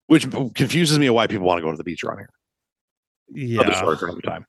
which 0.06 0.30
confuses 0.54 0.98
me 0.98 1.10
why 1.10 1.26
people 1.26 1.46
want 1.46 1.58
to 1.58 1.62
go 1.62 1.70
to 1.70 1.76
the 1.76 1.84
beach 1.84 2.04
around 2.04 2.18
here. 2.18 2.30
Yeah, 3.28 3.62
another 3.62 4.20
time. 4.20 4.46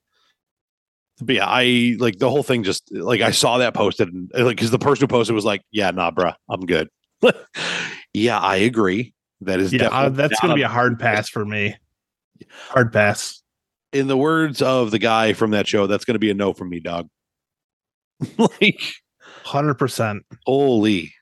But 1.20 1.36
yeah, 1.36 1.48
I 1.48 1.96
like 1.98 2.20
the 2.20 2.30
whole 2.30 2.44
thing. 2.44 2.64
Just 2.64 2.94
like 2.94 3.22
I 3.22 3.32
saw 3.32 3.58
that 3.58 3.74
posted, 3.74 4.10
and 4.10 4.30
like 4.34 4.58
because 4.58 4.72
the 4.72 4.78
person 4.78 5.04
who 5.04 5.08
posted 5.08 5.34
was 5.34 5.46
like, 5.46 5.64
"Yeah, 5.72 5.90
nah, 5.92 6.12
bruh, 6.12 6.36
I'm 6.50 6.66
good." 6.66 6.90
yeah, 8.14 8.40
I 8.40 8.58
agree. 8.58 9.14
That 9.42 9.60
is 9.60 9.74
yeah, 9.74 9.88
uh, 9.88 10.10
that's 10.10 10.40
going 10.40 10.50
to 10.50 10.56
be 10.56 10.62
a 10.62 10.68
hard 10.68 11.00
pass 11.00 11.30
for 11.30 11.44
me. 11.44 11.76
Hard 12.70 12.94
pass. 12.94 13.42
in 13.94 14.08
the 14.08 14.18
words 14.18 14.62
of 14.62 14.92
the 14.92 15.00
guy 15.00 15.34
from 15.34 15.52
that 15.52 15.68
show, 15.68 15.88
that's 15.88 16.06
going 16.06 16.16
to 16.16 16.20
be 16.20 16.30
a 16.30 16.34
no 16.34 16.54
from 16.54 16.70
me, 16.70 16.80
dog. 16.80 17.10
like, 18.38 18.82
Hundred 19.44 19.76
percent. 19.76 20.24
holy, 20.46 21.14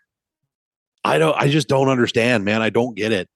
I 1.04 1.20
don't, 1.20 1.36
I 1.38 1.48
just 1.50 1.68
don't 1.68 1.90
understand, 1.90 2.44
man. 2.44 2.62
I 2.62 2.70
don't 2.70 2.96
get 2.96 3.12
it. 3.12 3.30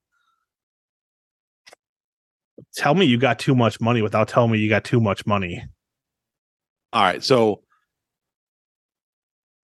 Tell 2.76 2.94
me 2.94 3.06
you 3.06 3.18
got 3.18 3.38
too 3.38 3.54
much 3.54 3.80
money 3.80 4.02
without 4.02 4.28
telling 4.28 4.50
me 4.50 4.58
you 4.58 4.68
got 4.68 4.84
too 4.84 5.00
much 5.00 5.26
money. 5.26 5.64
All 6.92 7.02
right, 7.02 7.22
so 7.22 7.62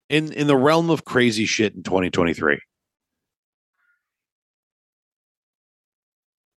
in 0.10 0.32
in 0.34 0.48
the 0.48 0.56
realm 0.56 0.90
of 0.90 1.06
crazy 1.06 1.46
shit 1.46 1.76
in 1.76 1.84
2023, 1.84 2.60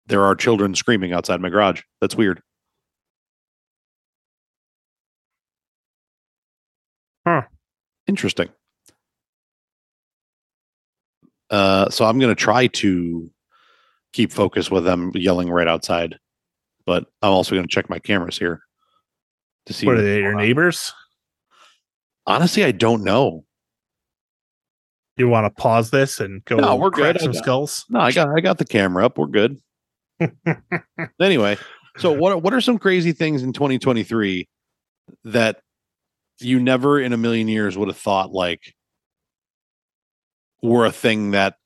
there 0.07 0.23
are 0.25 0.35
children 0.35 0.75
screaming 0.75 1.13
outside 1.13 1.41
my 1.41 1.49
garage. 1.49 1.83
That's 2.01 2.17
weird. 2.17 2.41
Huh. 7.27 7.43
Interesting. 8.07 8.49
Uh, 11.51 11.91
so 11.91 12.05
I'm 12.05 12.19
going 12.19 12.35
to 12.35 12.41
try 12.41 12.67
to 12.69 13.31
keep 14.13 14.33
focus 14.33 14.71
with 14.71 14.85
them 14.85 15.11
yelling 15.15 15.51
right 15.51 15.69
outside, 15.69 16.19
but 16.87 17.07
I'm 17.23 17.33
also 17.33 17.55
going 17.55 17.67
to 17.67 17.73
check 17.73 17.89
my 17.89 17.99
cameras 17.99 18.39
here 18.39 18.61
to 19.67 19.73
see. 19.73 19.87
What 19.87 19.97
are 19.97 20.03
they? 20.03 20.21
Your 20.21 20.35
neighbors? 20.35 20.93
Honestly, 22.27 22.65
I 22.65 22.73
don't 22.73 23.03
know. 23.03 23.45
You 25.17 25.29
want 25.29 25.45
to 25.45 25.63
pause 25.63 25.91
this 25.91 26.21
and 26.21 26.45
go? 26.45 26.57
No, 26.57 26.77
we're 26.77 26.91
good. 26.91 27.21
Some 27.21 27.33
got- 27.33 27.43
skulls. 27.43 27.85
No, 27.89 28.01
I 28.01 28.13
got 28.13 28.29
I 28.29 28.41
got 28.41 28.59
the 28.59 28.65
camera 28.65 29.05
up. 29.05 29.19
We're 29.19 29.27
good. 29.27 29.61
anyway, 31.21 31.59
so 31.99 32.13
what 32.13 32.43
what 32.43 32.55
are 32.55 32.61
some 32.61 32.79
crazy 32.79 33.13
things 33.13 33.43
in 33.43 33.53
2023 33.53 34.49
that 35.25 35.61
you 36.41 36.61
never 36.61 37.01
in 37.01 37.13
a 37.13 37.17
million 37.17 37.49
years 37.49 37.77
would 37.77 37.89
have 37.89 37.97
thought 37.97 38.33
like 38.33 38.75
were 40.63 40.87
a 40.87 40.93
thing 40.93 41.33
that 41.33 41.57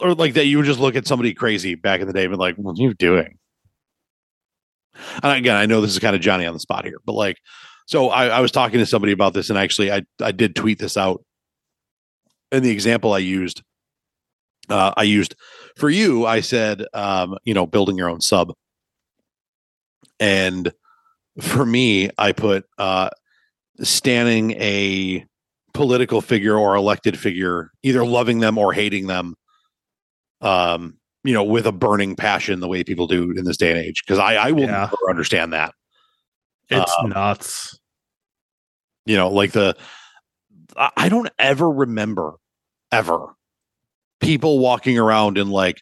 or 0.00 0.14
like 0.14 0.34
that 0.34 0.46
you 0.46 0.58
would 0.58 0.66
just 0.66 0.80
look 0.80 0.96
at 0.96 1.06
somebody 1.06 1.34
crazy 1.34 1.74
back 1.74 2.00
in 2.00 2.06
the 2.06 2.12
day 2.12 2.24
and 2.24 2.32
be 2.32 2.36
like, 2.36 2.56
what 2.56 2.78
are 2.78 2.82
you 2.82 2.94
doing? 2.94 3.38
And 5.22 5.32
again, 5.32 5.56
I 5.56 5.66
know 5.66 5.80
this 5.80 5.92
is 5.92 5.98
kind 5.98 6.16
of 6.16 6.22
Johnny 6.22 6.46
on 6.46 6.54
the 6.54 6.60
spot 6.60 6.84
here, 6.84 6.98
but 7.04 7.12
like, 7.12 7.36
so 7.86 8.08
I, 8.08 8.26
I 8.26 8.40
was 8.40 8.50
talking 8.50 8.78
to 8.78 8.86
somebody 8.86 9.12
about 9.12 9.34
this 9.34 9.50
and 9.50 9.58
actually 9.58 9.92
I, 9.92 10.02
I 10.20 10.32
did 10.32 10.56
tweet 10.56 10.78
this 10.78 10.96
out. 10.96 11.22
And 12.50 12.64
the 12.64 12.70
example 12.70 13.12
I 13.12 13.18
used, 13.18 13.62
uh, 14.68 14.92
I 14.96 15.02
used 15.02 15.34
for 15.76 15.90
you, 15.90 16.26
I 16.26 16.40
said, 16.40 16.84
um, 16.94 17.36
you 17.44 17.54
know, 17.54 17.66
building 17.66 17.96
your 17.96 18.08
own 18.08 18.20
sub. 18.20 18.52
And 20.18 20.72
for 21.40 21.66
me, 21.66 22.10
I 22.16 22.32
put 22.32 22.64
uh, 22.78 23.10
standing 23.80 24.52
a 24.52 25.24
political 25.74 26.22
figure 26.22 26.56
or 26.56 26.74
elected 26.74 27.18
figure, 27.18 27.70
either 27.82 28.04
loving 28.04 28.40
them 28.40 28.56
or 28.56 28.72
hating 28.72 29.06
them, 29.06 29.34
um, 30.40 30.96
you 31.24 31.32
know, 31.32 31.44
with 31.44 31.66
a 31.66 31.72
burning 31.72 32.14
passion, 32.16 32.60
the 32.60 32.68
way 32.68 32.84
people 32.84 33.06
do 33.06 33.32
in 33.32 33.44
this 33.44 33.56
day 33.56 33.70
and 33.70 33.78
age. 33.80 34.02
Because 34.04 34.18
I, 34.18 34.34
I 34.36 34.52
will 34.52 34.62
Yeah. 34.62 34.88
never 34.90 35.10
understand 35.10 35.52
that. 35.52 35.74
It's 36.68 36.94
Um, 37.00 37.10
nuts. 37.10 37.78
You 39.06 39.16
know, 39.16 39.28
like 39.28 39.52
the, 39.52 39.76
I 40.76 41.08
don't 41.08 41.30
ever 41.38 41.70
remember 41.70 42.34
ever 42.92 43.34
people 44.20 44.58
walking 44.58 44.98
around 44.98 45.38
in 45.38 45.48
like 45.48 45.80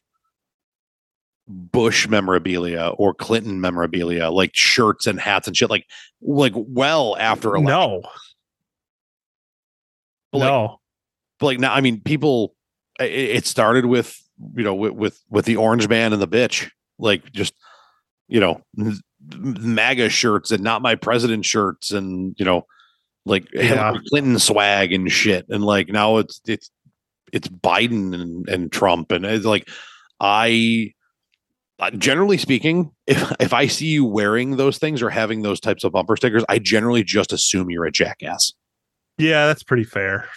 Bush 1.49 2.07
memorabilia 2.09 2.93
or 2.97 3.13
Clinton 3.13 3.61
memorabilia, 3.61 4.31
like 4.31 4.53
shirts 4.55 5.07
and 5.07 5.21
hats 5.21 5.47
and 5.47 5.57
shit, 5.57 5.71
like 5.71 5.87
like 6.23 6.53
well 6.55 7.17
after 7.19 7.55
election. 7.55 7.67
No, 7.67 8.03
But, 10.33 10.39
like, 10.39 10.49
no. 10.49 10.81
but 11.39 11.47
like 11.47 11.59
now, 11.61 11.75
I 11.75 11.81
mean, 11.81 12.01
people. 12.01 12.55
It, 13.01 13.11
it 13.11 13.47
started 13.47 13.87
with 13.87 14.17
you 14.57 14.65
know 14.65 14.75
with, 14.75 14.93
with 14.93 15.23
with 15.31 15.45
the 15.45 15.57
orange 15.57 15.89
man 15.89 16.13
and 16.13 16.21
the 16.21 16.29
bitch, 16.29 16.71
like 16.99 17.31
just 17.33 17.55
you 18.29 18.41
know 18.41 18.63
MAGA 19.39 20.09
shirts 20.09 20.51
and 20.51 20.63
not 20.63 20.83
my 20.83 20.95
president 20.95 21.45
shirts, 21.45 21.91
and 21.91 22.35
you 22.39 22.45
know 22.45 22.67
like 23.27 23.47
Hillary 23.53 24.01
Clinton 24.09 24.39
swag 24.39 24.93
and 24.93 25.11
shit, 25.11 25.47
and 25.49 25.65
like 25.65 25.89
now 25.89 26.19
it's 26.19 26.41
it's 26.47 26.71
it's 27.33 27.49
Biden 27.49 28.15
and, 28.15 28.49
and 28.49 28.73
Trump, 28.73 29.13
and 29.13 29.25
it's 29.25 29.47
like 29.47 29.69
I. 30.21 30.93
Generally 31.99 32.39
speaking, 32.39 32.93
if 33.07 33.33
if 33.41 33.53
I 33.53 33.67
see 33.67 33.89
you 33.89 34.05
wearing 34.05 34.57
those 34.57 34.79
things 34.79 35.03
or 35.03 35.11
having 35.11 35.43
those 35.43 35.59
types 35.59 35.83
of 35.83 35.93
bumper 35.93 36.17
stickers, 36.17 36.45
I 36.49 36.59
generally 36.61 37.03
just 37.03 37.33
assume 37.33 37.69
you're 37.69 37.85
a 37.85 37.91
jackass. 37.91 38.53
Yeah, 39.19 39.47
that's 39.49 39.65
pretty 39.65 39.85
fair. 39.85 40.29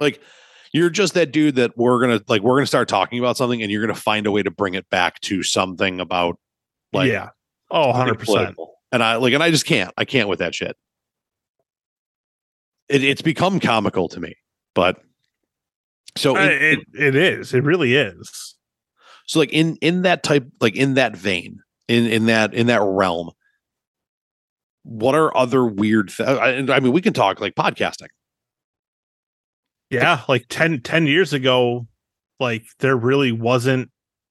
like 0.00 0.20
you're 0.72 0.90
just 0.90 1.14
that 1.14 1.32
dude 1.32 1.56
that 1.56 1.76
we're 1.76 2.00
gonna 2.00 2.20
like 2.28 2.42
we're 2.42 2.56
gonna 2.56 2.66
start 2.66 2.88
talking 2.88 3.18
about 3.18 3.36
something 3.36 3.62
and 3.62 3.70
you're 3.70 3.82
gonna 3.82 3.94
find 3.94 4.26
a 4.26 4.30
way 4.30 4.42
to 4.42 4.50
bring 4.50 4.74
it 4.74 4.88
back 4.90 5.20
to 5.20 5.42
something 5.42 6.00
about 6.00 6.38
like 6.92 7.10
yeah. 7.10 7.30
Oh, 7.70 7.88
100 7.88 8.18
percent 8.18 8.56
and 8.90 9.02
i 9.02 9.16
like 9.16 9.32
and 9.32 9.42
i 9.42 9.50
just 9.50 9.64
can't 9.66 9.92
i 9.96 10.04
can't 10.04 10.28
with 10.28 10.40
that 10.40 10.54
shit 10.54 10.76
it, 12.88 13.02
it's 13.02 13.22
become 13.22 13.60
comical 13.60 14.08
to 14.08 14.20
me 14.20 14.34
but 14.74 15.00
so 16.16 16.36
in, 16.36 16.50
It, 16.50 16.78
it 16.92 17.16
is. 17.16 17.54
It 17.54 17.64
really 17.64 17.94
is. 17.94 18.54
so 19.26 19.38
like 19.38 19.52
in 19.52 19.76
in 19.76 20.02
that 20.02 20.22
type 20.22 20.46
like 20.60 20.76
in 20.76 20.94
that 20.94 21.16
vein 21.16 21.60
in 21.88 22.06
in 22.06 22.26
that 22.26 22.52
in 22.52 22.66
that 22.66 22.82
realm 22.82 23.30
what 24.82 25.14
are 25.14 25.34
other 25.36 25.64
weird 25.64 26.08
th- 26.10 26.28
I, 26.28 26.58
I 26.58 26.80
mean 26.80 26.92
we 26.92 27.00
can 27.00 27.12
talk 27.12 27.40
like 27.40 27.54
podcasting 27.54 28.08
Yeah, 30.00 30.22
like 30.28 30.46
10, 30.48 30.80
10 30.80 31.06
years 31.06 31.32
ago, 31.32 31.86
like 32.40 32.64
there 32.80 32.96
really 32.96 33.30
wasn't 33.32 33.90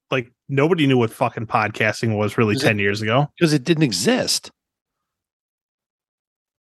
like 0.09 0.28
nobody 0.49 0.88
knew 0.88 0.97
what 0.97 1.12
fucking 1.12 1.47
podcasting 1.47 2.18
was 2.18 2.38
really 2.38 2.55
Is 2.55 2.64
it- 2.64 2.68
10 2.68 2.80
years 2.80 3.01
ago. 3.01 3.28
because 3.38 3.53
it 3.53 3.64
didn't 3.64 3.84
exist 3.84 4.51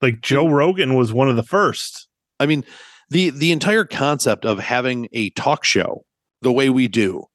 Like 0.02 0.22
Joe 0.22 0.48
Rogan 0.48 0.96
was 0.96 1.12
one 1.12 1.30
of 1.30 1.36
the 1.36 1.44
first. 1.44 2.08
I 2.40 2.46
mean, 2.46 2.64
the 3.10 3.32
the 3.32 3.52
entire 3.52 3.84
concept 3.86 4.46
of 4.46 4.60
having 4.60 5.08
a 5.14 5.30
talk 5.32 5.64
show 5.66 6.06
the 6.42 6.52
way 6.52 6.70
we 6.70 6.88
do, 6.88 7.26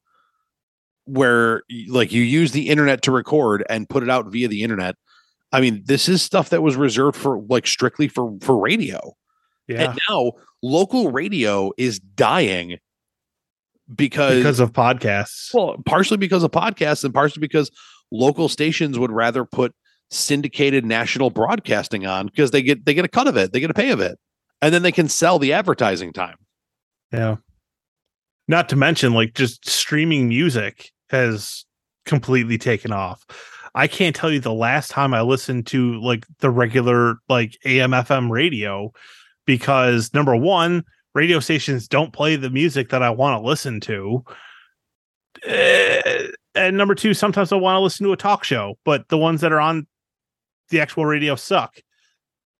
where 1.04 1.62
like 1.88 2.12
you 2.12 2.22
use 2.22 2.52
the 2.52 2.68
internet 2.70 3.02
to 3.02 3.12
record 3.12 3.64
and 3.68 3.88
put 3.88 4.02
it 4.02 4.08
out 4.10 4.30
via 4.32 4.48
the 4.48 4.62
internet. 4.62 4.94
I 5.52 5.60
mean, 5.60 5.82
this 5.84 6.08
is 6.08 6.22
stuff 6.22 6.48
that 6.50 6.62
was 6.62 6.76
reserved 6.76 7.16
for 7.16 7.38
like 7.48 7.66
strictly 7.66 8.08
for 8.08 8.36
for 8.40 8.58
radio. 8.58 9.12
Yeah. 9.68 9.90
And 9.90 10.00
now 10.08 10.32
local 10.62 11.10
radio 11.10 11.72
is 11.78 11.98
dying 11.98 12.78
because, 13.94 14.36
Because 14.38 14.60
of 14.60 14.72
podcasts. 14.72 15.52
well, 15.54 15.76
partially 15.86 16.16
because 16.16 16.42
of 16.42 16.50
podcasts 16.50 17.04
and 17.04 17.12
partially 17.14 17.40
because 17.40 17.70
local 18.10 18.48
stations 18.48 18.98
would 18.98 19.10
rather 19.10 19.44
put 19.44 19.74
syndicated 20.10 20.84
national 20.84 21.30
broadcasting 21.30 22.06
on 22.06 22.26
because 22.26 22.50
they 22.50 22.62
get 22.62 22.84
they 22.84 22.94
get 22.94 23.04
a 23.04 23.08
cut 23.08 23.26
of 23.26 23.36
it, 23.36 23.52
they 23.52 23.60
get 23.60 23.70
a 23.70 23.74
pay 23.74 23.90
of 23.90 24.00
it, 24.00 24.18
and 24.62 24.72
then 24.74 24.82
they 24.82 24.92
can 24.92 25.08
sell 25.08 25.38
the 25.38 25.52
advertising 25.52 26.12
time. 26.12 26.36
Yeah. 27.12 27.36
Not 28.46 28.68
to 28.68 28.76
mention, 28.76 29.14
like, 29.14 29.32
just 29.34 29.66
streaming 29.68 30.28
music 30.28 30.90
has 31.08 31.64
completely 32.04 32.58
taken 32.58 32.92
off. 32.92 33.24
I 33.74 33.86
can't 33.86 34.14
tell 34.14 34.30
you 34.30 34.40
the 34.40 34.52
last 34.52 34.90
time 34.90 35.14
I 35.14 35.22
listened 35.22 35.66
to 35.68 36.00
like 36.00 36.26
the 36.40 36.50
regular 36.50 37.16
like 37.28 37.56
AM 37.64 37.90
FM 37.92 38.30
radio 38.30 38.92
because 39.46 40.12
number 40.14 40.36
one, 40.36 40.84
radio 41.14 41.40
stations 41.40 41.88
don't 41.88 42.12
play 42.12 42.36
the 42.36 42.50
music 42.50 42.90
that 42.90 43.02
I 43.02 43.10
want 43.10 43.40
to 43.40 43.46
listen 43.46 43.80
to. 43.80 44.24
Eh, 45.44 46.28
and 46.54 46.76
number 46.76 46.94
two, 46.94 47.14
sometimes 47.14 47.52
I 47.52 47.56
want 47.56 47.76
to 47.76 47.80
listen 47.80 48.06
to 48.06 48.12
a 48.12 48.16
talk 48.16 48.44
show, 48.44 48.78
but 48.84 49.08
the 49.08 49.18
ones 49.18 49.40
that 49.40 49.52
are 49.52 49.60
on 49.60 49.86
the 50.70 50.80
actual 50.80 51.06
radio 51.06 51.34
suck. 51.34 51.76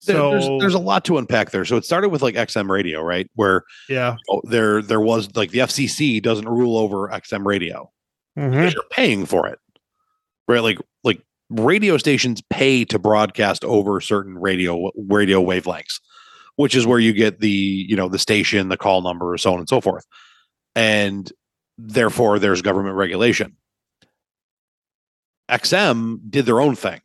So 0.00 0.32
there's, 0.32 0.60
there's 0.60 0.74
a 0.74 0.78
lot 0.78 1.04
to 1.06 1.16
unpack 1.16 1.50
there. 1.50 1.64
So 1.64 1.76
it 1.76 1.84
started 1.86 2.10
with 2.10 2.20
like 2.20 2.34
XM 2.34 2.68
radio, 2.68 3.00
right? 3.00 3.30
Where 3.36 3.62
yeah. 3.88 4.16
oh, 4.28 4.42
there 4.44 4.82
there 4.82 5.00
was 5.00 5.34
like 5.34 5.50
the 5.50 5.60
FCC 5.60 6.22
doesn't 6.22 6.46
rule 6.46 6.76
over 6.76 7.08
XM 7.08 7.46
radio. 7.46 7.90
Mhm. 8.36 8.72
you're 8.72 8.82
paying 8.90 9.26
for 9.26 9.46
it 9.46 9.60
right 10.48 10.62
like 10.62 10.78
like 11.02 11.20
radio 11.50 11.96
stations 11.96 12.42
pay 12.50 12.84
to 12.84 12.98
broadcast 12.98 13.64
over 13.64 14.00
certain 14.00 14.38
radio 14.38 14.90
radio 15.08 15.42
wavelengths 15.42 16.00
which 16.56 16.74
is 16.74 16.86
where 16.86 16.98
you 16.98 17.12
get 17.12 17.40
the 17.40 17.48
you 17.48 17.96
know 17.96 18.08
the 18.08 18.18
station 18.18 18.68
the 18.68 18.76
call 18.76 19.02
number 19.02 19.36
so 19.36 19.52
on 19.52 19.58
and 19.58 19.68
so 19.68 19.80
forth 19.80 20.06
and 20.74 21.32
therefore 21.78 22.38
there's 22.38 22.62
government 22.62 22.96
regulation 22.96 23.56
xm 25.50 26.18
did 26.30 26.46
their 26.46 26.60
own 26.60 26.74
thing 26.74 27.00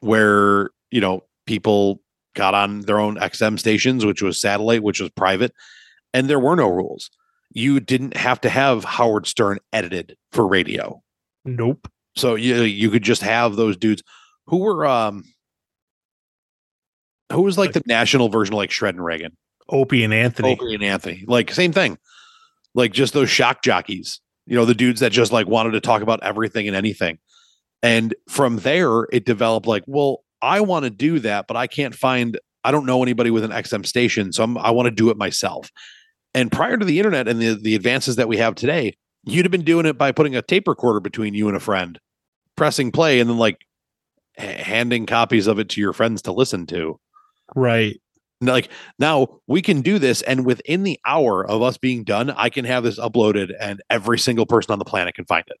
where 0.00 0.70
you 0.90 1.00
know 1.00 1.22
people 1.46 2.00
got 2.34 2.54
on 2.54 2.80
their 2.82 2.98
own 2.98 3.16
xm 3.16 3.58
stations 3.58 4.04
which 4.04 4.22
was 4.22 4.40
satellite 4.40 4.82
which 4.82 5.00
was 5.00 5.10
private 5.10 5.52
and 6.14 6.28
there 6.28 6.40
were 6.40 6.56
no 6.56 6.68
rules 6.68 7.10
you 7.50 7.80
didn't 7.80 8.16
have 8.16 8.40
to 8.42 8.48
have 8.48 8.84
Howard 8.84 9.26
Stern 9.26 9.58
edited 9.72 10.16
for 10.32 10.46
radio. 10.46 11.02
Nope. 11.44 11.90
So 12.16 12.34
you 12.34 12.62
you 12.62 12.90
could 12.90 13.02
just 13.02 13.22
have 13.22 13.56
those 13.56 13.76
dudes 13.76 14.02
who 14.46 14.58
were 14.58 14.86
um 14.86 15.24
who 17.32 17.42
was 17.42 17.58
like 17.58 17.72
the 17.72 17.82
national 17.86 18.28
version 18.28 18.54
of 18.54 18.58
like 18.58 18.70
Shredd 18.70 18.90
and 18.90 19.00
Ragan, 19.00 19.32
Opie 19.68 20.04
and 20.04 20.14
Anthony. 20.14 20.52
Opie 20.52 20.74
and 20.74 20.84
Anthony, 20.84 21.24
like 21.26 21.52
same 21.52 21.72
thing, 21.72 21.98
like 22.74 22.92
just 22.92 23.12
those 23.14 23.30
shock 23.30 23.62
jockeys, 23.62 24.20
you 24.46 24.56
know, 24.56 24.64
the 24.64 24.74
dudes 24.74 25.00
that 25.00 25.12
just 25.12 25.32
like 25.32 25.46
wanted 25.46 25.72
to 25.72 25.80
talk 25.80 26.02
about 26.02 26.22
everything 26.22 26.66
and 26.66 26.76
anything. 26.76 27.18
And 27.82 28.14
from 28.28 28.58
there, 28.58 29.04
it 29.12 29.24
developed 29.24 29.66
like, 29.66 29.84
well, 29.86 30.24
I 30.42 30.60
want 30.60 30.84
to 30.84 30.90
do 30.90 31.18
that, 31.20 31.46
but 31.46 31.56
I 31.56 31.66
can't 31.66 31.94
find, 31.94 32.38
I 32.64 32.70
don't 32.70 32.86
know 32.86 33.02
anybody 33.02 33.30
with 33.30 33.44
an 33.44 33.50
XM 33.50 33.86
station, 33.86 34.32
so 34.32 34.42
I'm, 34.42 34.58
I 34.58 34.70
want 34.70 34.86
to 34.86 34.90
do 34.90 35.10
it 35.10 35.16
myself. 35.16 35.70
And 36.34 36.52
prior 36.52 36.76
to 36.76 36.84
the 36.84 36.98
internet 36.98 37.28
and 37.28 37.40
the, 37.40 37.54
the 37.54 37.74
advances 37.74 38.16
that 38.16 38.28
we 38.28 38.36
have 38.36 38.54
today, 38.54 38.94
you'd 39.24 39.44
have 39.44 39.52
been 39.52 39.64
doing 39.64 39.86
it 39.86 39.98
by 39.98 40.12
putting 40.12 40.36
a 40.36 40.42
tape 40.42 40.68
recorder 40.68 41.00
between 41.00 41.34
you 41.34 41.48
and 41.48 41.56
a 41.56 41.60
friend, 41.60 41.98
pressing 42.56 42.92
play, 42.92 43.20
and 43.20 43.28
then 43.28 43.38
like 43.38 43.58
handing 44.36 45.06
copies 45.06 45.46
of 45.46 45.58
it 45.58 45.68
to 45.70 45.80
your 45.80 45.92
friends 45.92 46.22
to 46.22 46.32
listen 46.32 46.66
to. 46.66 46.98
Right. 47.54 48.00
Like 48.40 48.68
now 48.98 49.40
we 49.48 49.62
can 49.62 49.80
do 49.80 49.98
this, 49.98 50.22
and 50.22 50.46
within 50.46 50.84
the 50.84 51.00
hour 51.04 51.44
of 51.44 51.60
us 51.60 51.76
being 51.76 52.04
done, 52.04 52.30
I 52.30 52.50
can 52.50 52.64
have 52.64 52.84
this 52.84 52.98
uploaded, 52.98 53.52
and 53.58 53.80
every 53.90 54.18
single 54.18 54.46
person 54.46 54.70
on 54.72 54.78
the 54.78 54.84
planet 54.84 55.16
can 55.16 55.24
find 55.24 55.44
it 55.48 55.56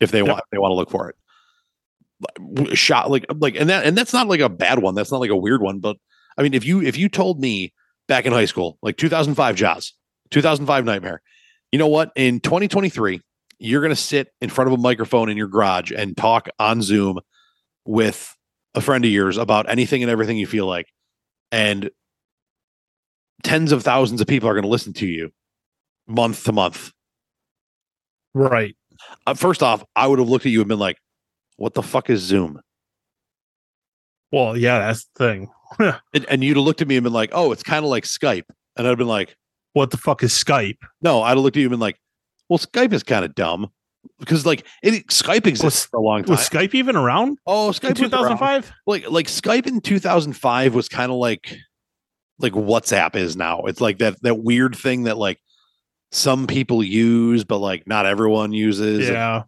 if 0.00 0.12
they 0.12 0.18
Yep. 0.20 0.28
want. 0.28 0.38
If 0.38 0.50
they 0.52 0.58
want 0.58 0.70
to 0.70 0.76
look 0.76 0.90
for 0.90 1.08
it. 1.10 1.16
Shot 2.76 3.10
like 3.10 3.26
uh, 3.28 3.34
like, 3.38 3.56
and 3.56 3.68
that 3.70 3.84
and 3.84 3.96
that's 3.96 4.12
not 4.12 4.28
like 4.28 4.40
a 4.40 4.48
bad 4.48 4.78
one. 4.78 4.94
That's 4.94 5.10
not 5.10 5.20
like 5.20 5.30
a 5.30 5.36
weird 5.36 5.60
one. 5.60 5.80
But 5.80 5.96
I 6.38 6.42
mean, 6.42 6.54
if 6.54 6.64
you 6.64 6.82
if 6.82 6.96
you 6.96 7.08
told 7.08 7.40
me 7.40 7.72
back 8.06 8.26
in 8.26 8.32
high 8.32 8.44
school, 8.44 8.78
like 8.82 8.96
2005 8.96 9.56
Jaws, 9.56 9.94
2005 10.30 10.84
Nightmare, 10.84 11.22
you 11.72 11.78
know 11.78 11.88
what? 11.88 12.12
In 12.14 12.38
2023, 12.40 13.20
you're 13.58 13.80
going 13.80 13.90
to 13.90 13.96
sit 13.96 14.28
in 14.40 14.50
front 14.50 14.68
of 14.70 14.78
a 14.78 14.80
microphone 14.82 15.28
in 15.30 15.36
your 15.36 15.48
garage 15.48 15.90
and 15.90 16.16
talk 16.16 16.48
on 16.58 16.82
Zoom 16.82 17.18
with 17.86 18.36
a 18.74 18.80
friend 18.80 19.04
of 19.04 19.10
yours 19.10 19.36
about 19.36 19.68
anything 19.68 20.02
and 20.02 20.10
everything 20.10 20.36
you 20.36 20.46
feel 20.46 20.66
like, 20.66 20.86
and 21.52 21.90
tens 23.42 23.72
of 23.72 23.82
thousands 23.82 24.20
of 24.20 24.26
people 24.26 24.48
are 24.48 24.54
going 24.54 24.62
to 24.62 24.68
listen 24.68 24.92
to 24.94 25.06
you 25.06 25.32
month 26.06 26.44
to 26.44 26.52
month. 26.52 26.92
Right. 28.34 28.76
Uh, 29.26 29.34
first 29.34 29.62
off, 29.62 29.84
I 29.96 30.06
would 30.06 30.18
have 30.18 30.28
looked 30.28 30.46
at 30.46 30.52
you 30.52 30.60
and 30.60 30.68
been 30.68 30.78
like, 30.78 30.98
"What 31.56 31.74
the 31.74 31.82
fuck 31.82 32.10
is 32.10 32.20
Zoom?" 32.20 32.60
Well, 34.32 34.56
yeah, 34.56 34.78
that's 34.78 35.06
the 35.16 35.24
thing. 35.26 35.48
And, 36.12 36.26
and 36.28 36.42
you'd 36.42 36.56
have 36.56 36.64
looked 36.66 36.82
at 36.82 36.88
me 36.88 36.96
and 36.96 37.04
been 37.04 37.12
like, 37.12 37.30
"Oh, 37.32 37.52
it's 37.52 37.62
kind 37.62 37.84
of 37.84 37.90
like 37.90 38.04
Skype," 38.04 38.44
and 38.76 38.86
I'd 38.86 38.90
have 38.90 38.98
been 38.98 39.06
like, 39.06 39.36
What 39.72 39.90
the 39.92 39.96
fuck 39.96 40.22
is 40.22 40.32
Skype? 40.32 40.78
"No," 41.00 41.22
I'd 41.22 41.30
have 41.30 41.38
looked 41.38 41.56
at 41.56 41.60
you 41.60 41.66
and 41.66 41.70
been 41.72 41.80
like, 41.80 41.98
"Well, 42.48 42.58
Skype 42.58 42.92
is 42.92 43.04
kind 43.04 43.24
of 43.24 43.34
dumb." 43.36 43.70
Because 44.18 44.46
like 44.46 44.66
it, 44.82 45.06
Skype 45.08 45.46
exists 45.46 45.62
Was- 45.62 45.86
for 45.86 45.98
a 45.98 46.02
long 46.02 46.22
time. 46.22 46.36
Was 46.36 46.48
Skype 46.48 46.74
even 46.74 46.96
around 46.96 47.38
oh, 47.46 47.70
Skype 47.70 47.90
was 47.90 48.10
2005? 48.10 48.72
like 48.86 49.10
like 49.10 49.26
Skype 49.26 49.66
in 49.66 49.80
2005 49.80 50.74
was 50.74 50.88
kind 50.88 51.10
of 51.10 51.18
like 51.18 51.56
like 52.38 52.52
WhatsApp 52.52 53.16
is 53.16 53.36
now. 53.36 53.62
It's 53.62 53.80
like 53.80 53.98
that 53.98 54.20
that 54.22 54.36
weird 54.36 54.76
thing 54.76 55.04
that 55.04 55.18
like 55.18 55.38
some 56.12 56.46
people 56.46 56.82
use, 56.82 57.44
but 57.44 57.58
like 57.58 57.86
not 57.86 58.06
everyone 58.06 58.52
uses. 58.52 59.08
Yeah. 59.08 59.44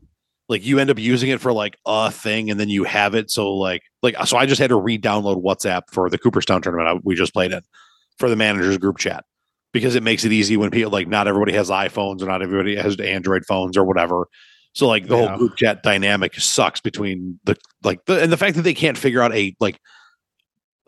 Like 0.49 0.65
you 0.65 0.79
end 0.79 0.91
up 0.91 0.99
using 0.99 1.31
it 1.31 1.41
for 1.41 1.53
like 1.53 1.79
a 1.87 2.11
thing, 2.11 2.51
and 2.51 2.61
then 2.61 2.69
you 2.69 2.85
have 2.85 3.15
it. 3.15 3.31
So 3.31 3.55
like 3.55 3.83
like 4.03 4.17
so, 4.27 4.37
I 4.37 4.47
just 4.47 4.61
had 4.61 4.69
to 4.69 4.77
re-download 4.77 5.43
WhatsApp 5.43 5.83
for 5.91 6.11
the 6.11 6.19
Cooperstown 6.19 6.61
tournament 6.61 6.89
I, 6.89 7.01
we 7.03 7.15
just 7.15 7.33
played 7.33 7.53
in 7.53 7.63
for 8.19 8.29
the 8.29 8.37
managers 8.37 8.77
group 8.79 8.99
chat 8.99 9.25
because 9.73 9.95
it 9.95 10.03
makes 10.03 10.25
it 10.25 10.33
easy 10.33 10.57
when 10.57 10.71
people 10.71 10.91
like 10.93 11.09
not 11.09 11.27
everybody 11.29 11.53
has 11.53 11.71
iPhones 11.71 12.23
or 12.23 12.27
not 12.27 12.43
everybody 12.43 12.77
has 12.77 12.97
Android 13.01 13.45
phones 13.47 13.77
or 13.77 13.85
whatever. 13.85 14.27
So 14.75 14.87
like 14.89 15.07
the 15.07 15.17
Yeah. 15.17 15.29
whole 15.29 15.39
group 15.39 15.57
chat 15.57 15.83
dynamic 15.83 16.35
sucks 16.37 16.81
between 16.81 17.39
the 17.45 17.57
like 17.83 18.05
the 18.07 18.23
and 18.23 18.33
the 18.33 18.37
fact 18.37 18.57
that 18.57 18.63
they 18.63 18.75
can't 18.75 18.97
figure 18.99 19.23
out 19.23 19.35
a 19.35 19.55
like 19.61 19.79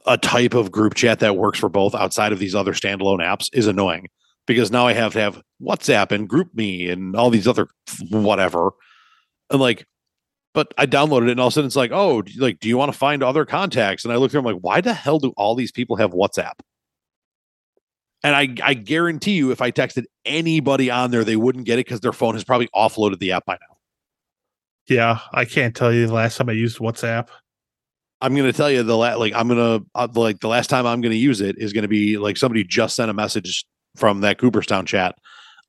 a 0.07 0.19
type 0.19 0.55
of 0.55 0.71
group 0.71 0.95
chat 0.95 1.21
that 1.21 1.37
works 1.37 1.59
for 1.59 1.69
both 1.69 1.95
outside 1.95 2.33
of 2.33 2.39
these 2.39 2.55
other 2.55 2.73
standalone 2.75 3.21
apps 3.21 3.49
is 3.55 3.67
annoying 3.67 4.09
because 4.47 4.71
now 4.71 4.87
I 4.87 4.93
have 4.93 5.15
to 5.15 5.21
have 5.21 5.41
WhatsApp 5.63 6.13
and 6.13 6.29
GroupMe 6.29 6.91
and 6.93 7.17
all 7.17 7.31
these 7.31 7.49
other 7.49 7.69
whatever. 8.11 8.73
And 9.51 9.61
like, 9.61 9.87
but 10.53 10.75
I 10.77 10.85
downloaded 10.87 11.29
it 11.29 11.31
and 11.31 11.41
all 11.41 11.47
of 11.47 11.53
a 11.53 11.55
sudden 11.55 11.67
it's 11.67 11.77
like, 11.77 11.91
oh, 11.91 12.23
like, 12.39 12.61
do 12.61 12.69
you 12.69 12.77
want 12.77 12.93
to 12.93 12.99
find 12.99 13.23
other 13.23 13.47
contacts? 13.47 14.05
And 14.05 14.13
I 14.13 14.17
look 14.17 14.31
through, 14.31 14.41
I'm 14.41 14.47
like, 14.47 14.61
why 14.61 14.83
the 14.83 14.93
hell 14.93 15.19
do 15.19 15.33
all 15.39 15.55
these 15.55 15.73
people 15.73 15.97
have 15.97 16.11
WhatsApp? 16.13 16.53
And 18.25 18.35
I, 18.35 18.49
I 18.65 18.75
guarantee 18.75 19.35
you, 19.35 19.53
if 19.53 19.61
I 19.61 19.71
texted 19.71 20.07
anybody 20.25 20.91
on 20.91 21.11
there, 21.11 21.25
they 21.25 21.37
wouldn't 21.37 21.67
get 21.67 21.79
it 21.79 21.85
because 21.85 22.01
their 22.01 22.15
phone 22.15 22.35
has 22.35 22.43
probably 22.43 22.69
offloaded 22.75 23.19
the 23.19 23.33
app 23.33 23.45
by 23.45 23.53
now. 23.55 23.77
Yeah. 24.89 25.19
I 25.33 25.45
can't 25.45 25.77
tell 25.77 25.93
you 25.93 26.07
the 26.07 26.15
last 26.15 26.39
time 26.39 26.49
I 26.49 26.53
used 26.53 26.79
WhatsApp. 26.79 27.29
I'm 28.23 28.35
gonna 28.35 28.55
tell 28.55 28.71
you 28.71 28.83
the 28.83 28.97
la- 28.97 29.17
like 29.17 29.35
I'm 29.35 29.49
gonna 29.49 29.81
uh, 29.95 30.09
like 30.15 30.41
the 30.41 30.49
last 30.49 30.71
time 30.71 30.87
I'm 30.87 31.03
gonna 31.03 31.15
use 31.15 31.43
it 31.43 31.57
is 31.59 31.75
gonna 31.75 31.89
be 31.89 32.17
like 32.17 32.39
somebody 32.39 32.65
just 32.65 32.97
sent 32.97 33.11
a 33.11 33.15
message 33.15 33.67
from 33.97 34.23
that 34.23 34.39
Cooperstown 34.39 34.87
chat. 34.87 35.15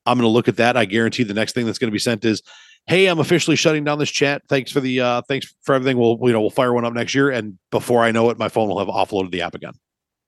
I'm 0.06 0.18
gonna 0.18 0.30
look 0.30 0.48
at 0.48 0.56
that. 0.56 0.78
I 0.78 0.86
guarantee 0.86 1.24
the 1.24 1.34
next 1.34 1.52
thing 1.52 1.66
that's 1.66 1.80
gonna 1.80 1.92
be 1.92 2.00
sent 2.00 2.24
is, 2.24 2.42
"Hey, 2.88 3.08
I'm 3.08 3.20
officially 3.20 3.58
shutting 3.58 3.84
down 3.84 4.00
this 4.00 4.10
chat. 4.12 4.42
Thanks 4.48 4.72
for 4.72 4.80
the 4.80 5.02
uh 5.02 5.22
thanks 5.28 5.54
for 5.64 5.76
everything. 5.76 5.98
We'll 5.98 6.18
you 6.22 6.32
know 6.32 6.40
we'll 6.40 6.50
fire 6.50 6.74
one 6.74 6.86
up 6.86 6.94
next 6.94 7.14
year." 7.14 7.30
And 7.30 7.58
before 7.72 8.06
I 8.06 8.12
know 8.12 8.30
it, 8.30 8.38
my 8.38 8.48
phone 8.48 8.70
will 8.70 8.80
have 8.80 8.88
offloaded 8.88 9.32
the 9.32 9.42
app 9.42 9.56
again. 9.56 9.74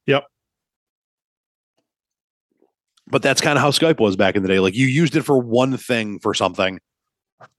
Yep. 0.07 0.25
But 3.09 3.21
that's 3.21 3.41
kind 3.41 3.57
of 3.57 3.61
how 3.61 3.71
Skype 3.71 3.99
was 3.99 4.15
back 4.15 4.35
in 4.35 4.43
the 4.43 4.49
day. 4.49 4.59
Like 4.59 4.75
you 4.75 4.87
used 4.87 5.15
it 5.15 5.21
for 5.23 5.39
one 5.39 5.77
thing 5.77 6.19
for 6.19 6.33
something. 6.33 6.79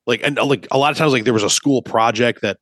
Like 0.06 0.22
and 0.22 0.38
uh, 0.38 0.44
like 0.44 0.66
a 0.70 0.78
lot 0.78 0.90
of 0.90 0.96
times, 0.98 1.12
like 1.12 1.24
there 1.24 1.34
was 1.34 1.42
a 1.42 1.50
school 1.50 1.82
project 1.82 2.42
that 2.42 2.58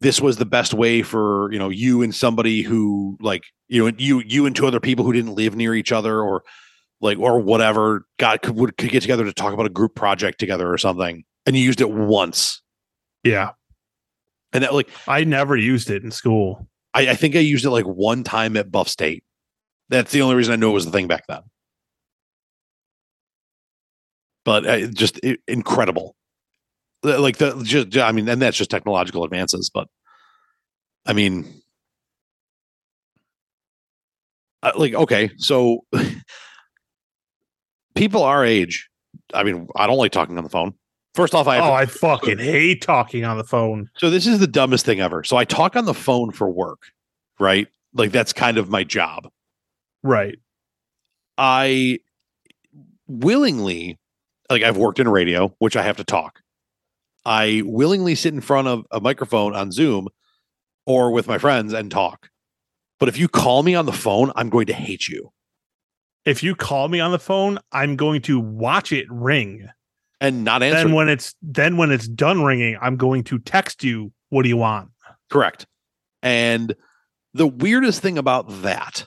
this 0.00 0.20
was 0.20 0.36
the 0.36 0.46
best 0.46 0.72
way 0.74 1.02
for 1.02 1.50
you 1.52 1.58
know 1.58 1.68
you 1.68 2.02
and 2.02 2.14
somebody 2.14 2.62
who 2.62 3.16
like 3.20 3.42
you 3.68 3.84
know 3.84 3.96
you 3.98 4.22
you 4.26 4.46
and 4.46 4.54
two 4.54 4.66
other 4.66 4.80
people 4.80 5.04
who 5.04 5.12
didn't 5.12 5.34
live 5.34 5.56
near 5.56 5.74
each 5.74 5.92
other 5.92 6.20
or 6.20 6.42
like 7.00 7.18
or 7.18 7.38
whatever 7.40 8.06
got 8.18 8.42
could, 8.42 8.56
would, 8.56 8.76
could 8.76 8.90
get 8.90 9.00
together 9.00 9.24
to 9.24 9.32
talk 9.32 9.52
about 9.54 9.66
a 9.66 9.70
group 9.70 9.94
project 9.94 10.38
together 10.38 10.70
or 10.72 10.76
something 10.78 11.24
and 11.46 11.56
you 11.56 11.62
used 11.62 11.80
it 11.80 11.90
once 11.90 12.60
Yeah. 13.24 13.50
and 14.52 14.62
that 14.64 14.74
like 14.74 14.88
I 15.08 15.24
never 15.24 15.56
used 15.56 15.90
it 15.90 16.02
in 16.04 16.10
school. 16.10 16.66
I, 16.92 17.10
I 17.10 17.14
think 17.14 17.36
I 17.36 17.40
used 17.40 17.64
it 17.64 17.70
like 17.70 17.86
one 17.86 18.22
time 18.24 18.56
at 18.56 18.70
Buff 18.70 18.88
State. 18.88 19.22
That's 19.88 20.12
the 20.12 20.22
only 20.22 20.34
reason 20.34 20.52
I 20.52 20.56
knew 20.56 20.70
it 20.70 20.74
was 20.74 20.84
the 20.84 20.92
thing 20.92 21.06
back 21.08 21.24
then. 21.28 21.40
But 24.44 24.66
uh, 24.66 24.86
just 24.88 25.20
i- 25.24 25.38
incredible, 25.46 26.16
like 27.02 27.38
the 27.38 27.60
just 27.62 27.96
I 27.96 28.12
mean, 28.12 28.28
and 28.28 28.40
that's 28.40 28.56
just 28.56 28.70
technological 28.70 29.24
advances. 29.24 29.70
But 29.72 29.88
I 31.06 31.12
mean, 31.12 31.62
uh, 34.62 34.72
like 34.76 34.94
okay, 34.94 35.30
so 35.36 35.84
people 37.94 38.22
our 38.22 38.44
age. 38.44 38.88
I 39.34 39.42
mean, 39.44 39.68
I 39.76 39.86
don't 39.86 39.98
like 39.98 40.12
talking 40.12 40.36
on 40.38 40.44
the 40.44 40.50
phone. 40.50 40.74
First 41.14 41.34
off, 41.34 41.48
I 41.48 41.58
oh, 41.58 41.66
to- 41.66 41.72
I 41.72 41.86
fucking 41.86 42.38
hate 42.38 42.82
talking 42.82 43.24
on 43.24 43.36
the 43.36 43.44
phone. 43.44 43.90
so 43.96 44.10
this 44.10 44.26
is 44.26 44.38
the 44.38 44.46
dumbest 44.46 44.86
thing 44.86 45.00
ever. 45.00 45.24
So 45.24 45.36
I 45.36 45.44
talk 45.44 45.76
on 45.76 45.84
the 45.84 45.94
phone 45.94 46.30
for 46.30 46.48
work, 46.48 46.82
right? 47.38 47.68
Like 47.94 48.12
that's 48.12 48.32
kind 48.32 48.58
of 48.58 48.68
my 48.70 48.84
job. 48.84 49.28
Right. 50.02 50.38
I 51.36 51.98
willingly, 53.08 53.98
like 54.50 54.62
I've 54.62 54.76
worked 54.76 54.98
in 54.98 55.08
radio, 55.08 55.54
which 55.58 55.76
I 55.76 55.82
have 55.82 55.96
to 55.98 56.04
talk. 56.04 56.40
I 57.24 57.62
willingly 57.64 58.14
sit 58.14 58.34
in 58.34 58.40
front 58.40 58.68
of 58.68 58.84
a 58.90 59.00
microphone 59.00 59.54
on 59.54 59.72
Zoom 59.72 60.08
or 60.86 61.12
with 61.12 61.28
my 61.28 61.38
friends 61.38 61.72
and 61.72 61.90
talk. 61.90 62.28
But 62.98 63.08
if 63.08 63.16
you 63.16 63.28
call 63.28 63.62
me 63.62 63.74
on 63.74 63.86
the 63.86 63.92
phone, 63.92 64.32
I'm 64.34 64.50
going 64.50 64.66
to 64.66 64.74
hate 64.74 65.08
you. 65.08 65.32
If 66.24 66.42
you 66.42 66.54
call 66.54 66.88
me 66.88 67.00
on 67.00 67.12
the 67.12 67.18
phone, 67.18 67.58
I'm 67.72 67.96
going 67.96 68.22
to 68.22 68.38
watch 68.38 68.92
it 68.92 69.06
ring. 69.10 69.68
And 70.20 70.44
not 70.44 70.62
answer. 70.62 70.84
Then 70.84 70.92
when 70.92 71.08
it's 71.08 71.34
then 71.40 71.78
when 71.78 71.90
it's 71.90 72.06
done 72.06 72.44
ringing, 72.44 72.76
I'm 72.82 72.96
going 72.96 73.24
to 73.24 73.38
text 73.38 73.82
you, 73.82 74.12
what 74.28 74.42
do 74.42 74.50
you 74.50 74.58
want? 74.58 74.90
Correct. 75.30 75.66
And 76.22 76.74
the 77.32 77.46
weirdest 77.46 78.02
thing 78.02 78.18
about 78.18 78.62
that 78.62 79.06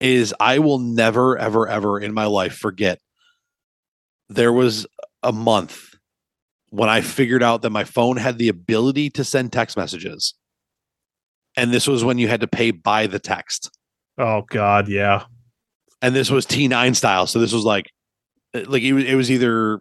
is 0.00 0.32
I 0.38 0.60
will 0.60 0.78
never, 0.78 1.36
ever, 1.36 1.66
ever 1.66 1.98
in 1.98 2.14
my 2.14 2.26
life 2.26 2.54
forget. 2.54 3.00
There 4.28 4.52
was 4.52 4.86
a 5.22 5.32
month 5.32 5.96
when 6.70 6.88
I 6.88 7.00
figured 7.00 7.42
out 7.42 7.62
that 7.62 7.70
my 7.70 7.84
phone 7.84 8.16
had 8.16 8.38
the 8.38 8.48
ability 8.48 9.10
to 9.10 9.24
send 9.24 9.52
text 9.52 9.76
messages. 9.76 10.34
And 11.56 11.72
this 11.72 11.88
was 11.88 12.04
when 12.04 12.18
you 12.18 12.28
had 12.28 12.40
to 12.42 12.46
pay 12.46 12.70
by 12.70 13.06
the 13.06 13.18
text. 13.18 13.70
Oh 14.18 14.42
God, 14.42 14.88
yeah. 14.88 15.24
And 16.02 16.14
this 16.14 16.30
was 16.30 16.46
T9 16.46 16.94
style. 16.94 17.26
So 17.26 17.38
this 17.38 17.52
was 17.52 17.64
like 17.64 17.86
like 18.54 18.82
it 18.82 18.92
was, 18.92 19.04
it 19.04 19.14
was 19.14 19.30
either 19.30 19.80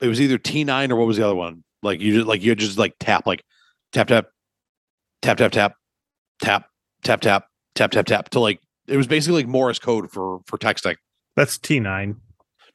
it 0.00 0.08
was 0.08 0.20
either 0.20 0.38
T9 0.38 0.90
or 0.90 0.96
what 0.96 1.06
was 1.06 1.16
the 1.16 1.24
other 1.24 1.34
one? 1.34 1.64
Like 1.82 2.00
you 2.00 2.14
just 2.14 2.26
like 2.26 2.42
you 2.42 2.54
just 2.54 2.78
like 2.78 2.94
tap 2.98 3.26
like 3.26 3.42
tap 3.92 4.08
tap 4.08 4.26
tap 5.22 5.36
tap 5.36 5.52
tap 5.52 5.74
tap 6.40 6.66
tap 7.02 7.20
tap 7.20 7.48
tap 7.74 7.90
tap 7.90 8.06
tap 8.06 8.28
to 8.30 8.40
like 8.40 8.60
it 8.86 8.96
was 8.96 9.06
basically 9.06 9.42
like 9.42 9.48
Morse 9.48 9.78
code 9.78 10.10
for 10.10 10.40
for 10.46 10.58
texting. 10.58 10.96
That's 11.34 11.58
T 11.58 11.80
nine. 11.80 12.20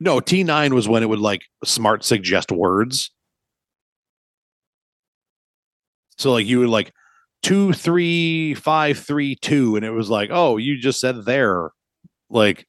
No, 0.04 0.20
T9 0.20 0.74
was 0.74 0.90
when 0.90 1.04
it 1.04 1.10
would 1.10 1.20
like 1.20 1.44
smart 1.64 2.04
suggest 2.04 2.52
words. 2.52 3.12
So 6.18 6.32
like 6.32 6.46
you 6.46 6.60
would 6.60 6.70
like 6.70 6.92
two, 7.44 7.72
three, 7.74 8.54
five, 8.56 8.98
three, 9.00 9.36
two, 9.36 9.76
and 9.76 9.86
it 9.86 9.92
was 9.92 10.10
like, 10.10 10.30
oh, 10.32 10.58
you 10.58 10.78
just 10.80 11.00
said 11.00 11.24
there. 11.26 11.70
Like 12.30 12.66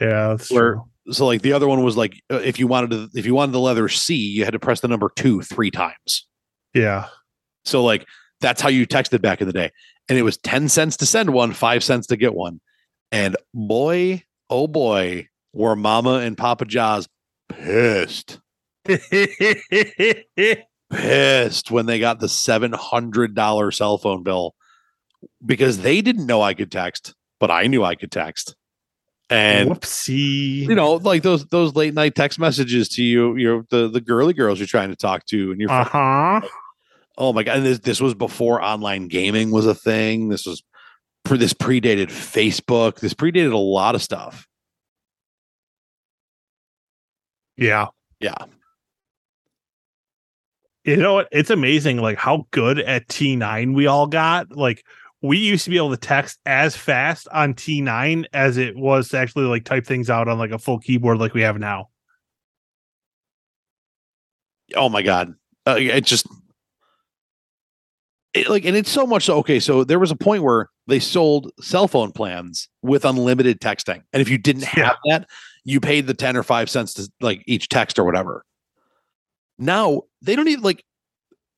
Yeah, 0.00 0.36
Where- 0.50 0.74
true. 0.74 0.84
so 1.12 1.26
like 1.26 1.42
the 1.42 1.52
other 1.54 1.66
one 1.68 1.82
was 1.82 1.96
like 1.96 2.14
uh, 2.30 2.36
if 2.36 2.58
you 2.58 2.66
wanted 2.66 2.90
to 2.90 3.08
if 3.18 3.26
you 3.26 3.34
wanted 3.34 3.52
the 3.52 3.60
letter 3.60 3.88
C, 3.88 4.14
you 4.14 4.44
had 4.44 4.52
to 4.52 4.58
press 4.60 4.80
the 4.80 4.88
number 4.88 5.10
two 5.16 5.42
three 5.42 5.70
times. 5.70 6.26
Yeah. 6.74 7.06
So 7.64 7.82
like 7.84 8.06
that's 8.40 8.60
how 8.60 8.68
you 8.68 8.86
texted 8.86 9.22
back 9.22 9.40
in 9.40 9.46
the 9.46 9.52
day. 9.52 9.72
And 10.08 10.16
it 10.16 10.22
was 10.22 10.36
10 10.36 10.68
cents 10.68 10.96
to 10.98 11.06
send 11.06 11.30
one, 11.30 11.52
five 11.52 11.82
cents 11.82 12.06
to 12.08 12.16
get 12.16 12.32
one. 12.34 12.60
And 13.10 13.34
boy, 13.54 14.22
oh 14.50 14.68
boy, 14.68 15.26
were 15.56 15.74
Mama 15.74 16.18
and 16.18 16.36
Papa 16.36 16.66
Jaws 16.66 17.08
pissed. 17.48 18.40
Pissed 20.92 21.72
when 21.72 21.86
they 21.86 21.98
got 21.98 22.20
the 22.20 22.28
$700 22.28 23.74
cell 23.74 23.98
phone 23.98 24.22
bill 24.22 24.54
because 25.44 25.78
they 25.78 26.00
didn't 26.00 26.26
know 26.26 26.42
I 26.42 26.54
could 26.54 26.70
text, 26.70 27.14
but 27.40 27.50
I 27.50 27.66
knew 27.66 27.82
I 27.82 27.96
could 27.96 28.12
text. 28.12 28.54
And 29.28 29.70
Whoopsie. 29.70 30.68
you 30.68 30.74
know, 30.76 30.92
like 30.94 31.24
those 31.24 31.44
those 31.46 31.74
late 31.74 31.94
night 31.94 32.14
text 32.14 32.38
messages 32.38 32.88
to 32.90 33.02
you, 33.02 33.34
you 33.34 33.48
know, 33.48 33.64
the 33.70 33.88
the 33.88 34.00
girly 34.00 34.32
girls 34.32 34.60
you're 34.60 34.68
trying 34.68 34.90
to 34.90 34.96
talk 34.96 35.26
to, 35.26 35.50
and 35.50 35.60
you're 35.60 35.68
Uh 35.68 35.82
huh. 35.82 36.40
Oh 37.18 37.32
my 37.32 37.42
god! 37.42 37.56
And 37.56 37.66
this 37.66 37.80
this 37.80 38.00
was 38.00 38.14
before 38.14 38.62
online 38.62 39.08
gaming 39.08 39.50
was 39.50 39.66
a 39.66 39.74
thing. 39.74 40.28
This 40.28 40.46
was 40.46 40.62
pre, 41.24 41.38
this 41.38 41.54
predated 41.54 42.06
Facebook. 42.06 43.00
This 43.00 43.14
predated 43.14 43.52
a 43.52 43.58
lot 43.58 43.96
of 43.96 44.02
stuff. 44.02 44.46
Yeah. 47.56 47.88
Yeah, 48.20 48.34
You 50.84 50.96
know 50.96 51.14
what? 51.14 51.28
It's 51.32 51.50
amazing, 51.50 51.98
like 51.98 52.16
how 52.16 52.46
good 52.50 52.78
at 52.78 53.08
T9 53.08 53.74
we 53.74 53.86
all 53.86 54.06
got. 54.06 54.56
Like 54.56 54.84
we 55.20 55.36
used 55.36 55.64
to 55.64 55.70
be 55.70 55.76
able 55.76 55.90
to 55.90 55.98
text 55.98 56.38
as 56.46 56.74
fast 56.76 57.28
on 57.30 57.52
T9 57.52 58.24
as 58.32 58.56
it 58.56 58.76
was 58.76 59.08
to 59.08 59.18
actually 59.18 59.44
like 59.44 59.64
type 59.64 59.84
things 59.84 60.08
out 60.08 60.28
on 60.28 60.38
like 60.38 60.50
a 60.50 60.58
full 60.58 60.78
keyboard 60.78 61.18
like 61.18 61.34
we 61.34 61.42
have 61.42 61.58
now. 61.58 61.90
oh 64.74 64.88
my 64.88 65.02
god! 65.02 65.34
Uh, 65.66 65.76
it 65.78 66.04
just 66.04 66.26
it, 68.34 68.48
like, 68.48 68.64
and 68.64 68.76
it's 68.76 68.90
so 68.90 69.06
much 69.06 69.24
so. 69.24 69.38
Okay, 69.38 69.60
so 69.60 69.84
there 69.84 69.98
was 69.98 70.10
a 70.10 70.16
point 70.16 70.42
where 70.42 70.68
they 70.86 70.98
sold 70.98 71.50
cell 71.60 71.88
phone 71.88 72.12
plans 72.12 72.68
with 72.82 73.04
unlimited 73.04 73.60
texting, 73.60 74.02
and 74.12 74.22
if 74.22 74.28
you 74.28 74.38
didn't 74.38 74.64
have 74.64 74.96
that, 75.08 75.28
you 75.68 75.80
paid 75.80 76.06
the 76.06 76.14
ten 76.14 76.36
or 76.36 76.42
five 76.44 76.70
cents 76.70 76.94
to 76.94 77.10
like 77.20 77.42
each 77.46 77.68
text 77.68 77.98
or 77.98 78.04
whatever. 78.04 78.44
Now 79.58 80.02
they 80.22 80.36
don't 80.36 80.48
even 80.48 80.62
like 80.62 80.84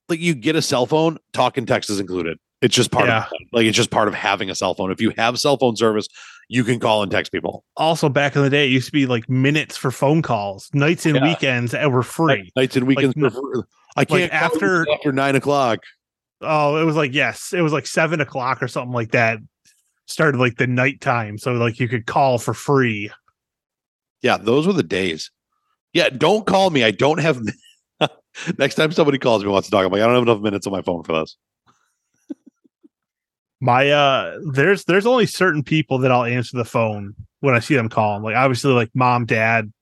like 0.09 0.21
you 0.21 0.35
get 0.35 0.57
a 0.57 0.63
cell 0.63 0.87
phone, 0.87 1.19
talk 1.33 1.59
and 1.59 1.69
text 1.69 1.91
is 1.91 2.01
included. 2.01 2.39
It's 2.63 2.75
just 2.75 2.91
part 2.91 3.07
Yeah. 3.07 3.25
of 3.27 3.33
like 3.53 3.67
it's 3.67 3.77
just 3.77 3.91
part 3.91 4.09
of 4.09 4.15
having 4.15 4.51
a 4.51 4.55
cell 4.55 4.75
phone. 4.75 4.91
If 4.91 5.01
you 5.01 5.13
have 5.17 5.39
cell 5.39 5.57
phone 5.59 5.77
service, 5.77 6.09
you 6.49 6.65
can 6.65 6.81
call 6.81 7.03
and 7.03 7.11
text 7.13 7.31
people. 7.33 7.65
Also, 7.77 8.09
back 8.09 8.35
in 8.35 8.43
the 8.43 8.51
day, 8.51 8.67
it 8.67 8.71
used 8.71 8.87
to 8.87 8.93
be 8.93 9.07
like 9.07 9.29
minutes 9.29 9.77
for 9.77 9.91
phone 9.91 10.23
calls, 10.23 10.71
nights 10.73 11.05
and 11.07 11.17
Yeah. 11.17 11.25
weekends 11.25 11.73
that 11.73 11.91
were 11.93 12.03
free. 12.03 12.51
Nights 12.57 12.77
and 12.77 12.87
weekends. 12.87 13.15
Like. 13.17 13.33
I 13.97 14.05
can't 14.05 14.21
you 14.23 14.29
after- 14.31 14.87
after 14.91 15.13
nine 15.13 15.37
o'clock. 15.37 15.81
Oh, 16.41 16.77
it 16.81 16.85
was 16.85 16.97
like 16.97 17.13
yes, 17.15 17.53
it 17.53 17.61
was 17.63 17.73
like 17.73 17.87
seven 17.87 18.21
o'clock 18.21 18.63
or 18.63 18.69
something 18.69 18.93
like 18.93 19.11
that. 19.11 19.39
Started 20.07 20.39
like 20.39 20.57
the 20.57 20.67
nighttime, 20.67 21.37
so 21.37 21.53
like 21.53 21.79
you 21.81 21.89
could 21.89 22.07
call 22.07 22.39
for 22.39 22.55
free. 22.55 23.11
Yeah, 24.23 24.37
those 24.37 24.67
were 24.67 24.73
the 24.73 24.83
days. 24.83 25.31
Yeah, 25.93 26.09
don't 26.11 26.47
call 26.47 26.71
me. 26.71 26.85
I 26.85 26.91
don't 26.91 27.21
have. 27.21 27.41
Next 28.59 28.75
time 28.77 28.93
somebody 28.93 29.19
calls 29.19 29.43
me 29.43 29.51
wants 29.51 29.69
to 29.69 29.73
talk, 29.73 29.85
I'm 29.85 29.93
like, 29.93 30.03
I 30.03 30.07
don't 30.07 30.15
have 30.15 30.23
enough 30.23 30.41
minutes 30.41 30.67
on 30.67 30.73
my 30.73 30.83
phone 30.83 31.03
for 31.03 31.21
this. 31.21 31.37
My 33.61 33.91
uh, 33.91 34.39
there's 34.53 34.85
there's 34.85 35.07
only 35.07 35.27
certain 35.27 35.65
people 35.65 35.99
that 35.99 36.13
I'll 36.13 36.25
answer 36.25 36.57
the 36.57 36.65
phone 36.65 37.15
when 37.41 37.55
I 37.55 37.59
see 37.59 37.75
them 37.75 37.89
calling. 37.89 38.23
Like 38.23 38.37
obviously, 38.37 38.73
like 38.73 38.91
mom, 38.95 39.27
dad, 39.27 39.73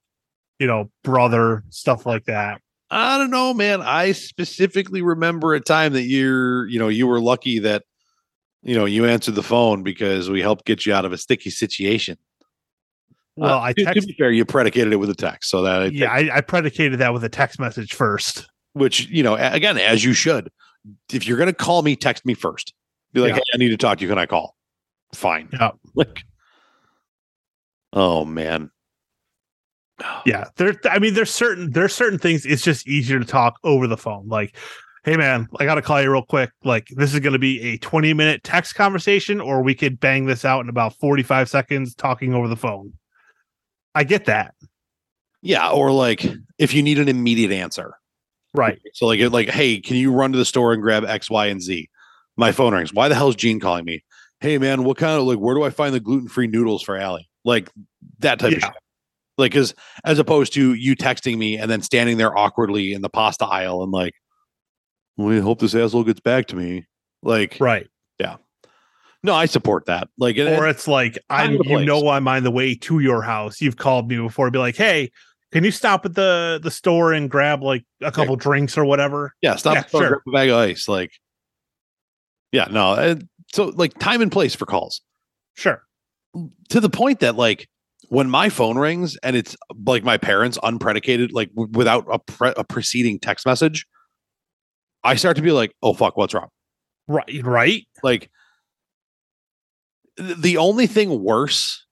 you 0.59 0.67
know, 0.67 0.91
brother, 1.05 1.63
stuff 1.69 2.07
like 2.07 2.25
that. 2.25 2.61
I 2.91 3.19
don't 3.19 3.31
know, 3.31 3.53
man. 3.53 3.83
I 3.83 4.13
specifically 4.13 5.03
remember 5.03 5.55
a 5.55 5.61
time 5.61 5.93
that 5.95 6.05
you're, 6.05 6.67
you 6.69 6.79
know, 6.79 6.89
you 6.89 7.07
were 7.07 7.21
lucky 7.21 7.59
that, 7.61 7.83
you 8.63 8.77
know, 8.77 8.85
you 8.85 9.05
answered 9.07 9.35
the 9.35 9.43
phone 9.43 9.83
because 9.83 10.31
we 10.31 10.41
helped 10.41 10.65
get 10.65 10.87
you 10.87 10.95
out 10.95 11.05
of 11.05 11.13
a 11.13 11.19
sticky 11.19 11.51
situation. 11.51 12.17
Well, 13.37 13.55
Uh, 13.59 13.61
I 13.61 13.73
to, 13.75 13.85
to 13.85 13.93
text. 13.95 14.09
be 14.09 14.15
fair, 14.15 14.31
you 14.33 14.45
predicated 14.45 14.93
it 14.93 14.97
with 14.97 15.11
a 15.11 15.15
text, 15.15 15.51
so 15.51 15.63
that 15.63 15.93
Yeah, 15.93 16.11
I, 16.11 16.37
I 16.39 16.41
predicated 16.41 16.99
that 17.01 17.13
with 17.13 17.23
a 17.25 17.29
text 17.29 17.59
message 17.61 17.93
first. 17.95 18.49
which 18.73 19.07
you 19.09 19.23
know, 19.23 19.35
again, 19.37 19.79
as 19.79 20.05
you 20.05 20.13
should. 20.13 20.51
If 21.13 21.27
you're 21.27 21.39
gonna 21.39 21.53
call 21.53 21.83
me, 21.83 21.97
text 21.97 22.25
me 22.25 22.35
first. 22.35 22.73
Be 23.13 23.21
like, 23.21 23.31
Yeah. 23.31 23.37
hey, 23.37 23.43
I 23.55 23.57
need 23.59 23.69
to 23.71 23.77
talk 23.77 23.99
to 23.99 24.03
you. 24.05 24.09
Can 24.09 24.19
I 24.19 24.27
call? 24.27 24.57
Fine. 25.15 25.49
Yeah. 25.53 25.71
Like, 25.95 26.23
oh 27.93 28.25
man. 28.25 28.71
Yeah, 30.27 30.45
there. 30.57 30.75
I 30.91 30.99
mean, 30.99 31.15
there's 31.15 31.31
certain 31.31 31.71
there's 31.71 31.95
certain 31.95 32.19
things. 32.19 32.45
It's 32.47 32.63
just 32.63 32.87
easier 32.87 33.19
to 33.19 33.25
talk 33.25 33.55
over 33.65 33.87
the 33.87 33.97
phone. 33.97 34.29
Like, 34.29 34.55
hey 35.05 35.17
man, 35.17 35.47
I 35.59 35.65
gotta 35.65 35.81
call 35.83 36.03
you 36.03 36.11
real 36.13 36.23
quick. 36.25 36.51
Like, 36.65 36.87
this 36.91 37.15
is 37.15 37.21
gonna 37.21 37.39
be 37.39 37.61
a 37.63 37.79
20 37.79 38.13
minute 38.13 38.45
text 38.45 38.75
conversation, 38.75 39.41
or 39.41 39.63
we 39.63 39.75
could 39.75 39.99
bang 39.99 40.27
this 40.27 40.45
out 40.45 40.61
in 40.61 40.69
about 40.69 40.95
45 40.97 41.49
seconds 41.49 41.95
talking 41.95 42.35
over 42.35 42.47
the 42.49 42.57
phone. 42.57 42.93
I 43.97 44.05
get 44.05 44.27
that. 44.27 44.55
Yeah, 45.41 45.71
or 45.71 45.91
like 45.91 46.27
if 46.59 46.75
you 46.75 46.83
need 46.83 46.99
an 46.99 47.09
immediate 47.09 47.51
answer. 47.51 47.95
Right. 48.53 48.79
So 48.93 49.07
like, 49.07 49.21
like, 49.33 49.49
hey, 49.49 49.81
can 49.81 49.97
you 49.97 50.13
run 50.13 50.33
to 50.33 50.39
the 50.39 50.45
store 50.45 50.73
and 50.73 50.83
grab 50.83 51.05
X, 51.05 51.31
Y, 51.31 51.47
and 51.47 51.63
Z? 51.63 51.89
My 52.37 52.53
phone 52.53 52.75
rings. 52.75 52.93
Why 52.93 53.09
the 53.09 53.15
hell 53.15 53.31
is 53.31 53.37
Gene 53.37 53.59
calling 53.59 53.87
me? 53.87 54.05
Hey 54.41 54.59
man, 54.59 54.85
what 54.85 54.99
kind 54.99 55.19
of 55.19 55.27
like 55.27 55.39
where 55.39 55.55
do 55.55 55.63
I 55.63 55.71
find 55.71 55.95
the 55.95 56.01
gluten 56.01 56.29
free 56.29 56.47
noodles 56.47 56.83
for 56.83 56.97
Allie? 56.97 57.29
Like 57.45 57.71
that 58.19 58.39
type 58.39 58.53
of 58.53 58.61
shit. 58.61 58.73
Like, 59.39 59.57
as 59.57 59.75
as 60.05 60.19
opposed 60.19 60.53
to 60.55 60.75
you 60.75 60.95
texting 60.95 61.39
me 61.39 61.57
and 61.57 61.71
then 61.71 61.81
standing 61.81 62.19
there 62.19 62.37
awkwardly 62.37 62.93
in 62.93 63.01
the 63.01 63.09
pasta 63.09 63.47
aisle 63.47 63.83
and 63.83 63.93
like, 63.93 64.13
we 65.17 65.41
hope 65.41 65.61
this 65.61 65.75
asshole 65.75 66.05
gets 66.05 66.21
back 66.21 66.47
to 66.49 66.57
me. 66.57 66.87
Like, 67.23 67.57
Right. 67.59 67.87
No, 69.27 69.35
I 69.35 69.47
support 69.47 69.87
that. 69.87 70.09
Like, 70.19 70.39
Or 70.39 70.67
it's 70.67 70.89
like 70.89 71.19
I'm 71.29 71.53
you 71.55 71.63
place. 71.65 71.87
know 71.87 72.09
I'm 72.09 72.27
on 72.27 72.43
the 72.45 72.51
way 72.51 72.75
to 72.77 72.99
your 73.01 73.23
house. 73.23 73.61
You've 73.61 73.77
called 73.77 74.09
me 74.09 74.17
before. 74.17 74.51
Be 74.51 74.59
like, 74.59 74.77
hey, 74.77 75.11
can 75.53 75.63
you 75.65 75.71
stop 75.71 76.05
at 76.07 76.15
the 76.15 76.59
the 76.63 76.71
store 76.71 77.13
and 77.13 77.31
grab 77.31 77.63
like 77.63 77.85
a 78.03 78.11
couple 78.11 78.37
drinks 78.37 78.79
or 78.79 78.85
whatever? 78.85 79.35
yeah, 79.43 79.57
stop 79.57 79.75
Yeah, 79.75 79.85
store, 79.87 80.01
sure. 80.01 80.09
grab 80.09 80.21
a 80.27 80.31
bag 80.33 80.49
of 80.49 80.57
ice. 80.57 80.89
Like, 80.89 81.11
yeah, 82.53 82.67
no. 82.71 83.19
so 83.53 83.67
like 83.75 83.99
time 83.99 84.23
and 84.23 84.33
place 84.33 84.55
for 84.55 84.67
calls. 84.67 85.03
Sure. 85.55 85.83
to 86.69 86.81
the 86.81 86.91
point 86.91 87.21
that 87.21 87.37
like 87.37 87.69
when 88.09 88.29
my 88.31 88.49
phone 88.51 88.77
rings 88.79 89.17
and 89.23 89.35
it's 89.35 89.57
like 89.87 90.05
my 90.05 90.17
parents 90.19 90.59
unpredicated 90.63 91.33
like 91.33 91.49
w- 91.55 91.71
without 91.73 92.07
a, 92.13 92.19
pre- 92.19 92.53
a 92.57 92.63
preceding 92.63 93.19
text 93.19 93.45
message 93.47 93.85
i 95.03 95.15
start 95.17 95.35
to 95.37 95.43
be 95.43 95.51
like 95.51 95.75
oh 95.83 95.93
fuck 95.95 96.17
what's 96.17 96.35
wrong 96.35 96.49
Right. 97.09 97.41
Right. 97.43 97.87
like 98.03 98.31
the 100.17 100.57
only 100.57 100.87
thing 100.87 101.23
worse 101.23 101.85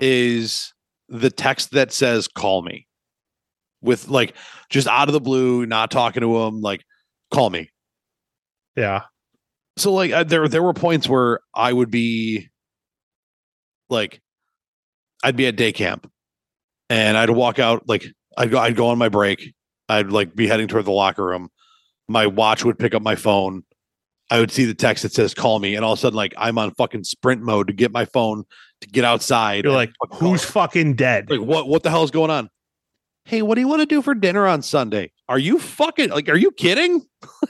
is 0.00 0.72
the 1.08 1.30
text 1.30 1.72
that 1.72 1.92
says 1.92 2.28
call 2.28 2.62
me 2.62 2.86
with 3.82 4.08
like 4.08 4.34
just 4.70 4.88
out 4.88 5.08
of 5.08 5.12
the 5.12 5.20
blue 5.20 5.66
not 5.66 5.90
talking 5.90 6.20
to 6.22 6.38
him 6.42 6.60
like 6.60 6.82
call 7.32 7.50
me 7.50 7.70
Yeah. 8.76 9.02
so 9.76 9.92
like 9.92 10.12
uh, 10.12 10.24
there 10.24 10.48
there 10.48 10.62
were 10.62 10.72
points 10.74 11.08
where 11.08 11.40
I 11.54 11.72
would 11.72 11.90
be 11.90 12.48
like 13.90 14.20
I'd 15.22 15.36
be 15.36 15.46
at 15.46 15.56
day 15.56 15.72
camp 15.72 16.10
and 16.88 17.16
I'd 17.16 17.30
walk 17.30 17.58
out 17.58 17.88
like 17.88 18.04
I'd 18.36 18.50
go 18.50 18.58
I'd 18.58 18.76
go 18.76 18.88
on 18.88 18.98
my 18.98 19.08
break. 19.08 19.52
I'd 19.88 20.08
like 20.10 20.34
be 20.34 20.46
heading 20.46 20.68
toward 20.68 20.86
the 20.86 20.90
locker 20.92 21.24
room. 21.24 21.48
My 22.08 22.26
watch 22.26 22.64
would 22.64 22.78
pick 22.78 22.94
up 22.94 23.02
my 23.02 23.14
phone. 23.14 23.62
I 24.32 24.40
would 24.40 24.50
see 24.50 24.64
the 24.64 24.74
text 24.74 25.02
that 25.02 25.12
says 25.12 25.34
call 25.34 25.58
me, 25.58 25.74
and 25.74 25.84
all 25.84 25.92
of 25.92 25.98
a 25.98 26.00
sudden, 26.00 26.16
like 26.16 26.32
I'm 26.38 26.56
on 26.56 26.72
fucking 26.72 27.04
sprint 27.04 27.42
mode 27.42 27.66
to 27.66 27.74
get 27.74 27.92
my 27.92 28.06
phone 28.06 28.44
to 28.80 28.88
get 28.88 29.04
outside. 29.04 29.64
You're 29.64 29.74
like, 29.74 29.92
fucking 30.02 30.26
who's 30.26 30.42
fucking 30.42 30.94
dead? 30.94 31.30
like 31.30 31.40
what 31.40 31.68
what 31.68 31.82
the 31.82 31.90
hell 31.90 32.02
is 32.02 32.10
going 32.10 32.30
on? 32.30 32.48
Hey, 33.26 33.42
what 33.42 33.56
do 33.56 33.60
you 33.60 33.68
want 33.68 33.80
to 33.80 33.86
do 33.86 34.00
for 34.00 34.14
dinner 34.14 34.46
on 34.46 34.62
Sunday? 34.62 35.12
Are 35.28 35.38
you 35.38 35.58
fucking 35.58 36.08
like 36.08 36.30
are 36.30 36.36
you 36.36 36.50
kidding? 36.50 37.02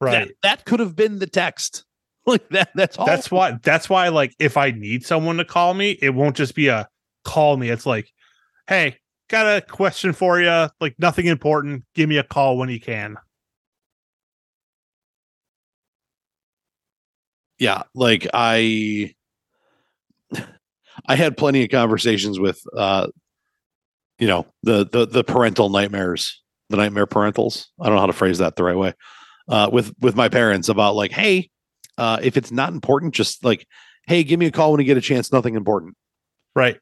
Right. 0.00 0.26
That, 0.26 0.34
that 0.42 0.64
could 0.64 0.80
have 0.80 0.96
been 0.96 1.18
the 1.18 1.26
text. 1.26 1.84
Like 2.26 2.48
that 2.48 2.70
that's 2.74 2.96
all 2.96 3.04
That's 3.04 3.30
why 3.30 3.58
that's 3.62 3.90
why 3.90 4.08
like 4.08 4.34
if 4.38 4.56
I 4.56 4.70
need 4.70 5.04
someone 5.04 5.36
to 5.36 5.44
call 5.44 5.74
me, 5.74 5.98
it 6.00 6.14
won't 6.14 6.36
just 6.36 6.54
be 6.54 6.68
a 6.68 6.88
call 7.22 7.58
me. 7.58 7.68
It's 7.68 7.84
like, 7.84 8.10
hey, 8.66 8.96
got 9.28 9.44
a 9.44 9.60
question 9.60 10.14
for 10.14 10.40
you. 10.40 10.68
Like 10.80 10.94
nothing 10.98 11.26
important. 11.26 11.84
Give 11.94 12.08
me 12.08 12.16
a 12.16 12.22
call 12.22 12.56
when 12.56 12.70
you 12.70 12.80
can. 12.80 13.18
Yeah 17.64 17.82
like 17.94 18.26
i 18.34 19.12
i 21.06 21.16
had 21.16 21.36
plenty 21.36 21.64
of 21.64 21.70
conversations 21.70 22.38
with 22.38 22.60
uh 22.76 23.06
you 24.18 24.26
know 24.26 24.46
the 24.62 24.86
the 24.86 25.06
the 25.06 25.24
parental 25.24 25.70
nightmares 25.70 26.42
the 26.70 26.76
nightmare 26.76 27.06
parentals. 27.06 27.66
I 27.80 27.86
don't 27.86 27.94
know 27.94 28.00
how 28.00 28.06
to 28.06 28.12
phrase 28.12 28.38
that 28.38 28.56
the 28.56 28.64
right 28.64 28.76
way. 28.76 28.94
Uh 29.48 29.68
with 29.72 29.94
with 30.00 30.16
my 30.16 30.28
parents 30.28 30.68
about 30.68 30.94
like 30.94 31.12
hey 31.12 31.50
uh 31.98 32.18
if 32.22 32.36
it's 32.36 32.50
not 32.50 32.72
important 32.72 33.14
just 33.14 33.44
like 33.44 33.66
hey 34.06 34.24
give 34.24 34.40
me 34.40 34.46
a 34.46 34.50
call 34.50 34.72
when 34.72 34.80
you 34.80 34.86
get 34.86 34.96
a 34.96 35.02
chance 35.02 35.32
nothing 35.32 35.54
important. 35.54 35.94
Right. 36.54 36.78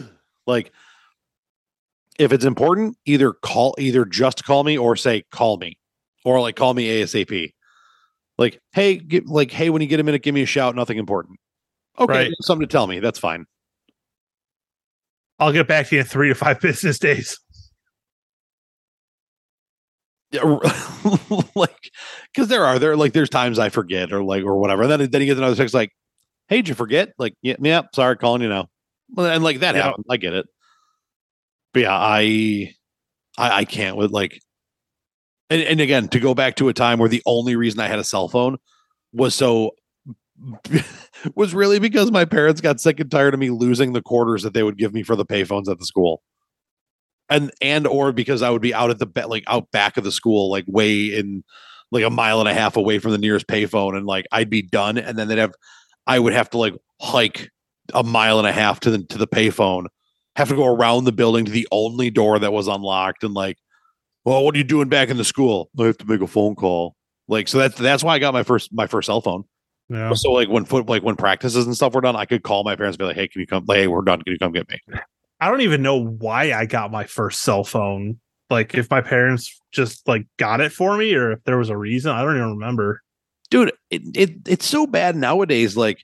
like 0.46 0.72
if 2.18 2.32
it's 2.32 2.44
important 2.44 2.96
either 3.04 3.32
call 3.32 3.74
either 3.78 4.04
just 4.04 4.44
call 4.44 4.64
me 4.64 4.78
or 4.78 4.96
say 4.96 5.24
call 5.30 5.58
me 5.58 5.78
or 6.24 6.40
like 6.40 6.56
call 6.56 6.72
me 6.74 6.88
asap 7.02 7.52
like 8.38 8.60
hey 8.72 8.96
get, 8.96 9.26
like 9.26 9.50
hey 9.50 9.70
when 9.70 9.82
you 9.82 9.88
get 9.88 10.00
a 10.00 10.02
minute 10.04 10.22
give 10.22 10.34
me 10.34 10.42
a 10.42 10.46
shout 10.46 10.74
nothing 10.74 10.98
important 10.98 11.38
okay 11.98 12.12
Right. 12.24 12.32
something 12.42 12.66
to 12.66 12.70
tell 12.72 12.86
me 12.86 13.00
that's 13.00 13.18
fine 13.18 13.46
I'll 15.38 15.52
get 15.52 15.68
back 15.68 15.86
to 15.88 15.96
you 15.96 16.00
in 16.00 16.06
three 16.06 16.28
to 16.28 16.34
five 16.34 16.60
business 16.62 16.98
days. 16.98 17.38
yeah, 20.32 20.42
like 21.54 21.90
because 22.32 22.48
there 22.48 22.64
are 22.64 22.78
there 22.78 22.96
like 22.96 23.12
there's 23.12 23.30
times 23.30 23.58
i 23.58 23.68
forget 23.68 24.12
or 24.12 24.22
like 24.24 24.44
or 24.44 24.58
whatever 24.58 24.82
and 24.82 24.90
then 24.90 25.10
then 25.10 25.20
you 25.20 25.26
get 25.26 25.36
another 25.38 25.54
text 25.54 25.72
like 25.74 25.90
hey 26.48 26.56
did 26.56 26.68
you 26.68 26.74
forget 26.74 27.10
like 27.18 27.34
yeah 27.42 27.54
yeah 27.60 27.82
sorry 27.94 28.16
calling 28.16 28.42
you 28.42 28.48
now 28.48 28.66
Well, 29.14 29.26
and 29.26 29.44
like 29.44 29.60
that 29.60 29.74
Yeah. 29.76 29.82
happens 29.82 30.04
i 30.10 30.16
get 30.16 30.32
it 30.34 30.46
but 31.72 31.82
yeah 31.82 31.96
i 31.96 32.72
i, 33.38 33.58
I 33.58 33.64
can't 33.64 33.96
with 33.96 34.10
like 34.10 34.40
and, 35.50 35.62
and 35.62 35.80
again 35.80 36.08
to 36.08 36.20
go 36.20 36.34
back 36.34 36.56
to 36.56 36.68
a 36.68 36.72
time 36.72 36.98
where 36.98 37.08
the 37.08 37.22
only 37.26 37.56
reason 37.56 37.80
i 37.80 37.88
had 37.88 37.98
a 37.98 38.04
cell 38.04 38.28
phone 38.28 38.56
was 39.12 39.34
so 39.34 39.72
was 41.34 41.54
really 41.54 41.78
because 41.78 42.10
my 42.10 42.24
parents 42.24 42.60
got 42.60 42.80
sick 42.80 43.00
and 43.00 43.10
tired 43.10 43.34
of 43.34 43.40
me 43.40 43.50
losing 43.50 43.92
the 43.92 44.02
quarters 44.02 44.42
that 44.42 44.54
they 44.54 44.62
would 44.62 44.78
give 44.78 44.92
me 44.92 45.02
for 45.02 45.16
the 45.16 45.24
payphones 45.24 45.68
at 45.68 45.78
the 45.78 45.86
school. 45.86 46.22
And 47.28 47.50
and 47.60 47.86
or 47.86 48.12
because 48.12 48.42
i 48.42 48.50
would 48.50 48.62
be 48.62 48.74
out 48.74 48.90
at 48.90 48.98
the 48.98 49.26
like 49.26 49.44
out 49.48 49.70
back 49.72 49.96
of 49.96 50.04
the 50.04 50.12
school 50.12 50.50
like 50.50 50.64
way 50.68 51.06
in 51.06 51.42
like 51.90 52.04
a 52.04 52.10
mile 52.10 52.40
and 52.40 52.48
a 52.48 52.54
half 52.54 52.76
away 52.76 52.98
from 52.98 53.12
the 53.12 53.18
nearest 53.18 53.46
payphone. 53.48 53.96
And 53.96 54.06
like 54.06 54.26
i'd 54.32 54.50
be 54.50 54.62
done. 54.62 54.98
And 54.98 55.18
then 55.18 55.28
they'd 55.28 55.38
have 55.38 55.54
i 56.06 56.18
would 56.18 56.32
have 56.32 56.50
to 56.50 56.58
like 56.58 56.74
hike 57.00 57.50
a 57.94 58.02
mile 58.02 58.38
and 58.38 58.48
a 58.48 58.52
half 58.52 58.80
to 58.80 58.90
the 58.90 59.04
to 59.04 59.18
the 59.18 59.26
payphone. 59.26 59.86
Have 60.36 60.50
to 60.50 60.56
go 60.56 60.66
around 60.66 61.04
the 61.04 61.12
building 61.12 61.46
to 61.46 61.50
the 61.50 61.66
only 61.72 62.10
door 62.10 62.38
that 62.38 62.52
was 62.52 62.68
unlocked. 62.68 63.24
And 63.24 63.34
like 63.34 63.56
well 64.26 64.44
what 64.44 64.54
are 64.54 64.58
you 64.58 64.64
doing 64.64 64.88
back 64.90 65.08
in 65.08 65.16
the 65.16 65.24
school 65.24 65.70
i 65.78 65.84
have 65.84 65.96
to 65.96 66.04
make 66.04 66.20
a 66.20 66.26
phone 66.26 66.54
call 66.54 66.94
like 67.28 67.48
so 67.48 67.56
that's 67.58 67.76
that's 67.78 68.04
why 68.04 68.14
i 68.14 68.18
got 68.18 68.34
my 68.34 68.42
first 68.42 68.70
my 68.74 68.86
first 68.86 69.06
cell 69.06 69.22
phone 69.22 69.44
Yeah. 69.88 70.12
so 70.12 70.30
like 70.32 70.48
when 70.50 70.66
foot 70.66 70.86
like 70.86 71.02
when 71.02 71.16
practices 71.16 71.64
and 71.64 71.74
stuff 71.74 71.94
were 71.94 72.02
done 72.02 72.14
i 72.16 72.26
could 72.26 72.42
call 72.42 72.62
my 72.64 72.76
parents 72.76 72.96
and 72.96 72.98
be 72.98 73.04
like 73.06 73.16
hey 73.16 73.28
can 73.28 73.40
you 73.40 73.46
come 73.46 73.64
hey 73.66 73.86
we're 73.86 74.02
done 74.02 74.20
can 74.22 74.32
you 74.34 74.38
come 74.38 74.52
get 74.52 74.68
me 74.68 74.78
I 75.38 75.50
don't 75.50 75.60
even 75.60 75.82
know 75.82 76.02
why 76.02 76.54
I 76.54 76.64
got 76.64 76.90
my 76.90 77.04
first 77.04 77.42
cell 77.42 77.62
phone. 77.62 78.18
Like 78.48 78.74
if 78.74 78.90
my 78.90 79.02
parents 79.02 79.60
just 79.70 80.08
like 80.08 80.26
got 80.38 80.62
it 80.62 80.72
for 80.72 80.96
me 80.96 81.12
or 81.14 81.32
if 81.32 81.44
there 81.44 81.58
was 81.58 81.68
a 81.68 81.76
reason. 81.76 82.10
I 82.10 82.22
don't 82.22 82.36
even 82.38 82.52
remember. 82.52 83.02
dude 83.50 83.70
it, 83.90 84.00
it 84.16 84.30
it's 84.48 84.64
so 84.64 84.86
bad 84.86 85.14
nowadays 85.14 85.76
like 85.76 86.02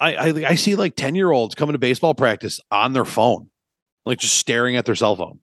I, 0.00 0.14
I 0.16 0.26
i 0.48 0.54
see 0.56 0.74
like 0.74 0.96
10 0.96 1.14
year 1.14 1.30
olds 1.30 1.54
coming 1.54 1.74
to 1.74 1.78
baseball 1.78 2.12
practice 2.14 2.58
on 2.72 2.92
their 2.92 3.04
phone 3.04 3.50
like 4.04 4.18
just 4.18 4.36
staring 4.36 4.74
at 4.74 4.84
their 4.84 4.96
cell 4.96 5.14
phone 5.14 5.38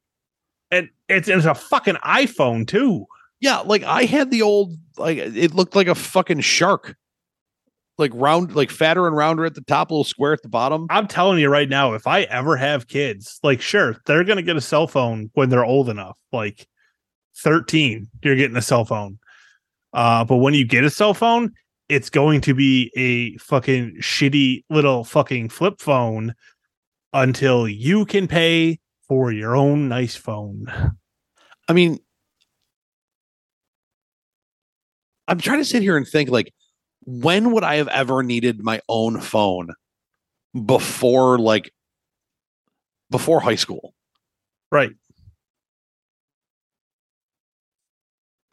And 0.71 0.89
it's 1.09 1.27
it's 1.27 1.45
a 1.45 1.53
fucking 1.53 1.95
iPhone 1.95 2.65
too. 2.67 3.05
yeah 3.41 3.59
like 3.59 3.83
i 3.83 4.05
had 4.05 4.31
the 4.31 4.41
old 4.41 4.73
like 4.97 5.17
it 5.17 5.53
looked 5.53 5.75
like 5.75 5.87
a 5.87 5.95
fucking 5.95 6.39
shark 6.39 6.95
like 7.97 8.11
round 8.15 8.55
like 8.55 8.71
fatter 8.71 9.05
and 9.05 9.15
rounder 9.15 9.45
at 9.45 9.53
the 9.53 9.61
top 9.61 9.91
little 9.91 10.03
square 10.03 10.33
at 10.33 10.41
the 10.41 10.49
bottom 10.49 10.87
I'm 10.89 11.07
telling 11.07 11.39
you 11.39 11.49
right 11.49 11.69
now, 11.69 11.93
if 11.93 12.07
I 12.07 12.21
ever 12.23 12.55
have 12.57 12.87
kids, 12.87 13.39
like 13.43 13.61
sure, 13.61 13.97
they're 14.05 14.23
gonna 14.23 14.41
get 14.41 14.55
a 14.57 14.61
cell 14.61 14.87
phone 14.87 15.29
when 15.33 15.49
they're 15.49 15.65
old 15.65 15.89
enough. 15.89 16.17
Like 16.31 16.67
13, 17.37 18.07
you're 18.23 18.35
getting 18.35 18.57
a 18.57 18.61
cell 18.61 18.85
phone. 18.85 19.19
Uh, 19.93 20.23
but 20.25 20.37
when 20.37 20.53
you 20.53 20.65
get 20.65 20.83
a 20.83 20.89
cell 20.89 21.13
phone, 21.13 21.51
it's 21.89 22.09
going 22.09 22.41
to 22.41 22.53
be 22.53 22.91
a 22.95 23.37
fucking 23.37 23.97
shitty 23.99 24.63
little 24.69 25.03
fucking 25.03 25.49
flip 25.49 25.79
phone 25.79 26.33
until 27.13 27.67
you 27.67 28.05
can 28.05 28.27
pay 28.27 28.79
for 29.11 29.29
your 29.29 29.57
own 29.57 29.89
nice 29.89 30.15
phone. 30.15 30.65
i 31.67 31.73
mean 31.73 31.99
i'm 35.27 35.37
trying 35.37 35.57
to 35.59 35.65
sit 35.65 35.81
here 35.81 35.97
and 35.97 36.07
think 36.07 36.29
like 36.29 36.53
when 37.05 37.51
would 37.51 37.65
i 37.65 37.75
have 37.75 37.89
ever 37.89 38.23
needed 38.23 38.63
my 38.63 38.79
own 38.87 39.19
phone 39.19 39.67
before 40.65 41.37
like 41.37 41.73
before 43.09 43.41
high 43.41 43.55
school 43.55 43.93
Right. 44.71 44.91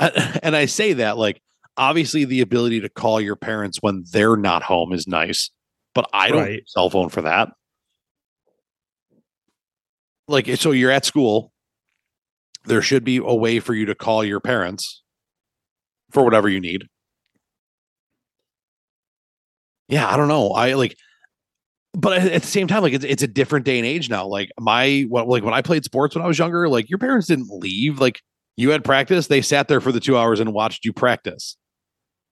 And 0.01 0.57
I 0.57 0.67
say 0.67 0.95
that 0.95 1.17
like 1.19 1.41
obviously 1.77 2.25
the 2.25 2.41
ability 2.41 2.81
to 2.81 2.89
call 2.89 3.21
your 3.21 3.37
parents 3.37 3.79
when 3.81 4.05
they're 4.11 4.37
not 4.37 4.65
home 4.65 4.93
is 4.93 5.07
nice, 5.07 5.51
but 5.95 6.09
I 6.13 6.31
don't 6.31 6.41
Right. 6.43 6.63
cell 6.67 6.91
phone 6.91 7.09
for 7.11 7.23
that. 7.23 7.51
Like 10.29 10.49
eh, 10.49 10.57
so 10.57 10.71
you're 10.71 10.91
at 10.91 11.05
school, 11.05 11.53
there 12.67 12.83
should 12.83 13.05
be 13.05 13.17
a 13.17 13.35
way 13.35 13.61
for 13.61 13.75
you 13.75 13.87
to 13.87 13.95
call 13.95 14.23
your 14.25 14.41
parents 14.41 15.03
for 16.11 16.25
whatever 16.25 16.49
you 16.49 16.61
need. 16.61 16.87
Yeah, 19.89 20.09
I 20.09 20.17
don't 20.17 20.29
know. 20.29 20.51
I 20.51 20.75
like 20.75 20.97
but 21.95 22.19
at 22.23 22.43
the 22.43 22.49
same 22.49 22.69
time 22.69 22.83
like 22.83 22.93
it's, 22.93 23.05
it's 23.05 23.23
a 23.23 23.29
different 23.29 23.65
day 23.65 23.79
and 23.79 23.87
age 23.87 24.11
now. 24.11 24.27
Like 24.27 24.51
my 24.61 25.07
what 25.09 25.29
like 25.29 25.43
when 25.43 25.55
I 25.55 25.63
played 25.63 25.85
sports 25.85 26.15
when 26.15 26.25
I 26.25 26.29
was 26.29 26.39
younger, 26.39 26.69
like 26.69 26.91
your 26.91 26.99
parents 26.99 27.27
didn't 27.27 27.49
leave 27.51 28.01
like 28.01 28.21
you 28.57 28.71
had 28.71 28.85
practice, 28.85 29.29
they 29.29 29.41
sat 29.43 29.69
there 29.69 29.81
for 29.81 29.93
the 29.93 30.01
two 30.01 30.17
hours 30.17 30.41
and 30.41 30.53
watched 30.53 30.85
you 30.85 30.93
practice. 30.93 31.57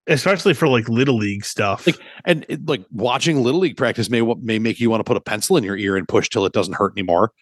Especially 0.09 0.55
for 0.55 0.69
like 0.69 0.89
little 0.89 1.17
league 1.17 1.45
stuff. 1.45 1.87
Like- 1.87 1.99
And 2.25 2.47
it, 2.49 2.67
like 2.69 2.85
watching 2.93 3.43
little 3.43 3.61
league 3.61 3.77
practice 3.77 4.11
may 4.11 4.23
may 4.43 4.59
make 4.59 4.81
you 4.81 4.91
want 4.91 5.01
to 5.01 5.05
put 5.05 5.17
a 5.17 5.21
pencil 5.21 5.57
in 5.57 5.65
your 5.65 5.77
ear 5.77 5.97
and 5.97 6.09
push 6.09 6.29
till 6.29 6.47
it 6.47 6.53
doesn't 6.53 6.75
hurt 6.77 6.93
anymore. 6.97 7.33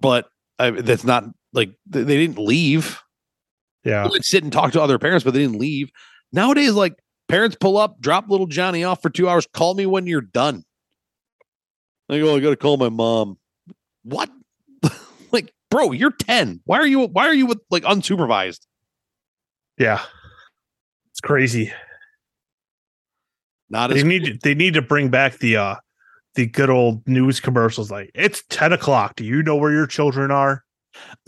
But 0.00 0.28
uh, 0.58 0.72
that's 0.78 1.04
not 1.04 1.24
like 1.52 1.70
they 1.86 2.04
didn't 2.04 2.38
leave. 2.38 3.00
yeah. 3.84 4.02
They 4.04 4.08
would 4.10 4.24
sit 4.24 4.42
and 4.44 4.52
talk 4.52 4.72
to 4.72 4.80
other 4.82 4.98
parents, 4.98 5.24
but 5.24 5.34
they 5.34 5.40
didn't 5.40 5.58
leave. 5.58 5.90
Nowadays, 6.32 6.72
like 6.72 6.94
parents 7.28 7.56
pull 7.60 7.76
up, 7.76 8.00
drop 8.00 8.28
little 8.28 8.46
Johnny 8.46 8.84
off 8.84 9.02
for 9.02 9.10
two 9.10 9.28
hours. 9.28 9.46
Call 9.52 9.74
me 9.74 9.86
when 9.86 10.06
you're 10.06 10.20
done. 10.20 10.64
Like, 12.08 12.20
go, 12.20 12.36
I 12.36 12.40
got 12.40 12.50
to 12.50 12.56
call 12.56 12.76
my 12.76 12.88
mom. 12.88 13.38
What? 14.02 14.30
like, 15.32 15.52
bro, 15.70 15.92
you're 15.92 16.12
ten. 16.12 16.60
Why 16.64 16.78
are 16.78 16.86
you? 16.86 17.00
Why 17.00 17.26
are 17.26 17.34
you 17.34 17.46
with 17.46 17.58
like 17.70 17.82
unsupervised? 17.82 18.60
Yeah. 19.78 20.00
It's 21.10 21.20
crazy. 21.20 21.72
Not 23.70 23.90
They 23.90 23.98
as 23.98 24.04
need 24.04 24.24
to, 24.24 24.38
they 24.42 24.54
need 24.54 24.74
to 24.74 24.82
bring 24.82 25.10
back 25.10 25.38
the 25.38 25.56
uh 25.56 25.74
the 26.38 26.46
good 26.46 26.70
old 26.70 27.06
news 27.08 27.40
commercials 27.40 27.90
like 27.90 28.12
it's 28.14 28.44
10 28.48 28.72
o'clock. 28.72 29.16
Do 29.16 29.24
you 29.24 29.42
know 29.42 29.56
where 29.56 29.72
your 29.72 29.88
children 29.88 30.30
are? 30.30 30.62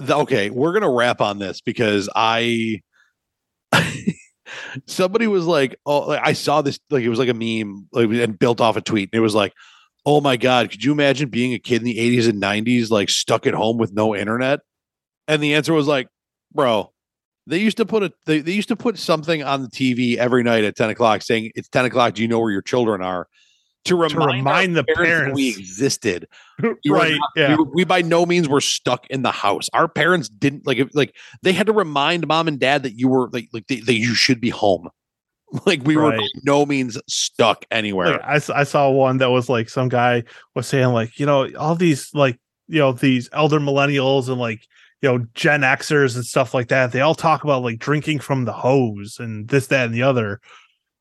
Okay, 0.01 0.51
we're 0.51 0.73
gonna 0.73 0.91
wrap 0.91 1.21
on 1.21 1.41
this 1.41 1.61
because 1.61 2.09
I 2.15 2.81
somebody 4.87 5.27
was 5.27 5.47
like, 5.47 5.75
oh, 5.85 6.03
like, 6.11 6.21
I 6.23 6.33
saw 6.33 6.63
this 6.63 6.79
like 6.91 7.03
it 7.03 7.09
was 7.09 7.19
like 7.19 7.29
a 7.29 7.35
meme 7.35 7.89
like, 7.91 8.09
and 8.09 8.39
built 8.39 8.61
off 8.61 8.77
a 8.77 8.81
tweet. 8.81 9.11
And 9.13 9.19
it 9.19 9.23
was 9.23 9.35
like, 9.35 9.53
oh 10.07 10.21
my 10.21 10.37
god, 10.37 10.71
could 10.71 10.85
you 10.85 10.93
imagine 10.93 11.29
being 11.29 11.55
a 11.55 11.59
kid 11.59 11.83
in 11.83 11.87
the 11.87 11.99
80s 11.99 12.29
and 12.29 12.41
90s 12.41 12.91
like 12.91 13.11
stuck 13.11 13.49
at 13.49 13.55
home 13.55 13.79
with 13.79 13.93
no 13.93 14.15
internet? 14.15 14.61
And 15.27 15.43
the 15.43 15.55
answer 15.55 15.73
was 15.73 15.89
like, 15.89 16.07
bro, 16.55 16.93
they 17.49 17.59
used 17.59 17.79
to 17.79 17.85
put 17.85 18.05
a 18.05 18.13
they, 18.27 18.39
they 18.39 18.53
used 18.53 18.69
to 18.69 18.77
put 18.77 18.97
something 18.97 19.43
on 19.43 19.63
the 19.63 19.69
TV 19.69 20.19
every 20.19 20.45
night 20.45 20.63
at 20.63 20.77
10 20.77 20.91
o'clock 20.91 21.23
saying 21.23 21.51
it's 21.57 21.69
10 21.69 21.87
o'clock. 21.87 22.15
Do 22.15 22.23
you 22.23 22.29
know 22.29 22.39
where 22.39 22.53
your 22.53 22.63
children 22.63 23.03
are? 23.03 23.27
To 23.85 23.97
remind, 23.97 24.21
our 24.21 24.29
remind 24.29 24.77
the 24.77 24.85
parents 24.85 25.37
we 25.37 25.49
existed. 25.49 26.27
Right. 26.87 27.17
not- 27.17 27.31
yeah. 27.37 27.57
we, 27.57 27.65
we 27.73 27.85
by 27.85 28.03
no 28.03 28.27
means 28.27 28.47
were 28.47 28.61
stuck 28.61 29.07
in 29.09 29.23
the 29.23 29.33
house. 29.33 29.71
Our 29.73 29.89
parents 29.89 30.29
didn't 30.29 30.67
like 30.67 30.79
like 30.93 31.17
they 31.43 31.53
had 31.53 31.67
to 31.69 31.73
remind 31.73 32.27
mom 32.27 32.49
and 32.49 32.61
dad 32.61 32.83
that 32.83 32.99
you 32.99 33.09
were 33.09 33.31
like 33.31 33.49
like 33.55 33.67
that 33.69 33.95
you 33.95 34.15
should 34.15 34.41
be 34.41 34.51
home. 34.51 34.91
Like 35.67 35.83
we 35.85 35.97
were 35.97 36.13
by 36.13 36.29
no 36.45 36.65
means 36.65 36.97
stuck 37.09 37.65
anywhere. 37.73 38.13
Like, 38.13 38.23
I, 38.23 38.61
I 38.61 38.63
saw 38.63 38.89
one 38.89 39.17
that 39.17 39.31
was 39.31 39.49
like 39.49 39.69
some 39.69 39.89
guy 39.89 40.23
was 40.55 40.69
saying 40.69 40.89
like 40.89 41.19
you 41.19 41.27
know 41.27 41.53
all 41.57 41.75
these 41.75 42.09
like 42.15 42.39
you 42.69 42.79
know 42.79 42.93
these 42.93 43.29
elder 43.33 43.59
millennials 43.59 44.29
and 44.29 44.39
like 44.39 44.61
you 45.03 45.09
know 45.09 45.27
Gen 45.35 45.63
Xers 45.63 46.15
and 46.15 46.25
stuff 46.25 46.55
like 46.55 46.69
that. 46.69 46.93
They 46.93 47.01
all 47.01 47.17
talk 47.17 47.43
about 47.43 47.65
like 47.65 47.81
drinking 47.81 48.21
from 48.21 48.45
the 48.45 48.53
hose 48.53 49.17
and 49.19 49.49
this 49.49 49.67
that 49.69 49.87
and 49.87 49.95
the 49.95 50.03
other. 50.03 50.41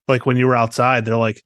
Like 0.08 0.26
when 0.26 0.36
you 0.36 0.48
were 0.48 0.56
outside, 0.56 1.06
they're 1.06 1.16
like, 1.16 1.44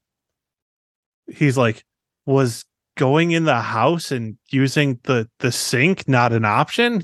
he's 1.27 1.57
like, 1.57 1.83
was 2.25 2.65
going 2.95 3.31
in 3.31 3.45
the 3.45 3.59
house 3.59 4.11
and 4.11 4.37
using 4.51 4.99
the 5.03 5.29
the 5.39 5.51
sink 5.51 6.07
not 6.07 6.33
an 6.33 6.45
option? 6.45 7.03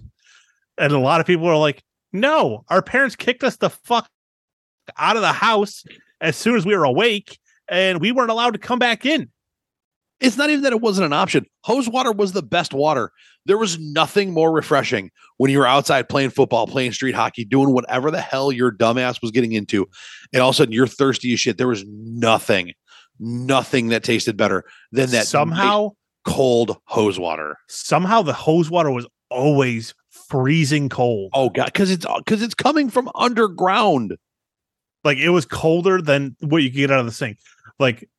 And 0.77 0.93
a 0.93 0.99
lot 0.99 1.19
of 1.19 1.27
people 1.27 1.47
are 1.47 1.57
like, 1.57 1.83
no, 2.13 2.63
our 2.69 2.81
parents 2.81 3.15
kicked 3.15 3.43
us 3.43 3.57
the 3.57 3.69
fuck 3.69 4.09
out 4.97 5.15
of 5.15 5.21
the 5.21 5.33
house 5.33 5.83
as 6.21 6.35
soon 6.35 6.55
as 6.55 6.65
we 6.65 6.75
were 6.75 6.83
awake 6.83 7.37
and 7.69 8.01
we 8.01 8.11
weren't 8.11 8.31
allowed 8.31 8.53
to 8.53 8.59
come 8.59 8.79
back 8.79 9.05
in. 9.05 9.29
It's 10.19 10.35
not 10.35 10.49
even 10.49 10.63
that 10.63 10.73
it 10.73 10.81
wasn't 10.81 11.05
an 11.05 11.13
option. 11.13 11.45
Hose 11.63 11.87
water 11.87 12.11
was 12.11 12.33
the 12.33 12.43
best 12.43 12.73
water. 12.73 13.11
There 13.45 13.57
was 13.57 13.79
nothing 13.79 14.33
more 14.33 14.51
refreshing 14.51 15.11
when 15.37 15.49
you 15.49 15.59
were 15.59 15.65
outside 15.65 16.09
playing 16.09 16.31
football, 16.31 16.67
playing 16.67 16.91
street 16.91 17.15
hockey, 17.15 17.45
doing 17.45 17.71
whatever 17.71 18.11
the 18.11 18.19
hell 18.19 18.51
your 18.51 18.71
dumbass 18.71 19.21
was 19.21 19.31
getting 19.31 19.53
into. 19.53 19.87
And 20.33 20.41
all 20.41 20.49
of 20.49 20.55
a 20.55 20.57
sudden 20.57 20.73
you're 20.73 20.87
thirsty 20.87 21.31
as 21.33 21.39
shit. 21.39 21.57
There 21.57 21.67
was 21.69 21.85
nothing, 21.87 22.73
nothing 23.19 23.89
that 23.89 24.03
tasted 24.03 24.37
better 24.37 24.63
than 24.91 25.09
that 25.11 25.27
somehow, 25.27 25.91
cold 26.25 26.77
hose 26.85 27.19
water. 27.19 27.57
somehow 27.67 28.21
the 28.21 28.33
hose 28.33 28.69
water 28.69 28.91
was 28.91 29.07
always 29.29 29.93
freezing 30.09 30.89
cold. 30.89 31.31
Oh 31.33 31.49
god, 31.49 31.65
because 31.65 31.91
it's 31.91 32.05
because 32.17 32.41
it's 32.41 32.55
coming 32.55 32.89
from 32.89 33.09
underground. 33.15 34.17
Like 35.03 35.17
it 35.17 35.29
was 35.29 35.45
colder 35.45 36.01
than 36.01 36.35
what 36.41 36.61
you 36.61 36.69
get 36.69 36.91
out 36.91 36.99
of 36.99 37.05
the 37.05 37.11
sink. 37.11 37.37
Like 37.79 38.09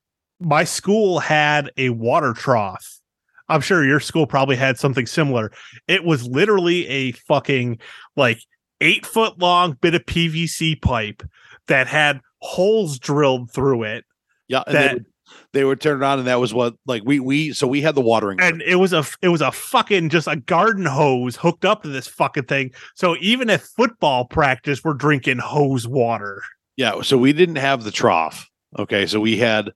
my 0.41 0.65
school 0.65 1.19
had 1.19 1.71
a 1.77 1.91
water 1.91 2.33
trough. 2.33 3.01
I'm 3.49 3.61
sure 3.61 3.85
your 3.85 4.01
school 4.01 4.27
probably 4.27 4.57
had 4.57 4.79
something 4.79 5.07
similar. 5.07 5.53
It 5.89 6.05
was 6.05 6.27
literally 6.27 6.87
a 6.87 7.13
fucking 7.13 7.81
like 8.17 8.41
eight 8.81 9.05
foot 9.05 9.39
long 9.39 9.77
bit 9.81 9.95
of 9.95 10.07
PVC 10.07 10.81
pipe 10.81 11.23
that 11.67 11.87
had 11.87 12.21
holes 12.39 12.99
drilled 12.99 13.53
through 13.53 13.83
it. 13.83 14.05
Yeah, 14.51 14.63
and 14.67 14.75
That- 14.77 14.89
they, 14.89 14.95
would, 14.95 15.07
they 15.53 15.65
would 15.65 15.81
turn 15.81 16.03
it 16.03 16.05
on, 16.05 16.19
and 16.19 16.27
that 16.29 16.41
was 16.41 16.53
what 16.53 16.75
like 16.87 17.03
we 17.05 17.21
we 17.21 17.53
so 17.53 17.67
we 17.69 17.81
had 17.81 17.95
the 17.95 18.01
watering. 18.01 18.41
and 18.41 18.61
it 18.63 18.75
was 18.77 18.93
a 18.93 19.05
it 19.23 19.29
was 19.29 19.41
a 19.41 19.53
fucking 19.53 20.09
just 20.09 20.27
a 20.27 20.35
garden 20.37 20.85
hose 20.87 21.37
hooked 21.37 21.65
up 21.65 21.85
to 21.85 21.89
this 21.89 22.09
fucking 22.09 22.45
thing. 22.45 22.73
So 22.97 23.17
even 23.21 23.49
at 23.49 23.63
football 23.63 24.25
practice, 24.25 24.83
we're 24.83 24.95
drinking 24.95 25.39
hose 25.39 25.87
water. 25.87 26.43
Yeah, 26.77 27.03
so 27.03 27.17
we 27.17 27.33
didn't 27.33 27.57
have 27.57 27.85
the 27.85 27.93
trough. 27.93 28.49
Okay, 28.79 29.07
so 29.07 29.21
we 29.21 29.37
had 29.37 29.71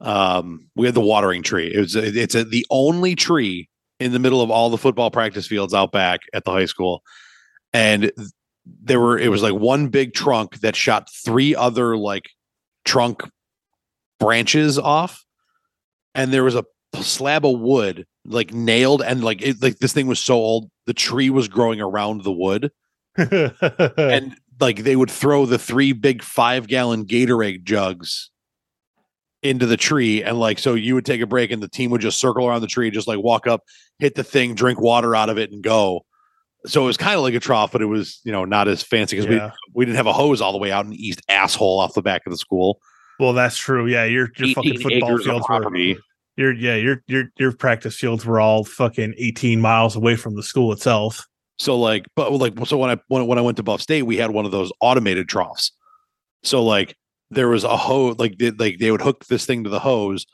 um 0.00 0.68
we 0.76 0.86
had 0.86 0.94
the 0.94 1.00
watering 1.00 1.42
tree. 1.42 1.72
It 1.74 1.78
was 1.80 1.96
it's 1.96 2.34
a, 2.34 2.44
the 2.44 2.66
only 2.70 3.14
tree 3.14 3.68
in 4.00 4.12
the 4.12 4.18
middle 4.18 4.42
of 4.42 4.50
all 4.50 4.68
the 4.70 4.78
football 4.78 5.10
practice 5.10 5.46
fields 5.46 5.72
out 5.74 5.92
back 5.92 6.20
at 6.34 6.44
the 6.44 6.50
high 6.50 6.66
school. 6.66 7.02
And 7.72 8.12
there 8.66 9.00
were 9.00 9.18
it 9.18 9.28
was 9.28 9.42
like 9.42 9.54
one 9.54 9.88
big 9.88 10.12
trunk 10.12 10.60
that 10.60 10.76
shot 10.76 11.08
three 11.24 11.54
other 11.54 11.96
like 11.96 12.28
trunk 12.84 13.22
branches 14.20 14.78
off 14.78 15.24
and 16.14 16.32
there 16.32 16.44
was 16.44 16.54
a 16.54 16.64
slab 17.00 17.44
of 17.44 17.58
wood 17.58 18.06
like 18.24 18.52
nailed 18.52 19.02
and 19.02 19.24
like 19.24 19.42
it, 19.42 19.60
like 19.62 19.78
this 19.78 19.92
thing 19.92 20.06
was 20.06 20.20
so 20.20 20.34
old 20.34 20.70
the 20.86 20.94
tree 20.94 21.30
was 21.30 21.48
growing 21.48 21.80
around 21.80 22.22
the 22.22 22.32
wood 22.32 22.70
and 23.16 24.36
like 24.60 24.84
they 24.84 24.94
would 24.94 25.10
throw 25.10 25.46
the 25.46 25.58
three 25.58 25.92
big 25.92 26.22
five 26.22 26.66
gallon 26.68 27.06
Gatorade 27.06 27.64
jugs 27.64 28.30
into 29.42 29.64
the 29.64 29.78
tree, 29.78 30.22
and 30.22 30.38
like 30.38 30.58
so 30.58 30.74
you 30.74 30.94
would 30.94 31.06
take 31.06 31.22
a 31.22 31.26
break, 31.26 31.50
and 31.50 31.62
the 31.62 31.68
team 31.68 31.90
would 31.90 32.02
just 32.02 32.20
circle 32.20 32.46
around 32.46 32.60
the 32.60 32.66
tree, 32.66 32.90
just 32.90 33.08
like 33.08 33.18
walk 33.18 33.46
up, 33.46 33.62
hit 33.98 34.14
the 34.14 34.22
thing, 34.22 34.54
drink 34.54 34.78
water 34.78 35.16
out 35.16 35.30
of 35.30 35.38
it, 35.38 35.50
and 35.50 35.62
go. 35.62 36.04
So 36.66 36.82
it 36.82 36.86
was 36.86 36.98
kind 36.98 37.16
of 37.16 37.22
like 37.22 37.32
a 37.32 37.40
trough, 37.40 37.72
but 37.72 37.80
it 37.80 37.86
was 37.86 38.20
you 38.22 38.32
know 38.32 38.44
not 38.44 38.68
as 38.68 38.82
fancy 38.82 39.16
because 39.16 39.34
Yeah. 39.34 39.46
we 39.74 39.80
we 39.80 39.84
didn't 39.86 39.96
have 39.96 40.06
a 40.06 40.12
hose 40.12 40.42
all 40.42 40.52
the 40.52 40.58
way 40.58 40.70
out 40.70 40.84
in 40.84 40.90
the 40.90 41.02
east 41.04 41.22
asshole 41.28 41.80
off 41.80 41.94
the 41.94 42.02
back 42.02 42.22
of 42.26 42.32
the 42.32 42.36
school. 42.36 42.80
Well, 43.20 43.32
that's 43.32 43.56
true. 43.56 43.86
Yeah, 43.86 44.04
your 44.04 44.30
your 44.36 44.54
fucking 44.54 44.80
football 44.80 45.18
fields 45.18 45.46
were 45.48 45.96
your 46.36 46.52
yeah 46.54 46.74
your 46.74 47.02
your 47.06 47.24
your 47.38 47.52
practice 47.52 47.96
fields 47.96 48.24
were 48.24 48.40
all 48.40 48.64
fucking 48.64 49.14
eighteen 49.18 49.60
miles 49.60 49.94
away 49.94 50.16
from 50.16 50.34
the 50.36 50.42
school 50.42 50.72
itself. 50.72 51.26
So 51.58 51.78
like, 51.78 52.06
but 52.16 52.32
like, 52.32 52.54
so 52.66 52.78
when 52.78 52.90
I 52.90 52.96
when, 53.08 53.26
when 53.26 53.38
I 53.38 53.42
went 53.42 53.58
to 53.58 53.62
Buff 53.62 53.82
State, 53.82 54.04
we 54.04 54.16
had 54.16 54.30
one 54.30 54.46
of 54.46 54.50
those 54.50 54.72
automated 54.80 55.28
troughs. 55.28 55.72
So 56.42 56.64
like, 56.64 56.96
there 57.30 57.48
was 57.48 57.64
a 57.64 57.76
hose, 57.76 58.16
like 58.18 58.38
they, 58.38 58.50
like 58.50 58.78
they 58.78 58.90
would 58.90 59.02
hook 59.02 59.26
this 59.26 59.44
thing 59.44 59.64
to 59.64 59.70
the 59.70 59.80
hose. 59.80 60.26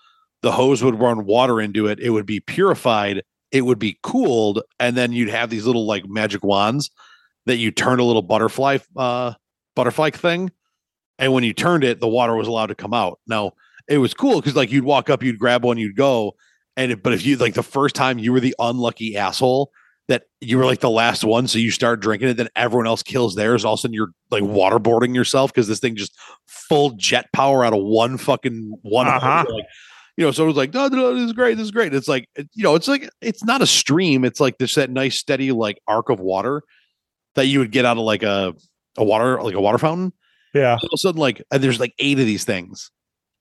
The 0.43 0.53
hose 0.53 0.85
would 0.85 1.01
run 1.01 1.27
water 1.27 1.61
into 1.61 1.89
it. 1.89 1.99
It 1.99 2.11
would 2.11 2.27
be 2.27 2.39
purified. 2.39 3.25
It 3.51 3.63
would 3.63 3.81
be 3.81 3.99
cooled, 4.05 4.63
and 4.79 4.97
then 4.97 5.13
you'd 5.13 5.31
have 5.31 5.51
these 5.51 5.67
little 5.67 5.87
like 5.87 6.07
magic 6.07 6.45
wands 6.45 6.91
that 7.47 7.57
you 7.57 7.73
turn 7.73 7.99
a 7.99 8.05
little 8.05 8.23
butterfly 8.23 8.79
uh 8.97 9.35
butterfly 9.75 10.11
thing, 10.11 10.51
and 11.19 11.33
when 11.33 11.45
you 11.45 11.53
turned 11.53 11.85
it, 11.85 12.01
the 12.01 12.09
water 12.09 12.35
was 12.35 12.49
allowed 12.49 12.67
to 12.67 12.75
come 12.75 12.95
out. 12.95 13.21
Now 13.27 13.53
it 13.89 13.99
was 13.99 14.15
cool 14.15 14.41
because 14.41 14.57
like 14.57 14.71
you'd 14.71 14.85
walk 14.85 15.11
up, 15.11 15.23
you'd 15.23 15.39
grab 15.39 15.65
one, 15.65 15.79
you'd 15.79 15.97
go, 15.97 16.37
and 16.77 16.93
it, 16.93 17.03
but 17.03 17.13
if 17.13 17.25
you 17.25 17.37
like 17.37 17.55
the 17.55 17.63
first 17.63 17.95
time 17.95 18.19
you 18.19 18.33
were 18.33 18.41
the 18.41 18.55
unlucky 18.59 19.17
asshole 19.17 19.71
that 20.09 20.25
you 20.41 20.57
were 20.57 20.65
like 20.65 20.81
the 20.81 20.91
last 20.91 21.25
one, 21.25 21.49
so 21.49 21.59
you 21.59 21.71
start 21.71 22.01
drinking 22.01 22.29
it, 22.29 22.37
then 22.37 22.49
everyone 22.55 22.87
else 22.87 23.03
kills 23.03 23.35
theirs. 23.35 23.65
All 23.65 23.75
of 23.75 23.79
a 23.79 23.83
sudden, 23.83 23.95
you're 23.95 24.13
like 24.31 24.45
waterboarding 24.45 25.15
yourself 25.15 25.53
because 25.53 25.67
this 25.67 25.81
thing 25.81 25.97
just 25.97 26.17
full 26.47 26.91
jet 26.91 27.27
power 27.33 27.65
out 27.65 27.73
of 27.73 27.83
one 27.83 28.19
fucking 28.19 28.79
one. 28.83 29.09
Uh-huh. 29.09 29.45
Like, 29.49 29.65
you 30.17 30.25
know, 30.25 30.31
so 30.31 30.45
it 30.45 30.47
was 30.47 30.57
like, 30.57 30.73
no, 30.73 30.89
no, 30.89 30.97
no, 30.97 31.15
this 31.15 31.25
is 31.25 31.33
great, 31.33 31.57
this 31.57 31.65
is 31.65 31.71
great. 31.71 31.93
It's 31.93 32.09
like, 32.09 32.29
you 32.37 32.63
know, 32.63 32.75
it's 32.75 32.89
like 32.89 33.09
it's 33.21 33.45
not 33.45 33.63
a 33.63 33.67
stream. 33.67 34.25
It's 34.25 34.41
like 34.41 34.59
this 34.59 34.75
that 34.77 34.91
nice 34.91 35.17
steady 35.17 35.53
like 35.53 35.79
arc 35.87 36.09
of 36.09 36.21
water 36.21 36.63
that 37.35 37.47
you 37.47 37.59
would 37.59 37.73
get 37.73 37.85
out 37.85 37.99
of 37.99 38.05
like 38.05 38.23
a 38.23 38.55
a 38.97 39.05
water 39.05 39.43
like 39.43 39.55
a 39.55 39.61
water 39.61 39.79
fountain. 39.79 40.13
Yeah, 40.57 40.73
All 40.73 40.85
of 40.85 40.91
a 40.95 40.99
sudden, 40.99 41.21
like 41.21 41.43
and 41.51 41.63
there's 41.63 41.81
like 41.81 41.95
eight 41.99 42.19
of 42.19 42.27
these 42.27 42.45
things. 42.45 42.91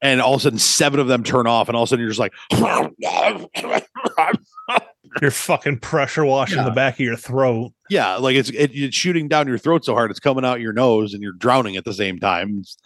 And 0.02 0.22
all 0.22 0.34
of 0.36 0.42
a 0.42 0.44
sudden, 0.44 0.60
seven 0.60 1.00
of 1.00 1.08
them 1.08 1.24
turn 1.24 1.48
off, 1.48 1.68
and 1.70 1.76
all 1.76 1.84
of 1.84 1.88
a 1.88 1.90
sudden, 1.92 2.04
you're 2.04 2.12
just 2.12 2.20
like, 2.20 2.34
you're 5.22 5.32
fucking 5.32 5.80
pressure 5.80 6.26
washing 6.26 6.58
Yeah. 6.58 6.66
the 6.66 6.72
back 6.72 6.96
of 6.96 7.00
your 7.00 7.16
throat. 7.16 7.72
Yeah, 7.90 8.16
like 8.18 8.36
it's 8.36 8.50
it, 8.50 8.72
it's 8.74 8.96
shooting 8.96 9.28
down 9.28 9.48
your 9.48 9.58
throat 9.58 9.86
so 9.86 9.94
hard 9.94 10.12
it's 10.12 10.20
coming 10.20 10.46
out 10.46 10.62
your 10.62 10.74
nose 10.74 11.14
and 11.14 11.24
you're 11.24 11.34
drowning 11.34 11.76
at 11.78 11.86
the 11.86 11.94
same 11.94 12.20
time. 12.20 12.50
It's- 12.60 12.78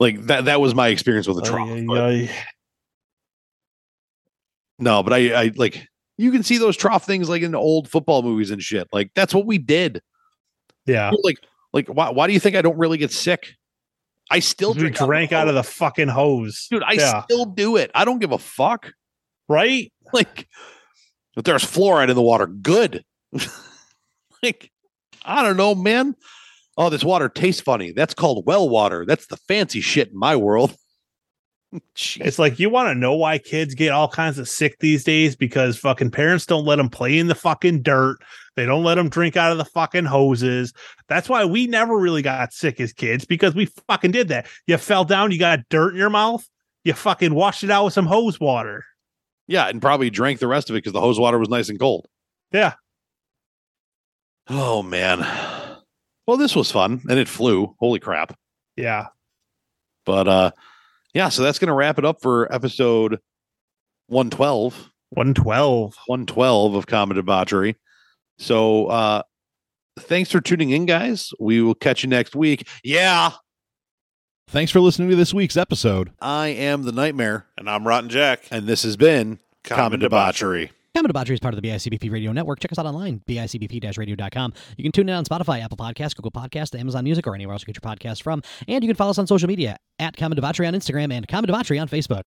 like 0.00 0.26
that 0.26 0.46
that 0.46 0.60
was 0.60 0.74
my 0.74 0.88
experience 0.88 1.28
with 1.28 1.36
the 1.36 1.44
trough. 1.48 1.68
Ay, 1.70 1.84
but- 1.86 1.98
ay, 1.98 2.28
ay. 2.28 2.44
no, 4.80 5.02
but 5.04 5.12
I 5.12 5.42
I 5.44 5.52
like 5.54 5.86
you 6.18 6.32
can 6.32 6.42
see 6.42 6.58
those 6.58 6.76
trough 6.76 7.06
things 7.06 7.28
like 7.28 7.42
in 7.42 7.54
old 7.54 7.88
football 7.88 8.22
movies 8.22 8.50
and 8.50 8.60
shit. 8.62 8.88
Like 8.92 9.10
that's 9.14 9.32
what 9.32 9.46
we 9.46 9.58
did. 9.58 10.02
Yeah, 10.86 11.12
Like 11.22 11.38
like 11.74 11.88
why 11.88 12.10
why 12.10 12.26
do 12.28 12.32
you 12.32 12.40
think 12.40 12.56
I 12.56 12.62
don't 12.62 12.78
really 12.78 12.96
get 12.96 13.12
sick? 13.12 13.56
I 14.30 14.38
still 14.38 14.72
drink 14.72 14.96
drank 14.96 15.32
out 15.32 15.48
of 15.48 15.54
the 15.54 15.62
fucking 15.62 16.08
hose, 16.08 16.68
dude. 16.70 16.82
I 16.82 16.92
yeah. 16.92 17.24
still 17.24 17.44
do 17.44 17.76
it. 17.76 17.90
I 17.94 18.06
don't 18.06 18.20
give 18.20 18.32
a 18.32 18.38
fuck. 18.38 18.90
right? 19.48 19.92
Like 20.12 20.46
if 21.36 21.42
there's 21.42 21.64
fluoride 21.64 22.08
in 22.08 22.14
the 22.14 22.22
water, 22.22 22.46
good. 22.46 23.04
like 24.42 24.70
I 25.24 25.42
don't 25.42 25.56
know, 25.56 25.74
man. 25.74 26.14
Oh, 26.76 26.88
this 26.88 27.02
water 27.02 27.28
tastes 27.28 27.60
funny. 27.60 27.90
That's 27.90 28.14
called 28.14 28.46
well 28.46 28.68
water. 28.68 29.04
That's 29.04 29.26
the 29.26 29.36
fancy 29.36 29.80
shit 29.80 30.10
in 30.12 30.18
my 30.18 30.36
world. 30.36 30.74
It's 31.96 32.38
like 32.38 32.60
you 32.60 32.70
want 32.70 32.90
to 32.90 32.94
know 32.94 33.14
why 33.14 33.38
kids 33.38 33.74
get 33.74 33.90
all 33.90 34.06
kinds 34.06 34.38
of 34.38 34.48
sick 34.48 34.76
these 34.78 35.02
days 35.02 35.34
because 35.34 35.76
fucking 35.76 36.12
parents 36.12 36.46
don't 36.46 36.64
let 36.64 36.76
them 36.76 36.88
play 36.88 37.18
in 37.18 37.26
the 37.26 37.34
fucking 37.34 37.82
dirt. 37.82 38.18
They 38.56 38.66
don't 38.66 38.84
let 38.84 38.94
them 38.96 39.08
drink 39.08 39.36
out 39.36 39.52
of 39.52 39.58
the 39.58 39.64
fucking 39.64 40.04
hoses. 40.04 40.72
That's 41.08 41.28
why 41.28 41.44
we 41.44 41.66
never 41.66 41.96
really 41.98 42.22
got 42.22 42.52
sick 42.52 42.80
as 42.80 42.92
kids 42.92 43.24
because 43.24 43.54
we 43.54 43.66
fucking 43.88 44.12
did 44.12 44.28
that. 44.28 44.46
You 44.66 44.76
fell 44.76 45.04
down, 45.04 45.32
you 45.32 45.38
got 45.38 45.68
dirt 45.70 45.90
in 45.94 45.98
your 45.98 46.10
mouth, 46.10 46.48
you 46.84 46.92
fucking 46.92 47.34
washed 47.34 47.64
it 47.64 47.70
out 47.70 47.84
with 47.84 47.94
some 47.94 48.06
hose 48.06 48.38
water. 48.38 48.84
yeah, 49.46 49.66
and 49.68 49.82
probably 49.82 50.08
drank 50.10 50.38
the 50.38 50.46
rest 50.46 50.70
of 50.70 50.76
it 50.76 50.78
because 50.78 50.92
the 50.92 51.00
hose 51.00 51.18
water 51.18 51.38
was 51.38 51.48
nice 51.48 51.68
and 51.68 51.78
cold. 51.80 52.06
Yeah. 52.52 52.74
Oh 54.48 54.82
man. 54.82 55.20
Well, 56.26 56.36
this 56.36 56.54
was 56.54 56.70
fun 56.70 57.02
and 57.08 57.18
it 57.18 57.28
flew. 57.28 57.74
Holy 57.80 57.98
crap. 57.98 58.36
Yeah. 58.76 59.06
But 60.06 60.28
uh 60.28 60.50
yeah, 61.12 61.28
so 61.28 61.42
that's 61.42 61.58
gonna 61.58 61.74
wrap 61.74 61.98
it 61.98 62.04
up 62.04 62.20
for 62.20 62.52
episode 62.52 63.18
112. 64.08 64.90
112. 65.10 65.94
112 66.06 66.74
of 66.74 66.86
Common 66.86 67.16
Debauchery. 67.16 67.76
So 68.38 68.86
uh 68.86 69.22
thanks 69.98 70.30
for 70.30 70.40
tuning 70.40 70.70
in, 70.70 70.86
guys. 70.86 71.30
We 71.38 71.62
will 71.62 71.74
catch 71.74 72.02
you 72.02 72.08
next 72.08 72.34
week. 72.34 72.66
Yeah, 72.82 73.32
Thanks 74.48 74.70
for 74.70 74.80
listening 74.80 75.08
to 75.08 75.16
this 75.16 75.32
week's 75.32 75.56
episode. 75.56 76.12
I 76.20 76.48
am 76.48 76.82
the 76.82 76.92
nightmare, 76.92 77.46
And 77.56 77.68
I'm 77.68 77.86
Rotten 77.88 78.10
Jack. 78.10 78.42
and 78.50 78.66
this 78.66 78.82
has 78.82 78.96
been 78.96 79.38
Common 79.64 79.84
Common 79.84 80.00
Debauchery. 80.00 80.70
Common 80.94 81.08
Debauchery 81.08 81.34
is 81.34 81.40
part 81.40 81.54
of 81.54 81.60
the 81.60 81.68
BICBP 81.68 82.12
Radio 82.12 82.30
Network. 82.30 82.60
Check 82.60 82.70
us 82.70 82.78
out 82.78 82.86
online, 82.86 83.20
bicbp-radio.com. 83.26 84.52
You 84.76 84.84
can 84.84 84.92
tune 84.92 85.08
in 85.08 85.14
on 85.16 85.24
Spotify, 85.24 85.60
Apple 85.60 85.76
Podcasts, 85.76 86.14
Google 86.14 86.30
Podcasts, 86.30 86.78
Amazon 86.78 87.02
Music, 87.02 87.26
or 87.26 87.34
anywhere 87.34 87.52
else 87.54 87.62
you 87.66 87.72
get 87.72 87.82
your 87.82 87.90
podcasts 87.96 88.22
from. 88.22 88.42
And 88.68 88.84
you 88.84 88.88
can 88.88 88.94
follow 88.94 89.10
us 89.10 89.18
on 89.18 89.26
social 89.26 89.48
media 89.48 89.76
at 89.98 90.16
Common 90.16 90.36
Debauchery 90.36 90.68
on 90.68 90.74
Instagram 90.74 91.12
and 91.12 91.26
Common 91.26 91.46
Debauchery 91.48 91.80
on 91.80 91.88
Facebook. 91.88 92.22